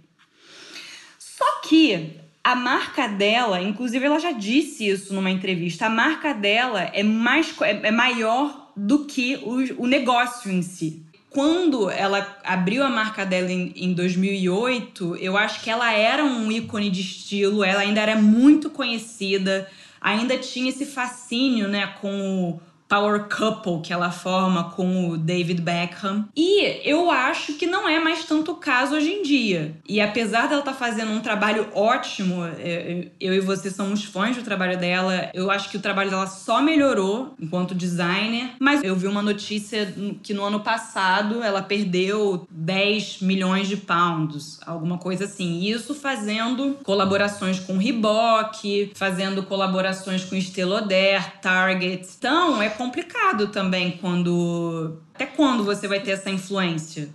Só 1.18 1.60
que 1.62 2.23
a 2.44 2.54
marca 2.54 3.08
dela, 3.08 3.62
inclusive 3.62 4.04
ela 4.04 4.18
já 4.18 4.30
disse 4.30 4.86
isso 4.86 5.14
numa 5.14 5.30
entrevista, 5.30 5.86
a 5.86 5.90
marca 5.90 6.34
dela 6.34 6.82
é, 6.92 7.02
mais, 7.02 7.54
é, 7.62 7.88
é 7.88 7.90
maior 7.90 8.70
do 8.76 9.06
que 9.06 9.36
o, 9.42 9.82
o 9.82 9.86
negócio 9.86 10.52
em 10.52 10.60
si. 10.60 11.02
Quando 11.30 11.90
ela 11.90 12.38
abriu 12.44 12.84
a 12.84 12.90
marca 12.90 13.24
dela 13.24 13.50
em, 13.50 13.72
em, 13.74 13.92
2008, 13.94 15.16
eu 15.16 15.36
acho 15.36 15.62
que 15.62 15.70
ela 15.70 15.90
era 15.92 16.22
um 16.22 16.52
ícone 16.52 16.90
de 16.90 17.00
estilo, 17.00 17.64
ela 17.64 17.80
ainda 17.80 18.00
era 18.00 18.14
muito 18.14 18.68
conhecida, 18.68 19.68
ainda 20.00 20.36
tinha 20.36 20.68
esse 20.68 20.84
fascínio, 20.84 21.66
né, 21.66 21.86
com 22.00 22.50
o 22.50 22.60
power 22.94 23.24
couple 23.28 23.80
que 23.82 23.92
ela 23.92 24.12
forma 24.12 24.70
com 24.70 25.10
o 25.10 25.18
David 25.18 25.60
Beckham. 25.60 26.28
E 26.36 26.80
eu 26.88 27.10
acho 27.10 27.54
que 27.54 27.66
não 27.66 27.88
é 27.88 27.98
mais 27.98 28.24
tanto 28.24 28.52
o 28.52 28.54
caso 28.54 28.94
hoje 28.94 29.10
em 29.10 29.22
dia. 29.22 29.74
E 29.88 30.00
apesar 30.00 30.46
dela 30.46 30.60
estar 30.60 30.72
tá 30.72 30.78
fazendo 30.78 31.10
um 31.10 31.18
trabalho 31.18 31.66
ótimo, 31.74 32.44
é, 32.44 33.08
eu 33.18 33.34
e 33.34 33.40
você 33.40 33.68
somos 33.68 34.04
fãs 34.04 34.36
do 34.36 34.44
trabalho 34.44 34.78
dela, 34.78 35.28
eu 35.34 35.50
acho 35.50 35.70
que 35.70 35.76
o 35.76 35.80
trabalho 35.80 36.10
dela 36.10 36.28
só 36.28 36.62
melhorou 36.62 37.34
enquanto 37.40 37.74
designer. 37.74 38.52
Mas 38.60 38.84
eu 38.84 38.94
vi 38.94 39.08
uma 39.08 39.22
notícia 39.22 39.92
que 40.22 40.32
no 40.32 40.44
ano 40.44 40.60
passado 40.60 41.42
ela 41.42 41.62
perdeu 41.62 42.46
10 42.48 43.22
milhões 43.22 43.66
de 43.66 43.76
pounds, 43.76 44.60
alguma 44.64 44.98
coisa 44.98 45.24
assim. 45.24 45.64
Isso 45.64 45.94
fazendo 45.94 46.78
colaborações 46.84 47.58
com 47.58 47.76
Reebok, 47.76 48.92
fazendo 48.94 49.42
colaborações 49.42 50.22
com 50.24 50.36
Esteloder, 50.36 51.40
Target. 51.40 52.06
Então, 52.16 52.62
é 52.62 52.68
complicado 52.84 53.48
também 53.48 53.92
quando. 53.92 54.98
Até 55.14 55.26
quando 55.26 55.64
você 55.64 55.88
vai 55.88 56.00
ter 56.00 56.12
essa 56.12 56.30
influência? 56.30 57.08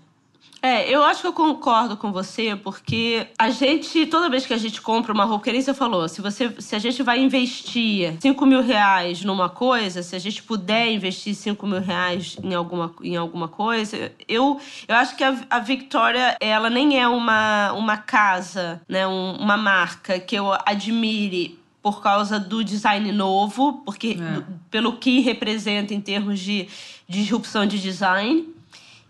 É, 0.61 0.89
eu 0.89 1.01
acho 1.03 1.21
que 1.21 1.27
eu 1.27 1.31
concordo 1.31 1.95
com 1.95 2.11
você, 2.11 2.53
porque 2.53 3.27
a 3.37 3.49
gente, 3.49 4.05
toda 4.07 4.29
vez 4.29 4.45
que 4.45 4.53
a 4.53 4.57
gente 4.57 4.81
compra 4.81 5.13
uma 5.13 5.23
roupa, 5.23 5.45
que 5.45 5.51
nem 5.53 5.61
você 5.61 5.73
falou, 5.73 6.09
se, 6.09 6.21
você, 6.21 6.53
se 6.59 6.75
a 6.75 6.79
gente 6.79 7.01
vai 7.01 7.17
investir 7.21 8.17
5 8.19 8.45
mil 8.45 8.61
reais 8.61 9.23
numa 9.23 9.47
coisa, 9.47 10.03
se 10.03 10.17
a 10.17 10.19
gente 10.19 10.43
puder 10.43 10.91
investir 10.91 11.33
5 11.33 11.65
mil 11.65 11.79
reais 11.79 12.35
em 12.43 12.53
alguma, 12.53 12.93
em 13.01 13.15
alguma 13.15 13.47
coisa, 13.47 14.11
eu, 14.27 14.59
eu 14.85 14.95
acho 14.95 15.15
que 15.15 15.23
a, 15.23 15.37
a 15.49 15.59
Victoria, 15.59 16.35
ela 16.41 16.69
nem 16.69 16.99
é 16.99 17.07
uma, 17.07 17.71
uma 17.71 17.95
casa, 17.95 18.81
né, 18.89 19.07
um, 19.07 19.37
uma 19.37 19.55
marca 19.55 20.19
que 20.19 20.35
eu 20.35 20.51
admire 20.65 21.57
por 21.91 22.01
causa 22.01 22.39
do 22.39 22.63
design 22.63 23.11
novo, 23.11 23.81
porque 23.85 24.17
é. 24.19 24.43
pelo 24.69 24.97
que 24.97 25.19
representa 25.19 25.93
em 25.93 25.99
termos 25.99 26.39
de, 26.39 26.67
de 27.07 27.21
disrupção 27.21 27.65
de 27.65 27.79
design. 27.79 28.47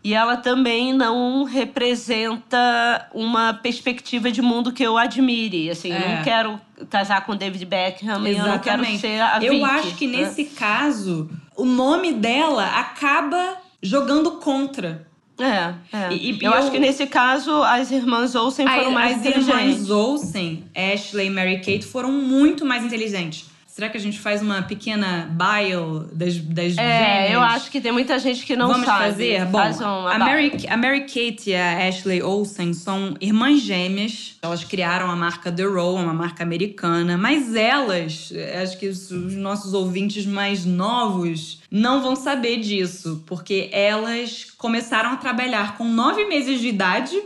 E 0.01 0.13
ela 0.13 0.37
também 0.37 0.93
não 0.93 1.43
representa 1.43 3.09
uma 3.13 3.53
perspectiva 3.53 4.31
de 4.31 4.41
mundo 4.41 4.71
que 4.71 4.81
eu 4.81 4.97
admire. 4.97 5.69
Assim, 5.69 5.91
é. 5.91 5.97
eu 5.97 5.99
não 5.99 6.17
é. 6.19 6.23
quero 6.23 6.61
casar 6.89 7.25
com 7.25 7.35
David 7.35 7.65
Beckham 7.65 8.25
Exatamente. 8.25 8.39
eu 8.39 8.47
não 8.47 8.59
quero 8.59 8.97
ser 8.97 9.21
a 9.21 9.39
Eu 9.43 9.51
Vicky, 9.51 9.65
acho 9.65 9.95
que 9.95 10.07
né? 10.07 10.17
nesse 10.19 10.45
caso, 10.45 11.29
o 11.53 11.65
nome 11.65 12.13
dela 12.13 12.65
acaba 12.79 13.57
jogando 13.83 14.31
contra. 14.37 15.08
É, 15.39 15.73
é. 15.93 16.13
E, 16.13 16.31
e 16.31 16.43
eu, 16.43 16.51
eu, 16.51 16.53
acho 16.53 16.69
que 16.69 16.79
nesse 16.79 17.07
caso 17.07 17.63
as 17.63 17.91
irmãs 17.91 18.35
Olsen 18.35 18.67
foram 18.67 18.91
mais 18.91 19.13
as 19.13 19.19
inteligentes. 19.19 19.55
As 19.55 19.65
irmãs 19.65 19.89
Olsen, 19.89 20.63
Ashley 20.75 21.27
e 21.27 21.29
Mary 21.29 21.57
Kate, 21.57 21.85
foram 21.85 22.11
muito 22.11 22.65
mais 22.65 22.83
inteligentes. 22.83 23.48
Será 23.79 23.89
que 23.89 23.95
a 23.95 24.01
gente 24.01 24.19
faz 24.19 24.41
uma 24.41 24.61
pequena 24.61 25.29
bio 25.31 26.09
das, 26.11 26.35
das 26.35 26.77
É, 26.77 27.21
gêmeas? 27.21 27.31
eu 27.31 27.39
acho 27.39 27.71
que 27.71 27.79
tem 27.79 27.93
muita 27.93 28.19
gente 28.19 28.45
que 28.45 28.53
não 28.53 28.67
Vamos 28.67 28.85
sabe. 28.85 28.99
Vamos 28.99 29.13
fazer? 29.13 29.45
Bom, 29.45 29.57
Faz 29.57 29.81
a, 29.81 30.19
Mary, 30.19 30.51
a 30.67 30.75
Mary 30.75 30.99
Kate 31.01 31.51
e 31.51 31.55
a 31.55 31.87
Ashley 31.87 32.21
Olsen 32.21 32.73
são 32.73 33.15
irmãs 33.21 33.61
gêmeas. 33.61 34.35
Elas 34.41 34.65
criaram 34.65 35.09
a 35.09 35.15
marca 35.15 35.49
The 35.49 35.63
Row, 35.63 35.95
uma 35.95 36.13
marca 36.13 36.43
americana. 36.43 37.17
Mas 37.17 37.55
elas, 37.55 38.33
acho 38.61 38.77
que 38.77 38.87
os 38.89 39.11
nossos 39.11 39.73
ouvintes 39.73 40.25
mais 40.25 40.65
novos 40.65 41.61
não 41.71 42.01
vão 42.01 42.17
saber 42.17 42.57
disso. 42.57 43.23
Porque 43.25 43.69
elas 43.71 44.43
começaram 44.57 45.11
a 45.11 45.15
trabalhar 45.15 45.77
com 45.77 45.85
nove 45.85 46.25
meses 46.25 46.59
de 46.59 46.67
idade 46.67 47.17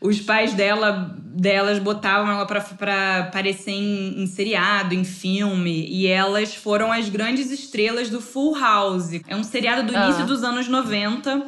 os 0.00 0.20
pais 0.20 0.54
dela, 0.54 1.14
delas 1.18 1.78
botavam 1.78 2.30
ela 2.32 2.46
para 2.46 3.20
aparecer 3.20 3.72
em, 3.72 4.22
em, 4.22 4.26
seriado, 4.26 4.94
em 4.94 5.04
filme, 5.04 5.86
e 5.88 6.06
elas 6.06 6.54
foram 6.54 6.90
as 6.90 7.08
grandes 7.08 7.50
estrelas 7.50 8.08
do 8.08 8.20
Full 8.20 8.58
House. 8.58 9.20
É 9.28 9.36
um 9.36 9.44
seriado 9.44 9.82
do 9.82 9.96
ah. 9.96 10.04
início 10.04 10.24
dos 10.24 10.42
anos 10.42 10.68
90 10.68 11.46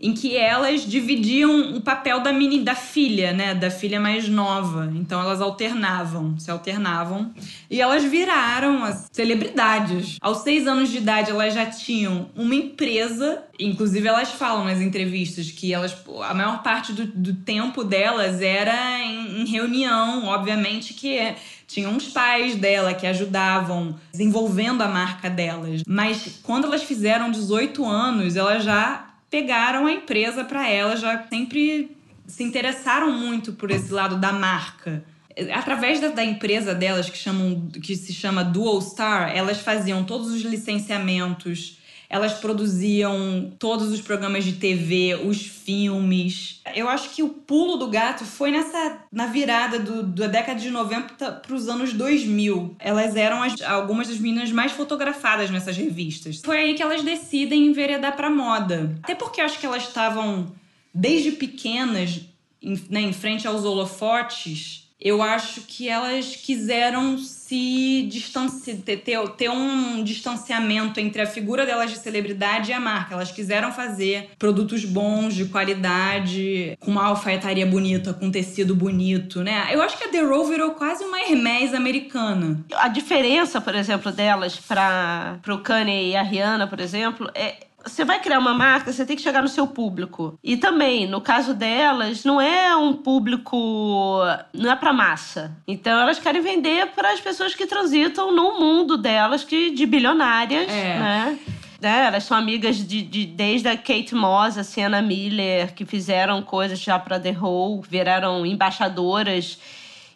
em 0.00 0.14
que 0.14 0.36
elas 0.36 0.82
dividiam 0.86 1.76
o 1.76 1.80
papel 1.80 2.20
da 2.20 2.32
mini 2.32 2.60
da 2.60 2.74
filha, 2.74 3.32
né, 3.32 3.54
da 3.54 3.70
filha 3.70 3.98
mais 3.98 4.28
nova. 4.28 4.90
Então 4.94 5.20
elas 5.20 5.40
alternavam, 5.40 6.38
se 6.38 6.50
alternavam 6.50 7.32
e 7.68 7.80
elas 7.80 8.04
viraram 8.04 8.84
as 8.84 9.08
celebridades. 9.12 10.16
Aos 10.20 10.38
seis 10.38 10.66
anos 10.66 10.90
de 10.90 10.98
idade 10.98 11.30
elas 11.30 11.52
já 11.52 11.66
tinham 11.66 12.30
uma 12.36 12.54
empresa. 12.54 13.42
Inclusive 13.58 14.06
elas 14.06 14.30
falam 14.30 14.64
nas 14.64 14.80
entrevistas 14.80 15.50
que 15.50 15.74
elas 15.74 15.96
a 16.22 16.32
maior 16.32 16.62
parte 16.62 16.92
do, 16.92 17.04
do 17.04 17.34
tempo 17.34 17.82
delas 17.82 18.40
era 18.40 19.00
em, 19.00 19.42
em 19.42 19.46
reunião, 19.46 20.26
obviamente 20.26 20.94
que 20.94 21.34
tinham 21.66 21.96
os 21.96 22.08
pais 22.08 22.56
dela 22.56 22.94
que 22.94 23.06
ajudavam 23.06 23.94
desenvolvendo 24.10 24.80
a 24.80 24.88
marca 24.88 25.28
delas. 25.28 25.82
Mas 25.86 26.40
quando 26.42 26.64
elas 26.64 26.82
fizeram 26.82 27.30
18 27.30 27.84
anos, 27.84 28.36
elas 28.36 28.64
já 28.64 29.07
pegaram 29.30 29.86
a 29.86 29.92
empresa 29.92 30.44
para 30.44 30.68
ela, 30.68 30.96
já 30.96 31.26
sempre 31.28 31.96
se 32.26 32.42
interessaram 32.42 33.10
muito 33.10 33.52
por 33.52 33.70
esse 33.70 33.92
lado 33.92 34.16
da 34.16 34.32
marca. 34.32 35.04
através 35.52 36.00
da, 36.00 36.08
da, 36.08 36.24
empresa 36.24 36.74
delas, 36.74 37.08
que, 37.08 37.16
chamam, 37.16 37.68
que 37.82 37.94
se 37.94 38.12
chama 38.12 38.44
Dual 38.44 38.80
Star, 38.80 39.34
elas 39.34 39.60
faziam 39.60 40.04
todos 40.04 40.32
os 40.32 40.42
licenciamentos, 40.42 41.78
elas 42.08 42.34
produziam 42.34 43.52
todos 43.58 43.92
os 43.92 44.00
programas 44.00 44.44
de 44.44 44.54
TV, 44.54 45.14
os 45.26 45.42
filmes. 45.42 46.62
Eu 46.74 46.88
acho 46.88 47.10
que 47.10 47.22
o 47.22 47.28
pulo 47.28 47.76
do 47.76 47.88
gato 47.88 48.24
foi 48.24 48.50
nessa 48.50 49.00
na 49.12 49.26
virada 49.26 49.78
do, 49.78 50.02
da 50.02 50.26
década 50.26 50.58
de 50.58 50.70
90 50.70 51.32
para 51.32 51.54
os 51.54 51.68
anos 51.68 51.92
2000. 51.92 52.76
Elas 52.78 53.14
eram 53.14 53.42
as, 53.42 53.60
algumas 53.60 54.08
das 54.08 54.18
meninas 54.18 54.50
mais 54.50 54.72
fotografadas 54.72 55.50
nessas 55.50 55.76
revistas. 55.76 56.40
Foi 56.42 56.58
aí 56.58 56.74
que 56.74 56.82
elas 56.82 57.02
decidem 57.02 57.66
enveredar 57.66 58.16
para 58.16 58.30
moda. 58.30 58.96
Até 59.02 59.14
porque 59.14 59.40
eu 59.40 59.44
acho 59.44 59.58
que 59.58 59.66
elas 59.66 59.82
estavam 59.82 60.50
desde 60.94 61.32
pequenas 61.32 62.22
em, 62.62 62.80
né, 62.88 63.02
em 63.02 63.12
frente 63.12 63.46
aos 63.46 63.64
holofotes 63.64 64.87
eu 65.00 65.22
acho 65.22 65.60
que 65.62 65.88
elas 65.88 66.34
quiseram 66.34 67.16
se 67.18 68.08
distanciar, 68.10 68.78
ter, 68.78 68.98
ter 69.36 69.48
um 69.48 70.02
distanciamento 70.02 70.98
entre 70.98 71.22
a 71.22 71.26
figura 71.26 71.64
delas 71.64 71.90
de 71.90 71.98
celebridade 71.98 72.70
e 72.70 72.74
a 72.74 72.80
marca. 72.80 73.14
Elas 73.14 73.30
quiseram 73.30 73.70
fazer 73.70 74.30
produtos 74.38 74.84
bons, 74.84 75.34
de 75.34 75.44
qualidade, 75.44 76.76
com 76.80 76.90
uma 76.90 77.06
alfaiataria 77.06 77.64
bonita, 77.64 78.12
com 78.12 78.30
tecido 78.30 78.74
bonito, 78.74 79.42
né? 79.42 79.68
Eu 79.70 79.80
acho 79.80 79.96
que 79.96 80.04
a 80.04 80.08
The 80.08 80.20
Row 80.20 80.46
virou 80.46 80.72
quase 80.72 81.04
uma 81.04 81.20
Hermès 81.20 81.72
americana. 81.74 82.64
A 82.74 82.88
diferença, 82.88 83.60
por 83.60 83.76
exemplo, 83.76 84.10
delas 84.10 84.56
para 84.56 85.40
o 85.48 85.58
Kanye 85.58 86.10
e 86.10 86.16
a 86.16 86.22
Rihanna, 86.22 86.66
por 86.66 86.80
exemplo, 86.80 87.30
é 87.34 87.67
você 87.84 88.04
vai 88.04 88.20
criar 88.20 88.38
uma 88.38 88.54
marca, 88.54 88.92
você 88.92 89.06
tem 89.06 89.16
que 89.16 89.22
chegar 89.22 89.42
no 89.42 89.48
seu 89.48 89.66
público. 89.66 90.38
E 90.42 90.56
também, 90.56 91.06
no 91.06 91.20
caso 91.20 91.54
delas, 91.54 92.24
não 92.24 92.40
é 92.40 92.74
um 92.76 92.92
público. 92.92 94.22
não 94.52 94.70
é 94.70 94.76
para 94.76 94.92
massa. 94.92 95.56
Então 95.66 95.98
elas 95.98 96.18
querem 96.18 96.40
vender 96.40 96.88
para 96.88 97.12
as 97.12 97.20
pessoas 97.20 97.54
que 97.54 97.66
transitam 97.66 98.34
no 98.34 98.58
mundo 98.58 98.96
delas, 98.96 99.44
que, 99.44 99.70
de 99.70 99.86
bilionárias, 99.86 100.70
é. 100.70 100.98
né? 100.98 101.38
né? 101.80 102.06
Elas 102.06 102.24
são 102.24 102.36
amigas 102.36 102.76
de, 102.76 103.02
de, 103.02 103.26
desde 103.26 103.68
a 103.68 103.76
Kate 103.76 104.14
Moss, 104.14 104.58
a 104.58 104.64
Sienna 104.64 105.00
Miller, 105.00 105.74
que 105.74 105.86
fizeram 105.86 106.42
coisas 106.42 106.78
já 106.78 106.98
para 106.98 107.20
The 107.20 107.36
Hole, 107.38 107.82
viraram 107.88 108.44
embaixadoras 108.44 109.58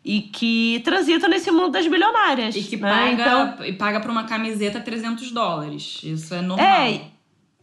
e 0.04 0.20
que 0.20 0.80
transitam 0.84 1.30
nesse 1.30 1.50
mundo 1.50 1.70
das 1.70 1.86
bilionárias. 1.86 2.56
E 2.56 2.62
que 2.62 2.76
né? 2.76 2.90
paga, 2.90 3.12
então, 3.12 3.64
e 3.66 3.72
paga 3.72 4.00
por 4.00 4.10
uma 4.10 4.24
camiseta 4.24 4.80
300 4.80 5.30
dólares. 5.30 6.00
Isso 6.02 6.34
é 6.34 6.42
normal. 6.42 6.66
É, 6.66 7.02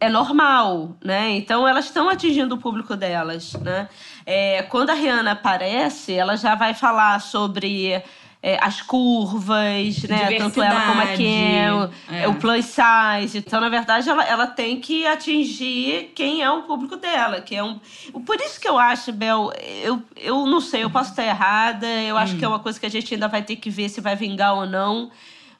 é 0.00 0.08
normal, 0.08 0.96
né? 1.04 1.30
Então 1.36 1.68
elas 1.68 1.84
estão 1.84 2.08
atingindo 2.08 2.54
o 2.54 2.58
público 2.58 2.96
delas, 2.96 3.52
né? 3.54 3.88
É, 4.24 4.62
quando 4.62 4.90
a 4.90 4.94
Rihanna 4.94 5.32
aparece, 5.32 6.14
ela 6.14 6.36
já 6.36 6.54
vai 6.54 6.72
falar 6.72 7.20
sobre 7.20 8.02
é, 8.42 8.58
as 8.62 8.80
curvas, 8.80 10.02
né? 10.04 10.38
Tanto 10.38 10.62
ela 10.62 10.86
como 10.86 11.02
a 11.02 11.06
Kim, 11.08 11.90
é. 12.10 12.26
o 12.26 12.34
plus 12.36 12.64
size. 12.64 13.36
Então, 13.36 13.60
na 13.60 13.68
verdade, 13.68 14.08
ela, 14.08 14.24
ela 14.24 14.46
tem 14.46 14.80
que 14.80 15.06
atingir 15.06 16.12
quem 16.14 16.42
é 16.42 16.50
o 16.50 16.62
público 16.62 16.96
dela, 16.96 17.42
que 17.42 17.54
é 17.54 17.62
um. 17.62 17.78
Por 18.24 18.40
isso 18.40 18.58
que 18.58 18.68
eu 18.68 18.78
acho, 18.78 19.12
Bel, 19.12 19.52
eu, 19.82 20.02
eu 20.16 20.46
não 20.46 20.62
sei, 20.62 20.82
eu 20.82 20.90
posso 20.90 21.10
estar 21.10 21.24
errada, 21.24 21.86
eu 21.86 22.16
acho 22.16 22.34
hum. 22.34 22.38
que 22.38 22.44
é 22.44 22.48
uma 22.48 22.58
coisa 22.58 22.80
que 22.80 22.86
a 22.86 22.90
gente 22.90 23.12
ainda 23.12 23.28
vai 23.28 23.42
ter 23.42 23.56
que 23.56 23.68
ver 23.68 23.90
se 23.90 24.00
vai 24.00 24.16
vingar 24.16 24.54
ou 24.54 24.64
não 24.64 25.10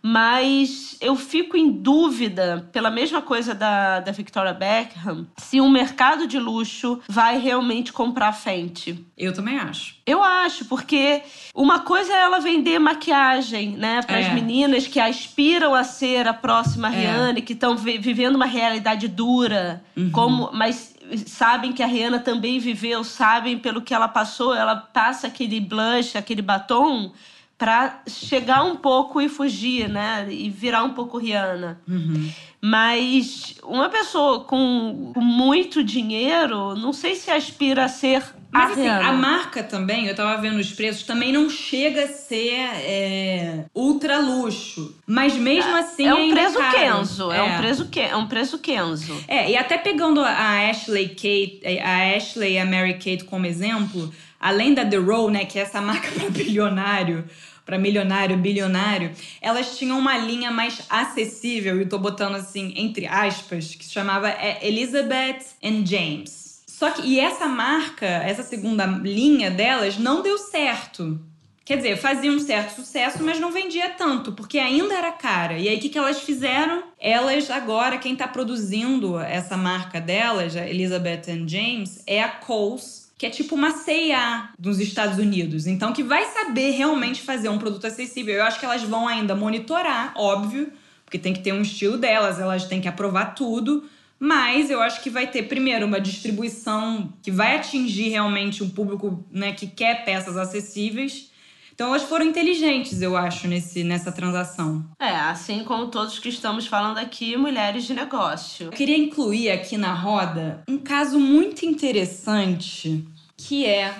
mas 0.02 0.96
eu 1.00 1.14
fico 1.14 1.56
em 1.56 1.70
dúvida, 1.70 2.68
pela 2.72 2.90
mesma 2.90 3.20
coisa 3.20 3.54
da, 3.54 4.00
da 4.00 4.12
Victoria 4.12 4.52
Beckham, 4.52 5.26
se 5.36 5.60
o 5.60 5.64
um 5.64 5.70
mercado 5.70 6.26
de 6.26 6.38
luxo 6.38 7.00
vai 7.08 7.38
realmente 7.38 7.92
comprar 7.92 8.28
a 8.28 8.32
Fenty. 8.32 9.04
Eu 9.16 9.32
também 9.32 9.58
acho. 9.58 9.96
Eu 10.06 10.22
acho, 10.22 10.64
porque 10.64 11.22
uma 11.54 11.80
coisa 11.80 12.12
é 12.12 12.20
ela 12.22 12.40
vender 12.40 12.78
maquiagem, 12.78 13.76
né, 13.76 14.02
para 14.02 14.18
as 14.18 14.26
é. 14.26 14.34
meninas 14.34 14.86
que 14.86 14.98
aspiram 14.98 15.74
a 15.74 15.84
ser 15.84 16.26
a 16.26 16.34
próxima 16.34 16.88
é. 16.88 17.00
Rihanna, 17.00 17.40
que 17.40 17.52
estão 17.52 17.76
vi 17.76 17.98
vivendo 17.98 18.36
uma 18.36 18.46
realidade 18.46 19.06
dura, 19.08 19.84
uhum. 19.96 20.10
como, 20.10 20.50
mas 20.52 20.94
sabem 21.26 21.72
que 21.72 21.82
a 21.82 21.86
Rihanna 21.86 22.20
também 22.20 22.58
viveu, 22.58 23.04
sabem 23.04 23.58
pelo 23.58 23.82
que 23.82 23.92
ela 23.92 24.08
passou, 24.08 24.54
ela 24.54 24.76
passa 24.76 25.26
aquele 25.26 25.60
blush, 25.60 26.16
aquele 26.16 26.42
batom 26.42 27.12
para 27.60 28.00
chegar 28.06 28.62
um 28.62 28.74
pouco 28.74 29.20
e 29.20 29.28
fugir, 29.28 29.86
né? 29.86 30.26
E 30.30 30.48
virar 30.48 30.82
um 30.82 30.94
pouco 30.94 31.18
Rihanna. 31.18 31.78
Uhum. 31.86 32.32
Mas 32.58 33.56
uma 33.62 33.90
pessoa 33.90 34.44
com, 34.44 35.12
com, 35.12 35.20
muito 35.20 35.84
dinheiro, 35.84 36.74
não 36.74 36.90
sei 36.94 37.14
se 37.14 37.30
aspira 37.30 37.84
a 37.84 37.88
ser. 37.88 38.24
Mas 38.50 38.70
a 38.70 38.72
assim, 38.72 38.82
Rihanna. 38.84 39.08
a 39.08 39.12
marca 39.12 39.62
também, 39.62 40.06
eu 40.06 40.14
tava 40.14 40.40
vendo 40.40 40.58
os 40.58 40.72
preços, 40.72 41.02
também 41.02 41.34
não 41.34 41.50
chega 41.50 42.04
a 42.04 42.08
ser 42.08 42.60
é, 42.76 43.66
ultra 43.74 44.18
luxo. 44.18 44.96
Mas 45.06 45.34
mesmo 45.34 45.76
é, 45.76 45.80
assim. 45.80 46.06
É 46.06 46.14
um 46.14 46.30
preço 46.30 46.56
caro. 46.56 46.78
Kenzo. 46.78 47.30
É. 47.30 47.36
é. 47.36 47.42
um 47.42 47.58
preço 47.58 47.88
é 47.94 48.16
um 48.16 48.26
preço 48.26 48.58
Kenzo. 48.58 49.24
É, 49.28 49.50
e 49.50 49.56
até 49.58 49.76
pegando 49.76 50.22
a 50.24 50.70
Ashley 50.70 51.10
Kate, 51.10 51.60
a 51.84 52.16
Ashley 52.16 52.54
e 52.54 52.58
a 52.58 52.64
Mary 52.64 52.94
Kate 52.94 53.24
como 53.24 53.44
exemplo, 53.44 54.10
além 54.40 54.72
da 54.72 54.82
The 54.82 54.96
Row, 54.96 55.30
né, 55.30 55.44
que 55.44 55.58
é 55.58 55.62
essa 55.62 55.82
marca 55.82 56.08
para 56.18 56.30
bilionário 56.30 57.28
para 57.70 57.78
milionário, 57.78 58.36
bilionário, 58.36 59.12
elas 59.40 59.78
tinham 59.78 59.96
uma 59.96 60.18
linha 60.18 60.50
mais 60.50 60.82
acessível, 60.90 61.80
e 61.80 61.86
tô 61.86 62.00
botando 62.00 62.34
assim 62.34 62.72
entre 62.74 63.06
aspas, 63.06 63.76
que 63.76 63.84
se 63.84 63.92
chamava 63.92 64.28
é, 64.28 64.58
Elizabeth 64.66 65.38
and 65.62 65.86
James. 65.86 66.64
Só 66.66 66.90
que 66.90 67.06
e 67.06 67.20
essa 67.20 67.46
marca, 67.46 68.06
essa 68.06 68.42
segunda 68.42 68.86
linha 68.86 69.52
delas 69.52 69.96
não 69.98 70.20
deu 70.20 70.36
certo. 70.36 71.20
Quer 71.64 71.76
dizer, 71.76 71.96
fazia 71.96 72.32
um 72.32 72.40
certo 72.40 72.74
sucesso, 72.74 73.22
mas 73.22 73.38
não 73.38 73.52
vendia 73.52 73.90
tanto, 73.90 74.32
porque 74.32 74.58
ainda 74.58 74.92
era 74.92 75.12
cara. 75.12 75.56
E 75.56 75.68
aí, 75.68 75.76
o 75.76 75.80
que, 75.80 75.90
que 75.90 75.98
elas 75.98 76.20
fizeram? 76.22 76.82
Elas, 76.98 77.48
agora, 77.50 77.98
quem 77.98 78.14
está 78.14 78.26
produzindo 78.26 79.16
essa 79.20 79.56
marca 79.56 80.00
delas, 80.00 80.56
a 80.56 80.66
Elizabeth 80.68 81.30
and 81.30 81.46
James, 81.46 82.02
é 82.04 82.20
a 82.20 82.28
Coles, 82.30 83.09
que 83.20 83.26
é 83.26 83.30
tipo 83.30 83.54
uma 83.54 83.72
CIA 83.72 84.48
dos 84.58 84.80
Estados 84.80 85.18
Unidos. 85.18 85.66
Então, 85.66 85.92
que 85.92 86.02
vai 86.02 86.24
saber 86.24 86.70
realmente 86.70 87.20
fazer 87.20 87.50
um 87.50 87.58
produto 87.58 87.86
acessível. 87.86 88.34
Eu 88.34 88.44
acho 88.44 88.58
que 88.58 88.64
elas 88.64 88.82
vão 88.82 89.06
ainda 89.06 89.34
monitorar, 89.34 90.14
óbvio, 90.16 90.72
porque 91.04 91.18
tem 91.18 91.34
que 91.34 91.40
ter 91.40 91.52
um 91.52 91.60
estilo 91.60 91.98
delas, 91.98 92.40
elas 92.40 92.64
têm 92.64 92.80
que 92.80 92.88
aprovar 92.88 93.34
tudo. 93.34 93.84
Mas 94.18 94.70
eu 94.70 94.80
acho 94.80 95.02
que 95.02 95.10
vai 95.10 95.26
ter, 95.26 95.42
primeiro, 95.42 95.84
uma 95.84 96.00
distribuição 96.00 97.12
que 97.22 97.30
vai 97.30 97.56
atingir 97.56 98.08
realmente 98.08 98.64
um 98.64 98.70
público 98.70 99.22
né, 99.30 99.52
que 99.52 99.66
quer 99.66 100.02
peças 100.06 100.38
acessíveis. 100.38 101.29
Então 101.80 101.88
elas 101.88 102.02
foram 102.02 102.26
inteligentes, 102.26 103.00
eu 103.00 103.16
acho, 103.16 103.48
nesse, 103.48 103.82
nessa 103.82 104.12
transação. 104.12 104.84
É, 104.98 105.16
assim 105.16 105.64
como 105.64 105.86
todos 105.86 106.18
que 106.18 106.28
estamos 106.28 106.66
falando 106.66 106.98
aqui, 106.98 107.38
mulheres 107.38 107.84
de 107.84 107.94
negócio. 107.94 108.66
Eu 108.66 108.70
queria 108.70 108.98
incluir 108.98 109.50
aqui 109.50 109.78
na 109.78 109.94
roda 109.94 110.62
um 110.68 110.76
caso 110.76 111.18
muito 111.18 111.64
interessante, 111.64 113.08
que 113.34 113.64
é 113.64 113.94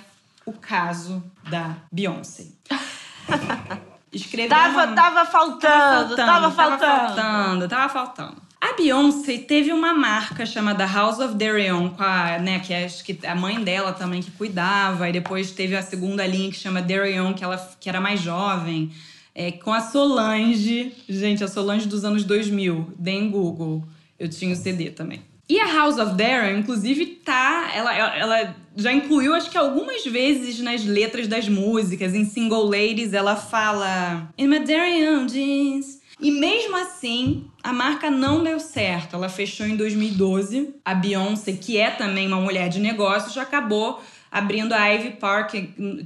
o 0.44 0.52
caso 0.52 1.24
da 1.48 1.78
Beyoncé. 1.90 2.48
Escreveu 4.12 4.50
tava, 4.50 4.84
uma... 4.84 4.94
tava 4.94 5.24
faltando, 5.24 6.16
tava 6.16 6.50
faltando, 6.50 6.50
tava 6.50 6.50
faltando. 6.50 6.80
Tava 6.80 7.14
faltando, 7.14 7.68
tava 7.68 7.88
faltando. 7.88 8.49
A 8.60 8.74
Beyoncé 8.74 9.38
teve 9.38 9.72
uma 9.72 9.94
marca 9.94 10.44
chamada 10.44 10.84
House 10.84 11.18
of 11.18 11.34
Darion, 11.34 11.88
com 11.90 12.02
a, 12.02 12.38
né, 12.38 12.60
que 12.60 12.74
acho 12.74 13.02
que 13.02 13.18
a 13.26 13.34
mãe 13.34 13.64
dela 13.64 13.92
também 13.92 14.20
que 14.20 14.30
cuidava, 14.32 15.08
e 15.08 15.12
depois 15.12 15.50
teve 15.50 15.74
a 15.74 15.82
segunda 15.82 16.26
linha 16.26 16.50
que 16.50 16.58
chama 16.58 16.82
Darion, 16.82 17.32
que 17.32 17.42
ela 17.42 17.56
que 17.80 17.88
era 17.88 18.02
mais 18.02 18.20
jovem, 18.20 18.92
é, 19.34 19.50
com 19.50 19.72
a 19.72 19.80
Solange, 19.80 20.92
gente, 21.08 21.42
a 21.42 21.48
Solange 21.48 21.88
dos 21.88 22.04
anos 22.04 22.22
2000, 22.24 22.92
deem 22.98 23.30
Google. 23.30 23.82
Eu 24.18 24.28
tinha 24.28 24.52
o 24.52 24.56
CD 24.56 24.90
também. 24.90 25.22
E 25.48 25.58
a 25.58 25.66
House 25.66 25.96
of 25.96 26.14
Darion, 26.14 26.58
inclusive, 26.58 27.06
tá. 27.06 27.72
Ela, 27.74 28.16
ela 28.16 28.56
já 28.76 28.92
incluiu, 28.92 29.34
acho 29.34 29.50
que 29.50 29.56
algumas 29.56 30.04
vezes 30.04 30.60
nas 30.60 30.84
letras 30.84 31.26
das 31.26 31.48
músicas. 31.48 32.14
Em 32.14 32.24
Single 32.24 32.66
Ladies, 32.66 33.14
ela 33.14 33.34
fala: 33.34 34.30
In 34.38 34.46
my 34.46 34.60
Darion 34.60 35.26
jeans, 35.26 35.99
e 36.20 36.30
mesmo 36.30 36.76
assim, 36.76 37.44
a 37.62 37.72
marca 37.72 38.10
não 38.10 38.42
deu 38.42 38.60
certo. 38.60 39.16
Ela 39.16 39.28
fechou 39.28 39.66
em 39.66 39.76
2012. 39.76 40.74
A 40.84 40.94
Beyoncé, 40.94 41.52
que 41.52 41.78
é 41.78 41.90
também 41.90 42.26
uma 42.26 42.40
mulher 42.40 42.68
de 42.68 42.78
negócios, 42.78 43.32
já 43.32 43.42
acabou 43.42 44.02
abrindo 44.30 44.72
a 44.72 44.86
Ivy 44.86 45.12
Park, 45.12 45.54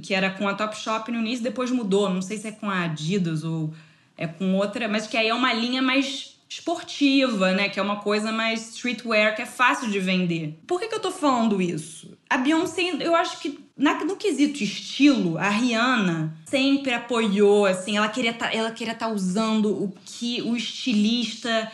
que 0.01 0.13
era 0.13 0.29
com 0.31 0.47
a 0.47 0.53
Topshop 0.53 1.11
no 1.11 1.19
início, 1.19 1.43
depois 1.43 1.69
mudou. 1.69 2.09
Não 2.09 2.21
sei 2.21 2.37
se 2.37 2.47
é 2.47 2.51
com 2.51 2.69
a 2.69 2.83
Adidas 2.83 3.43
ou 3.43 3.73
é 4.17 4.25
com 4.25 4.55
outra, 4.55 4.87
mas 4.87 5.05
que 5.05 5.17
aí 5.17 5.27
é 5.27 5.33
uma 5.33 5.53
linha 5.53 5.81
mais 5.81 6.35
esportiva, 6.47 7.51
né? 7.51 7.69
Que 7.69 7.79
é 7.79 7.83
uma 7.83 7.97
coisa 7.97 8.31
mais 8.31 8.69
streetwear, 8.69 9.35
que 9.35 9.41
é 9.41 9.45
fácil 9.45 9.89
de 9.91 9.99
vender. 9.99 10.57
Por 10.65 10.79
que, 10.79 10.87
que 10.87 10.95
eu 10.95 10.99
tô 10.99 11.11
falando 11.11 11.61
isso? 11.61 12.17
A 12.29 12.37
Beyoncé, 12.37 12.95
eu 12.99 13.15
acho 13.15 13.39
que 13.39 13.64
na, 13.77 14.03
no 14.05 14.15
quesito 14.15 14.63
estilo, 14.63 15.37
a 15.37 15.49
Rihanna 15.49 16.33
sempre 16.45 16.93
apoiou, 16.93 17.65
assim, 17.65 17.97
ela 17.97 18.07
queria 18.07 18.33
tá, 18.33 18.53
ela 18.53 18.71
queria 18.71 18.93
estar 18.93 19.07
tá 19.07 19.13
usando 19.13 19.71
o 19.71 19.93
que 20.05 20.41
o 20.41 20.55
estilista 20.55 21.71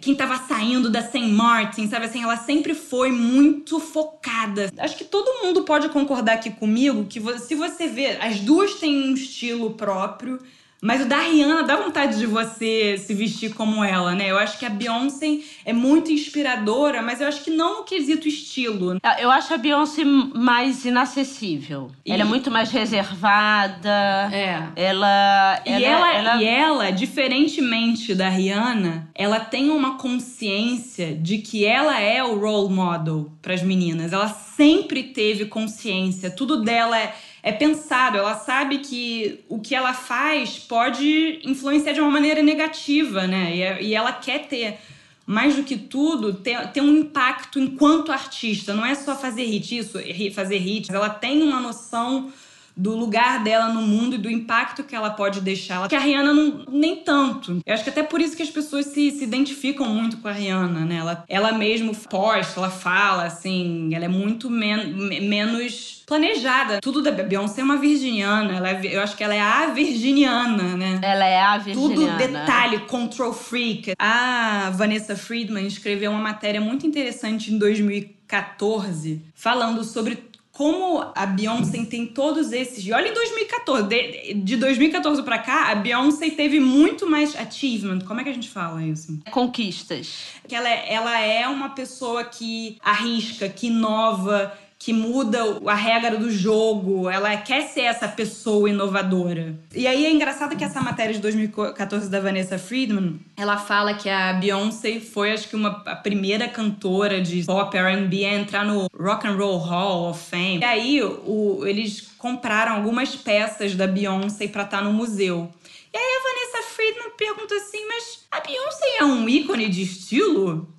quem 0.00 0.14
tava 0.14 0.36
saindo 0.36 0.90
da 0.90 1.02
St. 1.02 1.26
Martin, 1.28 1.88
sabe 1.88 2.04
assim, 2.04 2.22
ela 2.22 2.36
sempre 2.36 2.74
foi 2.74 3.10
muito 3.10 3.80
focada. 3.80 4.70
Acho 4.76 4.96
que 4.96 5.04
todo 5.04 5.42
mundo 5.42 5.64
pode 5.64 5.88
concordar 5.88 6.34
aqui 6.34 6.50
comigo 6.50 7.06
que 7.06 7.20
se 7.38 7.54
você 7.54 7.88
vê, 7.88 8.18
as 8.20 8.40
duas 8.40 8.74
têm 8.74 9.10
um 9.10 9.14
estilo 9.14 9.70
próprio. 9.70 10.38
Mas 10.80 11.02
o 11.02 11.06
da 11.06 11.18
Rihanna 11.20 11.62
dá 11.64 11.76
vontade 11.76 12.18
de 12.18 12.26
você 12.26 12.96
se 12.98 13.14
vestir 13.14 13.54
como 13.54 13.82
ela, 13.82 14.14
né? 14.14 14.30
Eu 14.30 14.38
acho 14.38 14.58
que 14.58 14.66
a 14.66 14.70
Beyoncé 14.70 15.40
é 15.64 15.72
muito 15.72 16.12
inspiradora, 16.12 17.02
mas 17.02 17.20
eu 17.20 17.26
acho 17.26 17.42
que 17.42 17.50
não 17.50 17.78
no 17.78 17.84
quesito 17.84 18.26
estilo. 18.28 18.98
Ah, 19.02 19.20
eu 19.20 19.30
acho 19.30 19.52
a 19.54 19.58
Beyoncé 19.58 20.04
mais 20.04 20.84
inacessível. 20.84 21.90
E... 22.04 22.12
Ela 22.12 22.22
é 22.22 22.24
muito 22.24 22.50
mais 22.50 22.70
reservada. 22.70 24.30
É. 24.32 24.62
Ela. 24.76 25.62
E 25.64 25.70
ela, 25.70 25.84
ela, 25.84 26.14
ela, 26.14 26.42
E 26.42 26.46
ela, 26.46 26.90
diferentemente 26.90 28.14
da 28.14 28.28
Rihanna, 28.28 29.08
ela 29.14 29.40
tem 29.40 29.70
uma 29.70 29.96
consciência 29.96 31.14
de 31.14 31.38
que 31.38 31.64
ela 31.64 31.98
é 32.00 32.22
o 32.22 32.38
role 32.38 32.72
model 32.72 33.30
para 33.40 33.54
as 33.54 33.62
meninas. 33.62 34.12
Ela 34.12 34.28
sempre 34.28 35.04
teve 35.04 35.46
consciência. 35.46 36.30
Tudo 36.30 36.62
dela 36.62 36.98
é 36.98 37.14
é 37.48 37.52
pensado, 37.52 38.18
ela 38.18 38.34
sabe 38.34 38.78
que 38.78 39.40
o 39.48 39.58
que 39.58 39.74
ela 39.74 39.94
faz 39.94 40.58
pode 40.58 41.40
influenciar 41.42 41.94
de 41.94 42.00
uma 42.00 42.10
maneira 42.10 42.42
negativa, 42.42 43.26
né? 43.26 43.56
E, 43.56 43.62
é, 43.62 43.82
e 43.82 43.94
ela 43.94 44.12
quer 44.12 44.46
ter, 44.46 44.78
mais 45.24 45.56
do 45.56 45.62
que 45.62 45.76
tudo, 45.76 46.34
ter, 46.34 46.68
ter 46.68 46.82
um 46.82 46.94
impacto 46.94 47.58
enquanto 47.58 48.12
artista. 48.12 48.74
Não 48.74 48.84
é 48.84 48.94
só 48.94 49.16
fazer 49.16 49.44
hit, 49.44 49.78
isso, 49.78 49.98
fazer 50.34 50.58
hits. 50.58 50.90
Ela 50.90 51.08
tem 51.08 51.42
uma 51.42 51.58
noção 51.58 52.30
do 52.76 52.94
lugar 52.94 53.42
dela 53.42 53.72
no 53.72 53.80
mundo 53.80 54.16
e 54.16 54.18
do 54.18 54.30
impacto 54.30 54.84
que 54.84 54.94
ela 54.94 55.08
pode 55.08 55.40
deixar. 55.40 55.88
Que 55.88 55.96
a 55.96 56.00
Rihanna 56.00 56.34
não, 56.34 56.64
nem 56.70 56.96
tanto. 56.96 57.62
Eu 57.64 57.74
acho 57.74 57.82
que 57.82 57.90
até 57.90 58.02
por 58.02 58.20
isso 58.20 58.36
que 58.36 58.42
as 58.42 58.50
pessoas 58.50 58.86
se, 58.86 59.10
se 59.10 59.24
identificam 59.24 59.88
muito 59.88 60.18
com 60.18 60.28
a 60.28 60.32
Rihanna, 60.32 60.84
né? 60.84 60.96
Ela, 60.96 61.24
ela 61.26 61.52
mesmo 61.52 61.96
posta, 61.96 62.60
ela 62.60 62.70
fala, 62.70 63.24
assim, 63.24 63.94
ela 63.94 64.04
é 64.04 64.08
muito 64.08 64.50
men 64.50 64.92
menos 65.22 65.97
planejada. 66.08 66.80
Tudo 66.80 67.02
da 67.02 67.10
Beyoncé 67.10 67.60
é 67.60 67.64
uma 67.64 67.76
virginiana. 67.76 68.56
Ela 68.56 68.70
é, 68.70 68.96
eu 68.96 69.02
acho 69.02 69.14
que 69.14 69.22
ela 69.22 69.34
é 69.34 69.40
a 69.40 69.66
virginiana, 69.66 70.74
né? 70.76 70.98
Ela 71.02 71.26
é 71.26 71.40
a 71.40 71.58
virginiana. 71.58 71.94
Tudo 71.94 72.16
detalhe, 72.16 72.78
control 72.80 73.34
freak. 73.34 73.92
A 73.98 74.70
Vanessa 74.74 75.14
Friedman 75.14 75.66
escreveu 75.66 76.10
uma 76.10 76.20
matéria 76.20 76.60
muito 76.60 76.86
interessante 76.86 77.52
em 77.52 77.58
2014 77.58 79.22
falando 79.34 79.84
sobre 79.84 80.26
como 80.58 81.12
a 81.14 81.24
Beyoncé 81.24 81.84
tem 81.84 82.04
todos 82.04 82.50
esses. 82.50 82.84
E 82.84 82.92
olha 82.92 83.06
em 83.08 83.14
2014, 83.14 83.86
de, 83.86 84.34
de 84.34 84.56
2014 84.56 85.22
para 85.22 85.38
cá, 85.38 85.70
a 85.70 85.76
Beyoncé 85.76 86.30
teve 86.30 86.58
muito 86.58 87.08
mais 87.08 87.36
achievement. 87.36 88.00
Como 88.00 88.20
é 88.20 88.24
que 88.24 88.30
a 88.30 88.32
gente 88.32 88.48
fala 88.48 88.82
isso? 88.82 89.20
Conquistas. 89.30 90.32
Que 90.48 90.56
ela, 90.56 90.68
é, 90.68 90.92
ela 90.92 91.20
é 91.20 91.46
uma 91.46 91.68
pessoa 91.68 92.24
que 92.24 92.76
arrisca, 92.82 93.48
que 93.48 93.68
inova, 93.68 94.52
que 94.78 94.92
muda 94.92 95.38
a 95.66 95.74
regra 95.74 96.16
do 96.16 96.30
jogo, 96.30 97.10
ela 97.10 97.36
quer 97.36 97.62
ser 97.62 97.80
essa 97.80 98.06
pessoa 98.06 98.70
inovadora. 98.70 99.58
E 99.74 99.88
aí 99.88 100.06
é 100.06 100.10
engraçado 100.10 100.56
que 100.56 100.62
essa 100.62 100.80
matéria 100.80 101.12
de 101.12 101.20
2014 101.20 102.08
da 102.08 102.20
Vanessa 102.20 102.58
Friedman, 102.58 103.18
ela 103.36 103.56
fala 103.56 103.94
que 103.94 104.08
a 104.08 104.32
Beyoncé 104.34 105.00
foi 105.00 105.32
acho 105.32 105.48
que 105.48 105.56
uma 105.56 105.82
a 105.84 105.96
primeira 105.96 106.48
cantora 106.48 107.20
de 107.20 107.44
pop 107.44 107.76
R&B 107.76 108.24
a 108.24 108.34
entrar 108.34 108.64
no 108.64 108.86
Rock 108.96 109.26
and 109.26 109.34
Roll 109.34 109.58
Hall 109.58 110.10
of 110.10 110.30
Fame. 110.30 110.60
E 110.60 110.64
aí 110.64 111.02
o, 111.02 111.64
eles 111.66 112.12
compraram 112.16 112.76
algumas 112.76 113.16
peças 113.16 113.74
da 113.74 113.86
Beyoncé 113.86 114.46
para 114.46 114.62
estar 114.62 114.78
tá 114.78 114.84
no 114.84 114.92
museu. 114.92 115.52
E 115.92 115.96
aí 115.96 116.04
a 116.04 116.22
Vanessa 116.22 116.70
Friedman 116.70 117.10
pergunta 117.16 117.54
assim: 117.56 117.84
"Mas 117.88 118.26
a 118.30 118.40
Beyoncé 118.40 118.98
é 119.00 119.04
um 119.04 119.28
ícone 119.28 119.68
de 119.68 119.82
estilo?" 119.82 120.77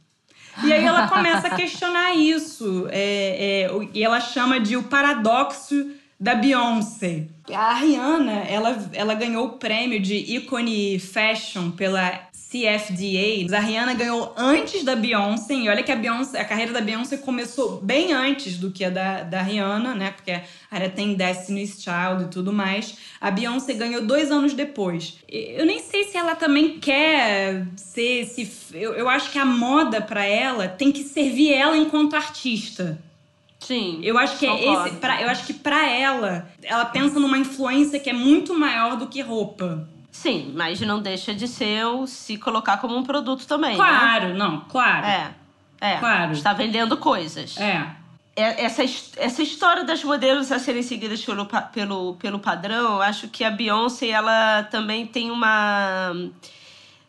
E 0.63 0.73
aí 0.73 0.83
ela 0.83 1.07
começa 1.07 1.47
a 1.47 1.55
questionar 1.55 2.13
isso. 2.15 2.87
É, 2.91 3.67
é, 3.67 3.87
e 3.93 4.03
ela 4.03 4.19
chama 4.19 4.59
de 4.59 4.75
o 4.75 4.83
paradoxo 4.83 5.91
da 6.19 6.35
Beyoncé. 6.35 7.27
A 7.51 7.73
Rihanna, 7.73 8.43
ela, 8.47 8.89
ela 8.93 9.13
ganhou 9.13 9.45
o 9.45 9.49
prêmio 9.53 9.99
de 9.99 10.15
ícone 10.15 10.99
fashion 10.99 11.71
pela 11.71 12.28
CFDA. 12.49 13.55
A 13.55 13.59
Rihanna 13.59 13.93
ganhou 13.93 14.33
antes 14.35 14.83
da 14.83 14.95
Beyoncé. 14.95 15.53
E 15.53 15.69
olha 15.69 15.83
que 15.83 15.91
a 15.91 15.95
Beyoncé, 15.95 16.39
a 16.39 16.45
carreira 16.45 16.73
da 16.73 16.81
Beyoncé 16.81 17.17
começou 17.17 17.79
bem 17.79 18.11
antes 18.11 18.57
do 18.57 18.71
que 18.71 18.83
a 18.83 18.89
da, 18.89 19.21
da 19.21 19.41
Rihanna, 19.43 19.93
né? 19.93 20.11
Porque 20.11 20.31
a 20.31 20.41
Rihanna 20.71 20.89
tem 20.89 21.13
Destiny's 21.13 21.81
Child 21.81 22.23
e 22.23 22.27
tudo 22.29 22.51
mais. 22.51 22.97
A 23.21 23.29
Beyoncé 23.29 23.73
ganhou 23.73 24.01
dois 24.01 24.31
anos 24.31 24.53
depois. 24.53 25.19
Eu 25.27 25.63
nem 25.63 25.79
sei 25.79 26.05
se 26.05 26.17
ela 26.17 26.33
também 26.33 26.79
quer 26.79 27.67
ser 27.75 28.21
esse. 28.21 28.51
Eu, 28.73 28.93
eu 28.93 29.07
acho 29.07 29.29
que 29.29 29.37
a 29.37 29.45
moda 29.45 30.01
para 30.01 30.25
ela 30.25 30.67
tem 30.67 30.91
que 30.91 31.03
servir 31.03 31.53
ela 31.53 31.77
enquanto 31.77 32.15
artista. 32.15 32.99
Sim. 33.59 33.99
Eu 34.01 34.17
acho 34.17 34.39
que 34.39 34.47
é 34.47 34.73
esse. 34.73 34.95
Pra, 34.95 35.21
eu 35.21 35.29
acho 35.29 35.45
que 35.45 35.53
para 35.53 35.87
ela, 35.87 36.51
ela 36.63 36.85
pensa 36.85 37.19
numa 37.19 37.37
influência 37.37 37.99
que 37.99 38.09
é 38.09 38.13
muito 38.13 38.57
maior 38.57 38.97
do 38.97 39.05
que 39.05 39.21
roupa. 39.21 39.87
Sim, 40.11 40.53
mas 40.55 40.81
não 40.81 41.01
deixa 41.01 41.33
de 41.33 41.47
ser 41.47 41.85
o 41.85 42.07
se 42.07 42.37
colocar 42.37 42.77
como 42.77 42.95
um 42.95 43.03
produto 43.03 43.45
também. 43.47 43.71
Né? 43.71 43.75
Claro, 43.75 44.29
né? 44.29 44.33
não, 44.33 44.61
claro. 44.61 45.05
É. 45.05 45.33
É. 45.81 45.97
Claro. 45.97 46.33
Está 46.33 46.53
vendendo 46.53 46.97
coisas. 46.97 47.57
É. 47.57 47.85
é. 48.35 48.65
Essa, 48.65 48.83
essa 49.17 49.43
história 49.43 49.83
das 49.83 50.03
modelos 50.03 50.51
a 50.51 50.59
serem 50.59 50.81
seguidas 50.81 51.23
pelo, 51.23 51.45
pelo, 51.45 52.15
pelo 52.15 52.39
padrão, 52.39 53.01
acho 53.01 53.27
que 53.27 53.43
a 53.43 53.51
Beyoncé, 53.51 54.07
ela 54.07 54.63
também 54.63 55.05
tem 55.05 55.29
uma. 55.29 56.13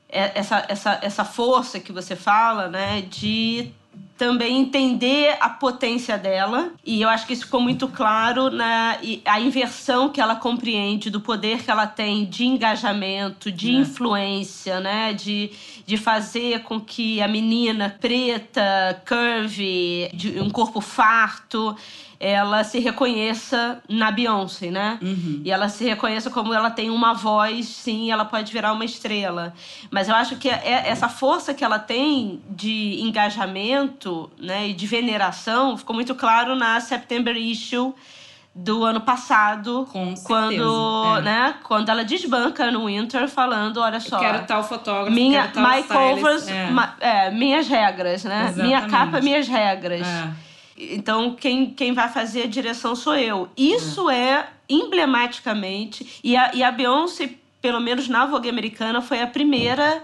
É, 0.09 0.39
essa, 0.39 0.65
essa, 0.69 0.99
essa 1.03 1.25
força 1.25 1.79
que 1.79 1.93
você 1.93 2.17
fala, 2.17 2.69
né, 2.69 3.03
de 3.03 3.73
também 4.21 4.61
entender 4.61 5.35
a 5.41 5.49
potência 5.49 6.19
dela. 6.19 6.73
E 6.85 7.01
eu 7.01 7.09
acho 7.09 7.27
que 7.27 7.33
isso 7.33 7.47
ficou 7.47 7.59
muito 7.59 7.89
claro 7.89 8.51
na 8.51 8.99
a 9.25 9.41
inversão 9.41 10.11
que 10.11 10.21
ela 10.21 10.37
compreende 10.37 11.09
do 11.09 11.23
poder 11.23 11.63
que 11.63 11.71
ela 11.71 11.87
tem 11.87 12.27
de 12.27 12.45
engajamento, 12.45 13.51
de 13.51 13.71
é. 13.71 13.79
influência, 13.79 14.79
né? 14.79 15.15
De, 15.15 15.51
de 15.87 15.97
fazer 15.97 16.61
com 16.65 16.79
que 16.79 17.23
a 17.23 17.27
menina 17.27 17.97
preta, 17.99 19.03
curvy, 19.09 20.11
de 20.13 20.39
um 20.39 20.51
corpo 20.51 20.83
farto, 20.83 21.75
ela 22.21 22.63
se 22.63 22.79
reconheça 22.79 23.83
na 23.89 24.11
Beyoncé, 24.11 24.71
né? 24.71 24.99
Uhum. 25.01 25.41
E 25.43 25.51
ela 25.51 25.71
se 25.71 25.85
reconheça 25.87 26.29
como 26.29 26.53
ela 26.53 26.71
tem 26.71 26.91
uma 26.91 27.15
voz, 27.15 27.67
sim, 27.67 28.13
ela 28.13 28.27
pode 28.27 28.53
virar 28.53 28.75
uma 28.75 28.85
estrela. 28.85 29.55
Mas 29.91 30.07
eu 30.07 30.15
acho 30.15 30.37
que 30.37 30.51
é 30.51 30.83
essa 30.87 31.09
força 31.09 31.55
que 31.55 31.65
ela 31.65 31.79
tem 31.79 32.43
de 32.51 33.01
engajamento, 33.01 34.10
né, 34.39 34.69
e 34.69 34.73
de 34.73 34.87
veneração, 34.87 35.77
ficou 35.77 35.95
muito 35.95 36.15
claro 36.15 36.55
na 36.55 36.81
September 36.81 37.37
Issue 37.37 37.95
do 38.55 38.85
ano 38.85 39.01
passado, 39.01 39.89
Com 39.93 40.15
quando, 40.25 41.17
é. 41.19 41.23
né, 41.23 41.55
quando 41.63 41.89
ela 41.89 42.05
desbanca 42.05 42.71
no 42.71 42.87
Winter 42.87 43.29
falando, 43.29 43.79
olha 43.79 44.01
só, 44.01 44.17
eu 44.17 44.21
quero 44.21 44.47
tal 44.47 44.65
fotógrafo, 44.65 45.13
minha, 45.13 45.43
quero 45.43 45.53
tal 45.55 45.77
my 45.77 45.83
covers, 45.85 46.49
é. 46.49 46.71
Ma, 46.71 46.95
é, 47.01 47.31
minhas 47.31 47.69
regras, 47.69 48.25
né, 48.25 48.47
Exatamente. 48.49 48.67
minha 48.67 48.89
capa, 48.89 49.21
minhas 49.21 49.47
regras. 49.47 50.07
É. 50.07 50.31
Então, 50.77 51.35
quem, 51.35 51.71
quem 51.71 51.93
vai 51.93 52.09
fazer 52.09 52.45
a 52.45 52.47
direção 52.47 52.97
sou 52.97 53.15
eu. 53.15 53.49
Isso 53.57 54.09
é, 54.09 54.31
é 54.31 54.49
emblematicamente. 54.69 56.21
E 56.25 56.35
a, 56.37 56.55
e 56.55 56.63
a 56.63 56.73
Beyoncé, 56.73 57.31
pelo 57.61 57.81
menos 57.81 58.09
na 58.09 58.25
Vogue 58.25 58.49
americana, 58.49 59.03
foi 59.03 59.21
a 59.21 59.27
primeira 59.27 60.03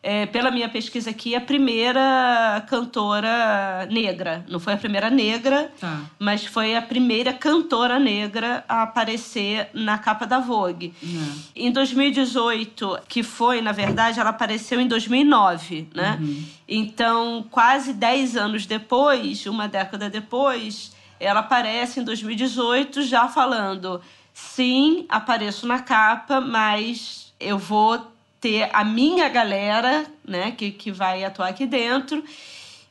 é, 0.00 0.26
pela 0.26 0.50
minha 0.50 0.68
pesquisa 0.68 1.10
aqui, 1.10 1.34
a 1.34 1.40
primeira 1.40 2.64
cantora 2.68 3.86
negra. 3.90 4.44
Não 4.48 4.60
foi 4.60 4.72
a 4.74 4.76
primeira 4.76 5.10
negra, 5.10 5.72
tá. 5.80 6.02
mas 6.18 6.46
foi 6.46 6.76
a 6.76 6.82
primeira 6.82 7.32
cantora 7.32 7.98
negra 7.98 8.64
a 8.68 8.82
aparecer 8.82 9.68
na 9.74 9.98
capa 9.98 10.24
da 10.24 10.38
Vogue. 10.38 10.94
Uhum. 11.02 11.38
Em 11.54 11.72
2018, 11.72 13.00
que 13.08 13.24
foi, 13.24 13.60
na 13.60 13.72
verdade, 13.72 14.20
ela 14.20 14.30
apareceu 14.30 14.80
em 14.80 14.86
2009, 14.86 15.88
né? 15.92 16.16
Uhum. 16.20 16.44
Então, 16.68 17.44
quase 17.50 17.92
10 17.92 18.36
anos 18.36 18.66
depois, 18.66 19.46
uma 19.46 19.66
década 19.66 20.08
depois, 20.08 20.92
ela 21.18 21.40
aparece 21.40 21.98
em 21.98 22.04
2018 22.04 23.02
já 23.02 23.26
falando: 23.26 24.00
sim, 24.32 25.06
apareço 25.08 25.66
na 25.66 25.80
capa, 25.80 26.40
mas 26.40 27.32
eu 27.40 27.58
vou 27.58 28.16
ter 28.40 28.70
a 28.72 28.84
minha 28.84 29.28
galera, 29.28 30.06
né, 30.26 30.52
que, 30.52 30.70
que 30.70 30.90
vai 30.90 31.24
atuar 31.24 31.48
aqui 31.48 31.66
dentro, 31.66 32.22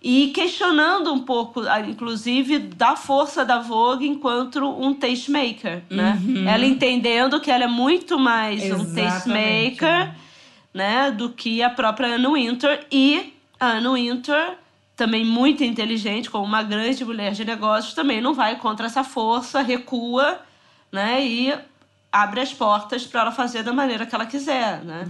e 0.01 0.27
questionando 0.27 1.11
um 1.11 1.19
pouco, 1.19 1.61
inclusive, 1.87 2.59
da 2.59 2.95
força 2.95 3.43
da 3.43 3.59
Vogue 3.59 4.07
enquanto 4.07 4.63
um 4.63 4.93
tastemaker, 4.93 5.83
né? 5.89 6.21
Uhum. 6.23 6.47
Ela 6.47 6.65
entendendo 6.65 7.39
que 7.39 7.49
ela 7.49 7.63
é 7.63 7.67
muito 7.67 8.19
mais 8.19 8.63
Exatamente. 8.63 8.91
um 8.91 8.95
tastemaker, 8.95 10.15
né, 10.73 11.11
do 11.11 11.29
que 11.29 11.63
a 11.63 11.69
própria 11.69 12.15
Anne 12.15 12.27
Winter 12.27 12.85
e 12.91 13.33
a 13.59 13.71
Anne 13.71 13.87
Winter 13.87 14.57
também 14.95 15.25
muito 15.25 15.63
inteligente, 15.63 16.29
como 16.29 16.43
uma 16.43 16.63
grande 16.63 17.03
mulher 17.05 17.31
de 17.31 17.45
negócios, 17.45 17.93
também 17.93 18.19
não 18.19 18.33
vai 18.33 18.55
contra 18.55 18.87
essa 18.87 19.03
força, 19.03 19.61
recua, 19.61 20.39
né, 20.91 21.23
e 21.25 21.53
abre 22.11 22.41
as 22.41 22.53
portas 22.53 23.05
para 23.05 23.21
ela 23.21 23.31
fazer 23.31 23.63
da 23.63 23.73
maneira 23.73 24.05
que 24.05 24.15
ela 24.15 24.25
quiser, 24.25 24.83
né? 24.83 25.05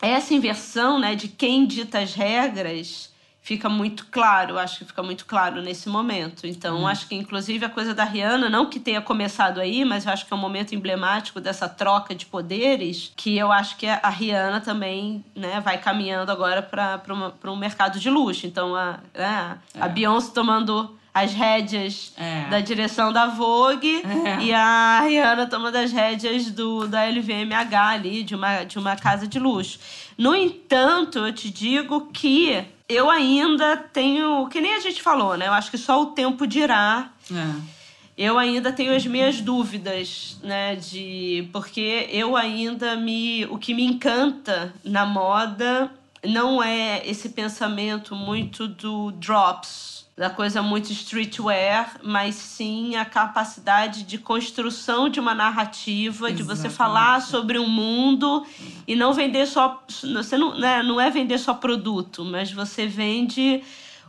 É. 0.00 0.12
essa 0.12 0.32
inversão 0.32 0.98
né, 0.98 1.14
de 1.14 1.28
quem 1.28 1.66
dita 1.66 1.98
as 1.98 2.14
regras 2.14 3.12
fica 3.48 3.66
muito 3.70 4.04
claro, 4.10 4.58
acho 4.58 4.80
que 4.80 4.84
fica 4.84 5.02
muito 5.02 5.24
claro 5.24 5.62
nesse 5.62 5.88
momento. 5.88 6.46
Então, 6.46 6.82
hum. 6.82 6.86
acho 6.86 7.08
que 7.08 7.14
inclusive 7.14 7.64
a 7.64 7.70
coisa 7.70 7.94
da 7.94 8.04
Rihanna, 8.04 8.50
não 8.50 8.66
que 8.66 8.78
tenha 8.78 9.00
começado 9.00 9.58
aí, 9.58 9.86
mas 9.86 10.04
eu 10.04 10.12
acho 10.12 10.26
que 10.26 10.32
é 10.34 10.36
um 10.36 10.40
momento 10.40 10.74
emblemático 10.74 11.40
dessa 11.40 11.66
troca 11.66 12.14
de 12.14 12.26
poderes, 12.26 13.10
que 13.16 13.38
eu 13.38 13.50
acho 13.50 13.78
que 13.78 13.86
a 13.86 14.10
Rihanna 14.10 14.60
também 14.60 15.24
né, 15.34 15.60
vai 15.60 15.78
caminhando 15.78 16.30
agora 16.30 16.60
para 16.60 17.50
um 17.50 17.56
mercado 17.56 17.98
de 17.98 18.10
luxo. 18.10 18.46
Então, 18.46 18.76
a, 18.76 18.98
né, 19.14 19.58
a 19.80 19.86
é. 19.86 19.88
Beyoncé 19.88 20.30
tomando 20.34 20.94
as 21.12 21.32
rédeas 21.32 22.12
é. 22.16 22.48
da 22.48 22.60
direção 22.60 23.12
da 23.12 23.26
Vogue 23.26 24.02
é. 24.04 24.42
e 24.42 24.52
a 24.52 25.00
Rihanna 25.00 25.46
tomando 25.46 25.76
as 25.76 25.92
rédeas 25.92 26.50
do, 26.50 26.86
da 26.86 27.04
LVMH 27.04 27.76
ali, 27.76 28.22
de 28.22 28.34
uma, 28.34 28.64
de 28.64 28.78
uma 28.78 28.96
casa 28.96 29.26
de 29.26 29.38
luxo. 29.38 29.78
No 30.16 30.34
entanto, 30.34 31.18
eu 31.18 31.32
te 31.32 31.50
digo 31.50 32.06
que 32.12 32.64
eu 32.88 33.10
ainda 33.10 33.76
tenho. 33.76 34.48
Que 34.48 34.60
nem 34.60 34.74
a 34.74 34.80
gente 34.80 35.02
falou, 35.02 35.36
né? 35.36 35.46
Eu 35.46 35.52
acho 35.52 35.70
que 35.70 35.78
só 35.78 36.02
o 36.02 36.06
tempo 36.06 36.46
dirá. 36.46 37.10
É. 37.30 37.78
Eu 38.16 38.36
ainda 38.36 38.72
tenho 38.72 38.94
as 38.94 39.06
minhas 39.06 39.40
dúvidas, 39.40 40.38
né? 40.42 40.74
De. 40.74 41.48
Porque 41.52 42.08
eu 42.10 42.36
ainda 42.36 42.96
me. 42.96 43.44
O 43.46 43.58
que 43.58 43.74
me 43.74 43.84
encanta 43.84 44.74
na 44.84 45.06
moda 45.06 45.90
não 46.24 46.62
é 46.62 47.06
esse 47.06 47.28
pensamento 47.28 48.16
muito 48.16 48.66
do 48.66 49.12
drops 49.12 49.97
da 50.18 50.28
coisa 50.28 50.60
muito 50.60 50.90
streetwear, 50.90 51.94
mas 52.02 52.34
sim 52.34 52.96
a 52.96 53.04
capacidade 53.04 54.02
de 54.02 54.18
construção 54.18 55.08
de 55.08 55.20
uma 55.20 55.32
narrativa, 55.32 56.28
Exatamente. 56.28 56.36
de 56.36 56.42
você 56.42 56.68
falar 56.68 57.22
sobre 57.22 57.56
um 57.56 57.68
mundo 57.68 58.44
e 58.84 58.96
não 58.96 59.12
vender 59.12 59.46
só. 59.46 59.80
Você 59.86 60.36
não, 60.36 60.58
né, 60.58 60.82
não 60.82 61.00
é 61.00 61.08
vender 61.08 61.38
só 61.38 61.54
produto, 61.54 62.24
mas 62.24 62.50
você 62.50 62.84
vende 62.84 63.62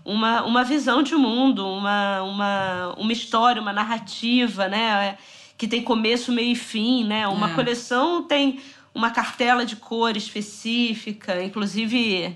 uma, 0.03 0.41
uma 0.41 0.63
visão 0.63 1.03
de 1.03 1.15
mundo, 1.15 1.67
uma, 1.67 2.23
uma, 2.23 2.95
uma 2.97 3.13
história, 3.13 3.61
uma 3.61 3.71
narrativa, 3.71 4.67
né? 4.67 5.15
Que 5.55 5.67
tem 5.67 5.83
começo, 5.83 6.31
meio 6.31 6.53
e 6.53 6.55
fim, 6.55 7.03
né? 7.03 7.27
Uma 7.27 7.51
é. 7.51 7.53
coleção 7.53 8.23
tem 8.23 8.59
uma 8.95 9.11
cartela 9.11 9.63
de 9.63 9.75
cor 9.75 10.17
específica, 10.17 11.43
inclusive 11.43 12.35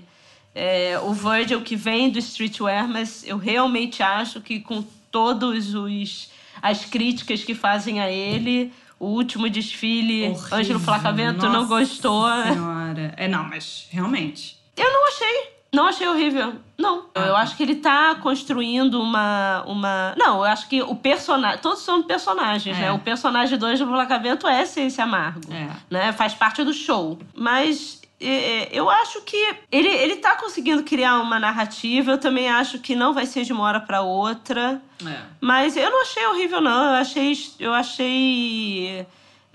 é, 0.54 0.98
o 1.00 1.12
Virgil 1.12 1.60
que 1.62 1.76
vem 1.76 2.10
do 2.10 2.18
streetwear, 2.18 2.88
mas 2.88 3.26
eu 3.26 3.36
realmente 3.36 4.02
acho 4.02 4.40
que 4.40 4.60
com 4.60 4.84
todos 5.10 5.74
os 5.74 6.30
as 6.62 6.84
críticas 6.84 7.44
que 7.44 7.54
fazem 7.54 8.00
a 8.00 8.10
ele, 8.10 8.72
o 8.98 9.06
último 9.06 9.50
desfile, 9.50 10.28
Horrível. 10.28 10.58
Ângelo 10.58 10.80
Flacavento 10.80 11.42
Nossa 11.44 11.48
não 11.50 11.66
gostou. 11.66 12.26
Senhora. 12.42 13.14
É, 13.16 13.28
não, 13.28 13.44
mas 13.44 13.86
realmente. 13.90 14.56
Eu 14.76 14.90
não 14.90 15.08
achei. 15.08 15.54
Não 15.74 15.86
achei 15.88 16.06
horrível. 16.06 16.54
Não. 16.78 17.06
Ah, 17.14 17.20
eu 17.20 17.34
tá. 17.34 17.40
acho 17.40 17.56
que 17.56 17.62
ele 17.64 17.74
tá 17.74 18.14
construindo 18.14 19.00
uma. 19.00 19.64
uma... 19.66 20.14
Não, 20.16 20.38
eu 20.38 20.44
acho 20.44 20.68
que 20.68 20.80
o 20.80 20.94
personagem. 20.94 21.58
Todos 21.58 21.80
são 21.80 22.02
personagens, 22.02 22.76
é. 22.78 22.80
né? 22.80 22.92
O 22.92 22.98
personagem 23.00 23.58
do 23.58 23.66
Ângelo 23.66 23.90
Flacavento 23.90 24.46
é 24.46 24.64
Ciência 24.64 25.02
Amargo. 25.04 25.40
É. 25.52 25.68
Né? 25.90 26.12
Faz 26.12 26.32
parte 26.32 26.62
do 26.62 26.72
show. 26.72 27.18
Mas 27.34 28.00
eu 28.20 28.88
acho 28.88 29.20
que 29.22 29.36
ele, 29.70 29.88
ele 29.88 30.16
tá 30.16 30.36
conseguindo 30.36 30.82
criar 30.82 31.20
uma 31.20 31.38
narrativa. 31.38 32.12
Eu 32.12 32.18
também 32.18 32.48
acho 32.48 32.78
que 32.78 32.94
não 32.94 33.12
vai 33.12 33.26
ser 33.26 33.44
de 33.44 33.52
uma 33.52 33.64
hora 33.64 33.80
para 33.80 34.02
outra. 34.02 34.80
É. 35.04 35.20
Mas 35.40 35.76
eu 35.76 35.90
não 35.90 36.02
achei 36.02 36.26
horrível, 36.26 36.60
não. 36.60 36.84
Eu 36.84 37.00
achei. 37.00 37.32
Eu 37.58 37.72
achei 37.72 39.06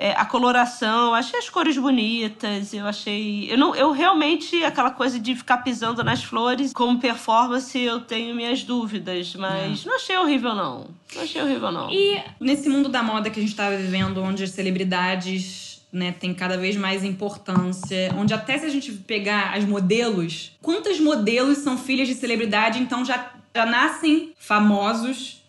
é, 0.01 0.12
a 0.12 0.24
coloração, 0.24 1.07
eu 1.07 1.14
achei 1.14 1.38
as 1.38 1.49
cores 1.49 1.78
bonitas, 1.78 2.74
eu 2.74 2.88
achei. 2.88 3.51
Eu, 3.51 3.57
não, 3.57 3.76
eu 3.76 3.91
realmente, 3.91 4.64
aquela 4.64 4.91
coisa 4.91 5.20
de 5.20 5.36
ficar 5.36 5.57
pisando 5.57 6.01
nas 6.05 6.24
flores, 6.24 6.72
como 6.72 6.97
performance, 7.01 7.78
eu 7.78 7.99
tenho 7.99 8.34
minhas 8.34 8.64
dúvidas, 8.64 9.36
mas 9.36 9.84
é. 9.84 9.89
não 9.89 9.97
achei 9.97 10.18
horrível, 10.18 10.55
não. 10.55 10.88
Não 11.14 11.22
achei 11.22 11.41
horrível, 11.41 11.70
não. 11.70 11.91
E 11.91 12.18
nesse 12.39 12.70
mundo 12.70 12.88
da 12.88 13.03
moda 13.03 13.30
que 13.30 13.41
a 13.41 13.43
gente 13.43 13.53
tá 13.53 13.70
vivendo, 13.72 14.24
onde 14.24 14.41
as 14.41 14.51
celebridades 14.51 15.68
né, 15.91 16.13
tem 16.17 16.33
cada 16.33 16.57
vez 16.57 16.75
mais 16.75 17.03
importância. 17.03 18.13
Onde 18.17 18.33
até 18.33 18.57
se 18.57 18.65
a 18.65 18.69
gente 18.69 18.91
pegar 18.91 19.53
as 19.53 19.65
modelos, 19.65 20.57
quantas 20.61 20.99
modelos 20.99 21.59
são 21.59 21.77
filhas 21.77 22.07
de 22.07 22.15
celebridade, 22.15 22.79
então 22.79 23.03
já, 23.03 23.31
já 23.55 23.65
nascem 23.65 24.33
famosos. 24.37 25.39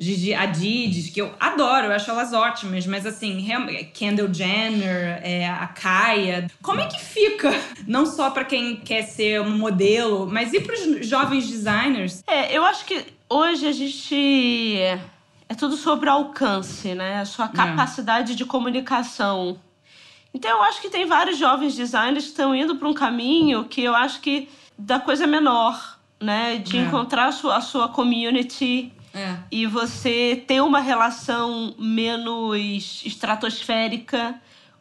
Gigi 0.00 0.32
Hadid, 0.32 1.10
que 1.10 1.20
eu 1.20 1.34
adoro, 1.40 1.86
eu 1.86 1.92
acho 1.92 2.08
elas 2.08 2.32
ótimas, 2.32 2.86
mas 2.86 3.04
assim, 3.04 3.44
Kendall 3.92 4.32
Jenner, 4.32 5.20
é, 5.24 5.48
a 5.48 5.66
Kaya, 5.66 6.48
como 6.62 6.80
é 6.80 6.86
que 6.86 7.00
fica? 7.00 7.50
Não 7.84 8.06
só 8.06 8.30
para 8.30 8.44
quem 8.44 8.76
quer 8.76 9.02
ser 9.02 9.40
um 9.40 9.58
modelo, 9.58 10.28
mas 10.30 10.52
e 10.52 10.60
para 10.60 10.72
os 10.72 11.04
jovens 11.04 11.48
designers? 11.48 12.22
É, 12.28 12.56
eu 12.56 12.64
acho 12.64 12.84
que 12.84 13.04
hoje 13.28 13.66
a 13.66 13.72
gente 13.72 14.76
é 15.48 15.54
tudo 15.56 15.76
sobre 15.76 16.08
alcance, 16.08 16.94
né? 16.94 17.20
A 17.20 17.24
sua 17.24 17.46
é. 17.46 17.48
capacidade 17.48 18.32
é. 18.32 18.34
de 18.36 18.44
comunicação. 18.44 19.58
Então 20.32 20.50
eu 20.50 20.62
acho 20.62 20.80
que 20.80 20.90
tem 20.90 21.06
vários 21.06 21.38
jovens 21.38 21.74
designers 21.74 22.24
que 22.24 22.30
estão 22.30 22.54
indo 22.54 22.76
para 22.76 22.88
um 22.88 22.94
caminho 22.94 23.64
que 23.64 23.82
eu 23.82 23.94
acho 23.94 24.20
que 24.20 24.48
da 24.78 25.00
coisa 25.00 25.26
menor, 25.26 25.98
né? 26.20 26.56
De 26.56 26.76
é. 26.76 26.82
encontrar 26.82 27.26
a 27.26 27.32
sua, 27.32 27.56
a 27.56 27.60
sua 27.60 27.88
community 27.88 28.92
é. 29.14 29.36
e 29.50 29.66
você 29.66 30.42
ter 30.46 30.60
uma 30.60 30.80
relação 30.80 31.74
menos 31.78 33.02
estratosférica 33.04 34.34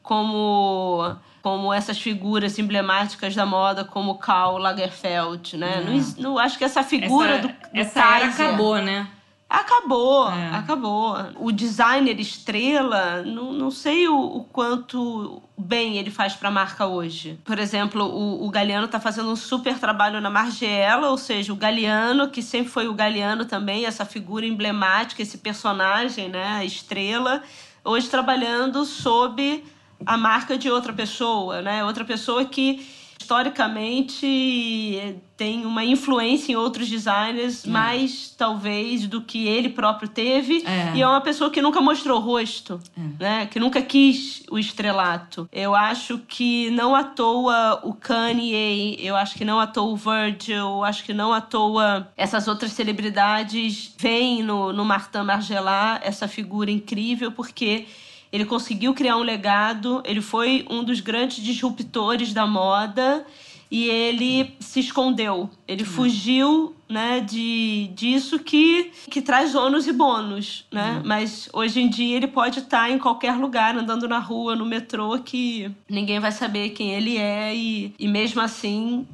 como 0.03 1.15
como 1.41 1.71
essas 1.73 1.97
figuras 1.97 2.59
emblemáticas 2.59 3.33
da 3.33 3.45
moda, 3.45 3.85
como 3.85 4.15
Karl 4.15 4.57
Lagerfeld, 4.57 5.55
né? 5.55 5.77
É. 5.77 5.81
Não, 5.81 6.31
não, 6.31 6.37
acho 6.37 6.57
que 6.57 6.65
essa 6.65 6.83
figura 6.83 7.35
essa, 7.35 7.41
do, 7.41 7.47
do 7.47 7.55
essa 7.73 8.03
acabou, 8.17 8.81
né? 8.81 9.07
Acabou, 9.49 10.29
é. 10.29 10.49
acabou. 10.55 11.15
O 11.37 11.53
designer 11.53 12.19
estrela, 12.19 13.23
não, 13.23 13.53
não 13.53 13.71
sei 13.71 14.07
o, 14.07 14.19
o 14.19 14.43
quanto 14.43 15.41
bem 15.57 15.97
ele 15.97 16.11
faz 16.11 16.33
para 16.33 16.49
a 16.49 16.51
marca 16.51 16.85
hoje. 16.85 17.39
Por 17.45 17.57
exemplo, 17.57 18.03
o, 18.03 18.45
o 18.45 18.49
Galeano 18.49 18.87
está 18.87 18.99
fazendo 18.99 19.31
um 19.31 19.37
super 19.37 19.79
trabalho 19.79 20.19
na 20.19 20.29
Margiela, 20.29 21.09
ou 21.09 21.17
seja, 21.17 21.53
o 21.53 21.55
Galeano, 21.55 22.29
que 22.29 22.41
sempre 22.41 22.69
foi 22.69 22.89
o 22.89 22.93
Galeano 22.93 23.45
também, 23.45 23.85
essa 23.85 24.03
figura 24.03 24.45
emblemática, 24.45 25.21
esse 25.21 25.37
personagem, 25.37 26.27
né, 26.27 26.65
estrela, 26.65 27.41
hoje 27.85 28.09
trabalhando 28.09 28.83
sob 28.83 29.63
a 30.05 30.17
marca 30.17 30.57
de 30.57 30.69
outra 30.69 30.91
pessoa, 30.91 31.61
né? 31.61 31.83
Outra 31.85 32.03
pessoa 32.03 32.43
que 32.45 32.85
historicamente 33.27 35.21
tem 35.35 35.65
uma 35.65 35.83
influência 35.83 36.53
em 36.53 36.55
outros 36.55 36.87
designers, 36.87 37.65
é. 37.65 37.69
mais 37.69 38.33
talvez 38.35 39.05
do 39.05 39.21
que 39.21 39.45
ele 39.45 39.69
próprio 39.69 40.07
teve. 40.07 40.63
É. 40.65 40.95
E 40.95 41.01
é 41.01 41.07
uma 41.07 41.19
pessoa 41.19 41.51
que 41.51 41.61
nunca 41.61 41.81
mostrou 41.81 42.19
rosto, 42.19 42.79
é. 42.97 43.23
né? 43.23 43.45
Que 43.45 43.59
nunca 43.59 43.81
quis 43.81 44.43
o 44.49 44.57
estrelato. 44.57 45.47
Eu 45.51 45.75
acho 45.75 46.19
que 46.19 46.71
não 46.71 46.95
à 46.95 47.03
toa 47.03 47.81
o 47.83 47.93
Kanye, 47.93 48.97
eu 48.99 49.15
acho 49.15 49.35
que 49.35 49.43
não 49.43 49.59
à 49.59 49.67
toa 49.67 49.91
o 49.91 49.95
Virgil, 49.97 50.55
eu 50.55 50.83
acho 50.83 51.03
que 51.03 51.13
não 51.13 51.33
à 51.33 51.41
toa 51.41 52.07
essas 52.15 52.47
outras 52.47 52.71
celebridades 52.71 53.93
veem 53.99 54.41
no, 54.41 54.71
no 54.71 54.85
Martin 54.85 55.19
Margiela 55.19 55.99
essa 56.01 56.27
figura 56.27 56.71
incrível, 56.71 57.31
porque 57.31 57.85
ele 58.31 58.45
conseguiu 58.45 58.93
criar 58.93 59.17
um 59.17 59.23
legado, 59.23 60.01
ele 60.05 60.21
foi 60.21 60.65
um 60.69 60.83
dos 60.83 60.99
grandes 60.99 61.43
disruptores 61.43 62.33
da 62.33 62.45
moda 62.45 63.25
e 63.69 63.85
ele 63.89 64.55
se 64.59 64.79
escondeu. 64.79 65.49
Ele 65.67 65.83
uhum. 65.83 65.89
fugiu, 65.89 66.75
né, 66.89 67.19
de 67.19 67.89
disso 67.93 68.39
que 68.39 68.91
que 69.09 69.21
traz 69.21 69.55
ônus 69.55 69.87
e 69.87 69.93
bônus, 69.93 70.65
né? 70.71 70.95
Uhum. 70.95 71.01
Mas 71.05 71.49
hoje 71.53 71.81
em 71.81 71.89
dia 71.89 72.15
ele 72.15 72.27
pode 72.27 72.59
estar 72.59 72.89
em 72.89 72.97
qualquer 72.97 73.35
lugar, 73.35 73.77
andando 73.77 74.07
na 74.07 74.19
rua, 74.19 74.55
no 74.55 74.65
metrô, 74.65 75.17
que 75.19 75.69
ninguém 75.89 76.19
vai 76.19 76.31
saber 76.31 76.69
quem 76.69 76.93
ele 76.93 77.17
é 77.17 77.55
e, 77.55 77.93
e 77.99 78.07
mesmo 78.07 78.41
assim 78.41 79.05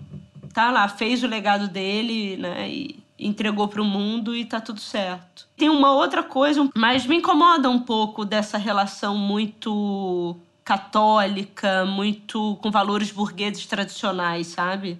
tá 0.54 0.70
lá, 0.70 0.88
fez 0.88 1.24
o 1.24 1.28
legado 1.28 1.68
dele, 1.68 2.38
né? 2.38 2.70
E, 2.70 3.03
entregou 3.26 3.68
para 3.68 3.82
o 3.82 3.86
mundo 3.86 4.36
e 4.36 4.46
tá 4.46 4.60
tudo 4.60 4.80
certo. 4.80 5.48
Tem 5.56 5.70
uma 5.70 5.94
outra 5.94 6.24
coisa, 6.24 6.70
mas 6.76 7.06
me 7.06 7.16
incomoda 7.16 7.70
um 7.70 7.80
pouco 7.80 8.26
dessa 8.26 8.58
relação 8.58 9.18
muito 9.18 10.36
católica, 10.64 11.86
muito 11.86 12.58
com 12.62 12.72
valores 12.72 13.12
burgueses 13.12 13.66
tradicionais, 13.66 14.48
sabe? 14.48 14.98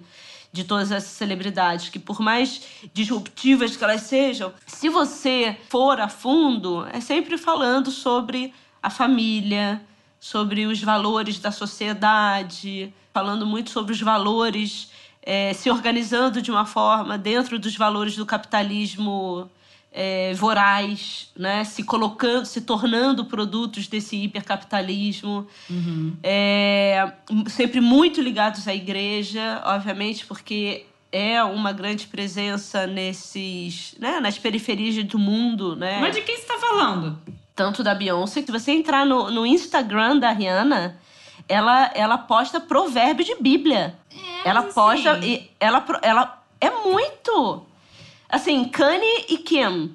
De 0.52 0.64
todas 0.64 0.92
essas 0.92 1.10
celebridades, 1.10 1.88
que 1.88 1.98
por 1.98 2.20
mais 2.20 2.62
disruptivas 2.92 3.76
que 3.76 3.82
elas 3.82 4.02
sejam, 4.02 4.52
se 4.66 4.88
você 4.88 5.56
for 5.68 6.00
a 6.00 6.08
fundo, 6.08 6.86
é 6.92 7.00
sempre 7.00 7.36
falando 7.36 7.90
sobre 7.90 8.52
a 8.82 8.90
família, 8.90 9.80
sobre 10.20 10.66
os 10.66 10.82
valores 10.82 11.38
da 11.38 11.50
sociedade, 11.50 12.92
falando 13.12 13.46
muito 13.46 13.70
sobre 13.70 13.92
os 13.92 14.00
valores 14.00 14.90
é, 15.24 15.54
se 15.54 15.70
organizando 15.70 16.42
de 16.42 16.50
uma 16.50 16.66
forma 16.66 17.16
dentro 17.16 17.58
dos 17.58 17.74
valores 17.74 18.14
do 18.14 18.26
capitalismo 18.26 19.50
é, 19.90 20.34
voraz, 20.34 21.30
né? 21.34 21.64
se 21.64 21.82
colocando, 21.82 22.44
se 22.44 22.60
tornando 22.60 23.24
produtos 23.24 23.88
desse 23.88 24.16
hipercapitalismo, 24.16 25.46
uhum. 25.70 26.14
é, 26.22 27.10
sempre 27.48 27.80
muito 27.80 28.20
ligados 28.20 28.68
à 28.68 28.74
igreja, 28.74 29.62
obviamente, 29.64 30.26
porque 30.26 30.84
é 31.10 31.42
uma 31.42 31.72
grande 31.72 32.08
presença 32.08 32.86
nesses, 32.88 33.94
né, 34.00 34.18
nas 34.18 34.36
periferias 34.36 35.02
do 35.04 35.16
mundo, 35.16 35.76
né? 35.76 36.00
Mas 36.00 36.16
de 36.16 36.22
quem 36.22 36.34
você 36.34 36.42
está 36.42 36.58
falando? 36.58 37.16
Tanto 37.54 37.84
da 37.84 37.94
Beyoncé, 37.94 38.42
se 38.42 38.50
você 38.50 38.72
entrar 38.72 39.06
no, 39.06 39.30
no 39.30 39.46
Instagram 39.46 40.18
da 40.18 40.32
Rihanna, 40.32 40.98
ela, 41.48 41.90
ela 41.94 42.18
posta 42.18 42.60
provérbio 42.60 43.24
de 43.24 43.34
Bíblia. 43.36 43.96
É, 44.44 44.48
ela 44.48 44.62
posta. 44.62 45.12
Assim... 45.12 45.48
Ela, 45.60 45.84
ela 46.02 46.42
é 46.60 46.70
muito. 46.70 47.64
Assim, 48.28 48.64
Kanye 48.64 49.26
e 49.28 49.38
Kim. 49.38 49.94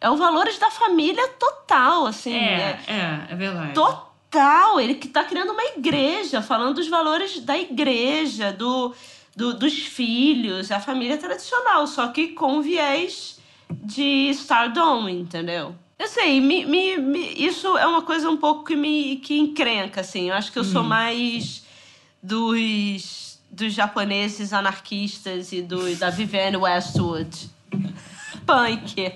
É 0.00 0.08
o 0.08 0.16
valores 0.16 0.58
da 0.58 0.70
família 0.70 1.28
total, 1.28 2.06
assim. 2.06 2.34
É, 2.34 2.80
é, 2.86 2.92
é, 2.92 3.32
é 3.32 3.34
verdade. 3.34 3.74
Total. 3.74 4.80
Ele 4.80 4.94
que 4.94 5.08
tá 5.08 5.24
criando 5.24 5.52
uma 5.52 5.64
igreja, 5.76 6.40
falando 6.40 6.76
dos 6.76 6.88
valores 6.88 7.40
da 7.40 7.58
igreja, 7.58 8.52
do, 8.52 8.94
do 9.36 9.52
dos 9.52 9.74
filhos, 9.74 10.70
a 10.70 10.80
família 10.80 11.18
tradicional, 11.18 11.86
só 11.86 12.08
que 12.08 12.28
com 12.28 12.62
viés 12.62 13.38
de 13.68 14.30
stardom, 14.30 15.08
entendeu? 15.08 15.74
Eu 16.00 16.08
sei, 16.08 16.40
me, 16.40 16.64
me, 16.64 16.96
me, 16.96 17.34
isso 17.36 17.76
é 17.76 17.86
uma 17.86 18.00
coisa 18.00 18.30
um 18.30 18.36
pouco 18.38 18.64
que 18.64 18.74
me 18.74 19.16
que 19.16 19.38
encrenca, 19.38 20.00
assim. 20.00 20.30
Eu 20.30 20.34
acho 20.34 20.50
que 20.50 20.58
eu 20.58 20.64
sou 20.64 20.80
uhum. 20.80 20.88
mais 20.88 21.62
dos, 22.22 23.38
dos 23.50 23.74
japoneses 23.74 24.54
anarquistas 24.54 25.52
e 25.52 25.60
do, 25.60 25.94
da 25.96 26.08
Vivienne 26.08 26.56
Westwood. 26.56 27.50
Punk, 28.46 29.12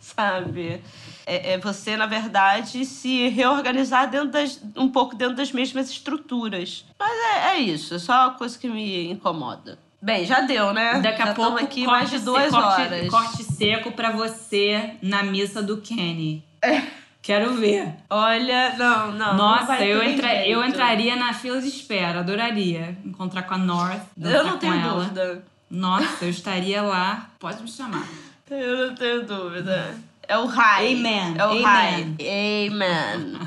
sabe? 0.00 0.82
É, 1.26 1.52
é, 1.52 1.58
você, 1.58 1.98
na 1.98 2.06
verdade, 2.06 2.86
se 2.86 3.28
reorganizar 3.28 4.08
dentro 4.08 4.30
das, 4.30 4.58
um 4.74 4.88
pouco 4.88 5.14
dentro 5.14 5.36
das 5.36 5.52
mesmas 5.52 5.90
estruturas. 5.90 6.86
Mas 6.98 7.12
é, 7.12 7.56
é 7.56 7.58
isso, 7.58 7.94
é 7.96 7.98
só 7.98 8.28
uma 8.28 8.34
coisa 8.38 8.58
que 8.58 8.70
me 8.70 9.10
incomoda. 9.10 9.78
Bem, 10.02 10.26
já 10.26 10.40
deu, 10.40 10.72
né? 10.74 11.00
Daqui 11.00 11.22
já 11.22 11.30
a 11.30 11.34
pouco 11.34 11.58
aqui 11.58 11.86
mais 11.86 12.10
de 12.10 12.18
duas 12.18 12.50
corte, 12.50 12.80
horas. 12.80 13.08
Corte 13.08 13.44
seco 13.44 13.92
para 13.92 14.10
você 14.10 14.94
na 15.00 15.22
missa 15.22 15.62
do 15.62 15.76
Kenny. 15.76 16.44
É. 16.60 16.82
Quero 17.22 17.54
ver. 17.54 17.94
Olha, 18.10 18.74
não, 18.76 19.12
não. 19.12 19.36
Nossa, 19.36 19.76
não 19.76 19.82
eu, 19.82 20.02
entra, 20.02 20.44
eu 20.44 20.64
entraria 20.64 21.14
na 21.14 21.32
fila 21.32 21.60
de 21.60 21.68
espera, 21.68 22.18
adoraria 22.18 22.98
encontrar 23.04 23.42
com 23.44 23.54
a 23.54 23.58
North. 23.58 24.02
Eu 24.20 24.42
não 24.44 24.58
tenho 24.58 24.74
ela. 24.74 25.04
dúvida. 25.04 25.44
Nossa, 25.70 26.24
eu 26.24 26.30
estaria 26.30 26.82
lá. 26.82 27.30
Pode 27.38 27.62
me 27.62 27.68
chamar. 27.68 28.04
Eu 28.50 28.88
não 28.88 28.94
tenho 28.96 29.24
dúvida. 29.24 29.96
É 30.26 30.36
o 30.36 30.46
high. 30.46 30.94
Amen. 30.94 31.34
É 31.38 31.46
o 31.46 31.50
Amen. 31.50 31.62
high. 31.62 32.16
Amen. 32.68 33.38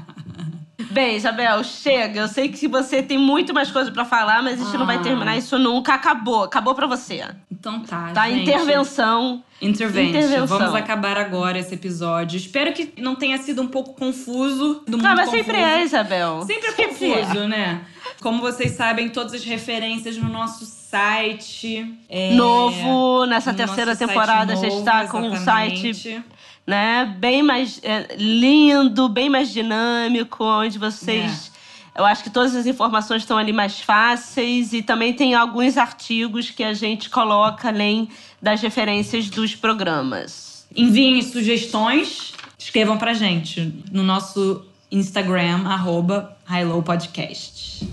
Bem, 0.92 1.16
Isabel, 1.16 1.64
chega. 1.64 2.22
Eu 2.22 2.28
sei 2.28 2.50
que 2.50 2.68
você 2.68 3.02
tem 3.02 3.18
muito 3.18 3.54
mais 3.54 3.72
coisa 3.72 3.92
para 3.92 4.04
falar, 4.04 4.44
mas 4.44 4.60
a 4.60 4.64
gente 4.64 4.76
ah. 4.76 4.80
não 4.80 4.86
vai 4.86 5.02
terminar 5.02 5.38
isso 5.38 5.58
nunca. 5.58 5.94
Acabou. 5.94 6.44
Acabou 6.44 6.76
para 6.76 6.86
você. 6.86 7.24
Então 7.50 7.80
tá, 7.82 8.12
Tá, 8.14 8.30
gente. 8.30 8.42
intervenção. 8.42 9.44
Intervention. 9.62 10.46
Vamos 10.46 10.76
acabar 10.76 11.18
agora 11.18 11.58
esse 11.58 11.74
episódio. 11.74 12.38
Espero 12.38 12.74
que 12.74 12.94
não 12.98 13.16
tenha 13.16 13.38
sido 13.38 13.62
um 13.62 13.68
pouco 13.68 13.94
confuso. 13.94 14.84
Do 14.86 14.98
não, 14.98 15.16
mas 15.16 15.30
confuso. 15.30 15.44
sempre 15.44 15.58
é, 15.58 15.84
Isabel. 15.84 16.44
Sempre 16.46 16.68
é 16.68 16.72
sempre 16.72 17.10
confuso, 17.10 17.40
é. 17.40 17.48
né? 17.48 17.82
Como 18.22 18.42
vocês 18.42 18.74
sabem, 18.74 19.10
todas 19.10 19.34
as 19.34 19.44
referências 19.44 20.18
no 20.18 20.30
nosso 20.30 20.66
site. 20.66 21.98
É... 22.10 22.34
Novo, 22.34 23.26
nessa 23.26 23.54
terceira 23.54 23.96
temporada, 23.96 24.54
novo, 24.54 24.66
a 24.66 24.70
gente 24.70 24.84
tá 24.84 25.08
com 25.08 25.22
um 25.22 25.38
site 25.38 26.22
né? 26.66 27.16
Bem 27.20 27.44
mais 27.44 27.80
é, 27.84 28.16
lindo, 28.18 29.08
bem 29.08 29.30
mais 29.30 29.52
dinâmico, 29.52 30.44
onde 30.44 30.78
vocês. 30.78 31.52
É. 31.52 32.02
Eu 32.02 32.06
acho 32.06 32.24
que 32.24 32.30
todas 32.30 32.54
as 32.56 32.66
informações 32.66 33.22
estão 33.22 33.38
ali 33.38 33.54
mais 33.54 33.80
fáceis 33.80 34.74
e 34.74 34.82
também 34.82 35.14
tem 35.14 35.34
alguns 35.34 35.78
artigos 35.78 36.50
que 36.50 36.64
a 36.64 36.74
gente 36.74 37.10
coloca 37.10 37.70
além 37.70 38.10
das 38.42 38.62
referências 38.62 39.30
dos 39.30 39.56
programas. 39.56 40.68
Enviem 40.76 41.22
sugestões, 41.22 42.34
escrevam 42.60 42.98
pra 42.98 43.14
gente 43.14 43.74
no 43.92 44.04
nosso 44.04 44.66
Instagram, 44.92 45.66
arroba 45.66 46.36
Podcast. 46.86 47.88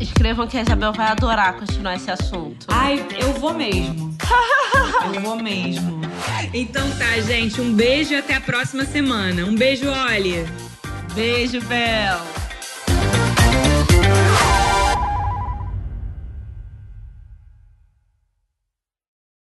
Escrevam 0.00 0.46
que 0.46 0.58
a 0.58 0.62
Isabel 0.62 0.92
vai 0.92 1.06
adorar 1.06 1.54
continuar 1.54 1.96
esse 1.96 2.10
assunto. 2.10 2.66
Ai, 2.68 3.04
eu 3.18 3.32
vou 3.34 3.54
mesmo. 3.54 4.16
eu 5.14 5.20
vou 5.20 5.36
mesmo. 5.36 6.00
Então 6.52 6.88
tá, 6.98 7.18
gente. 7.20 7.60
Um 7.60 7.72
beijo 7.72 8.12
e 8.12 8.16
até 8.16 8.34
a 8.34 8.40
próxima 8.40 8.84
semana. 8.84 9.44
Um 9.44 9.54
beijo, 9.54 9.86
Oli. 9.88 10.46
Beijo, 11.14 11.60
Bel. 11.62 12.20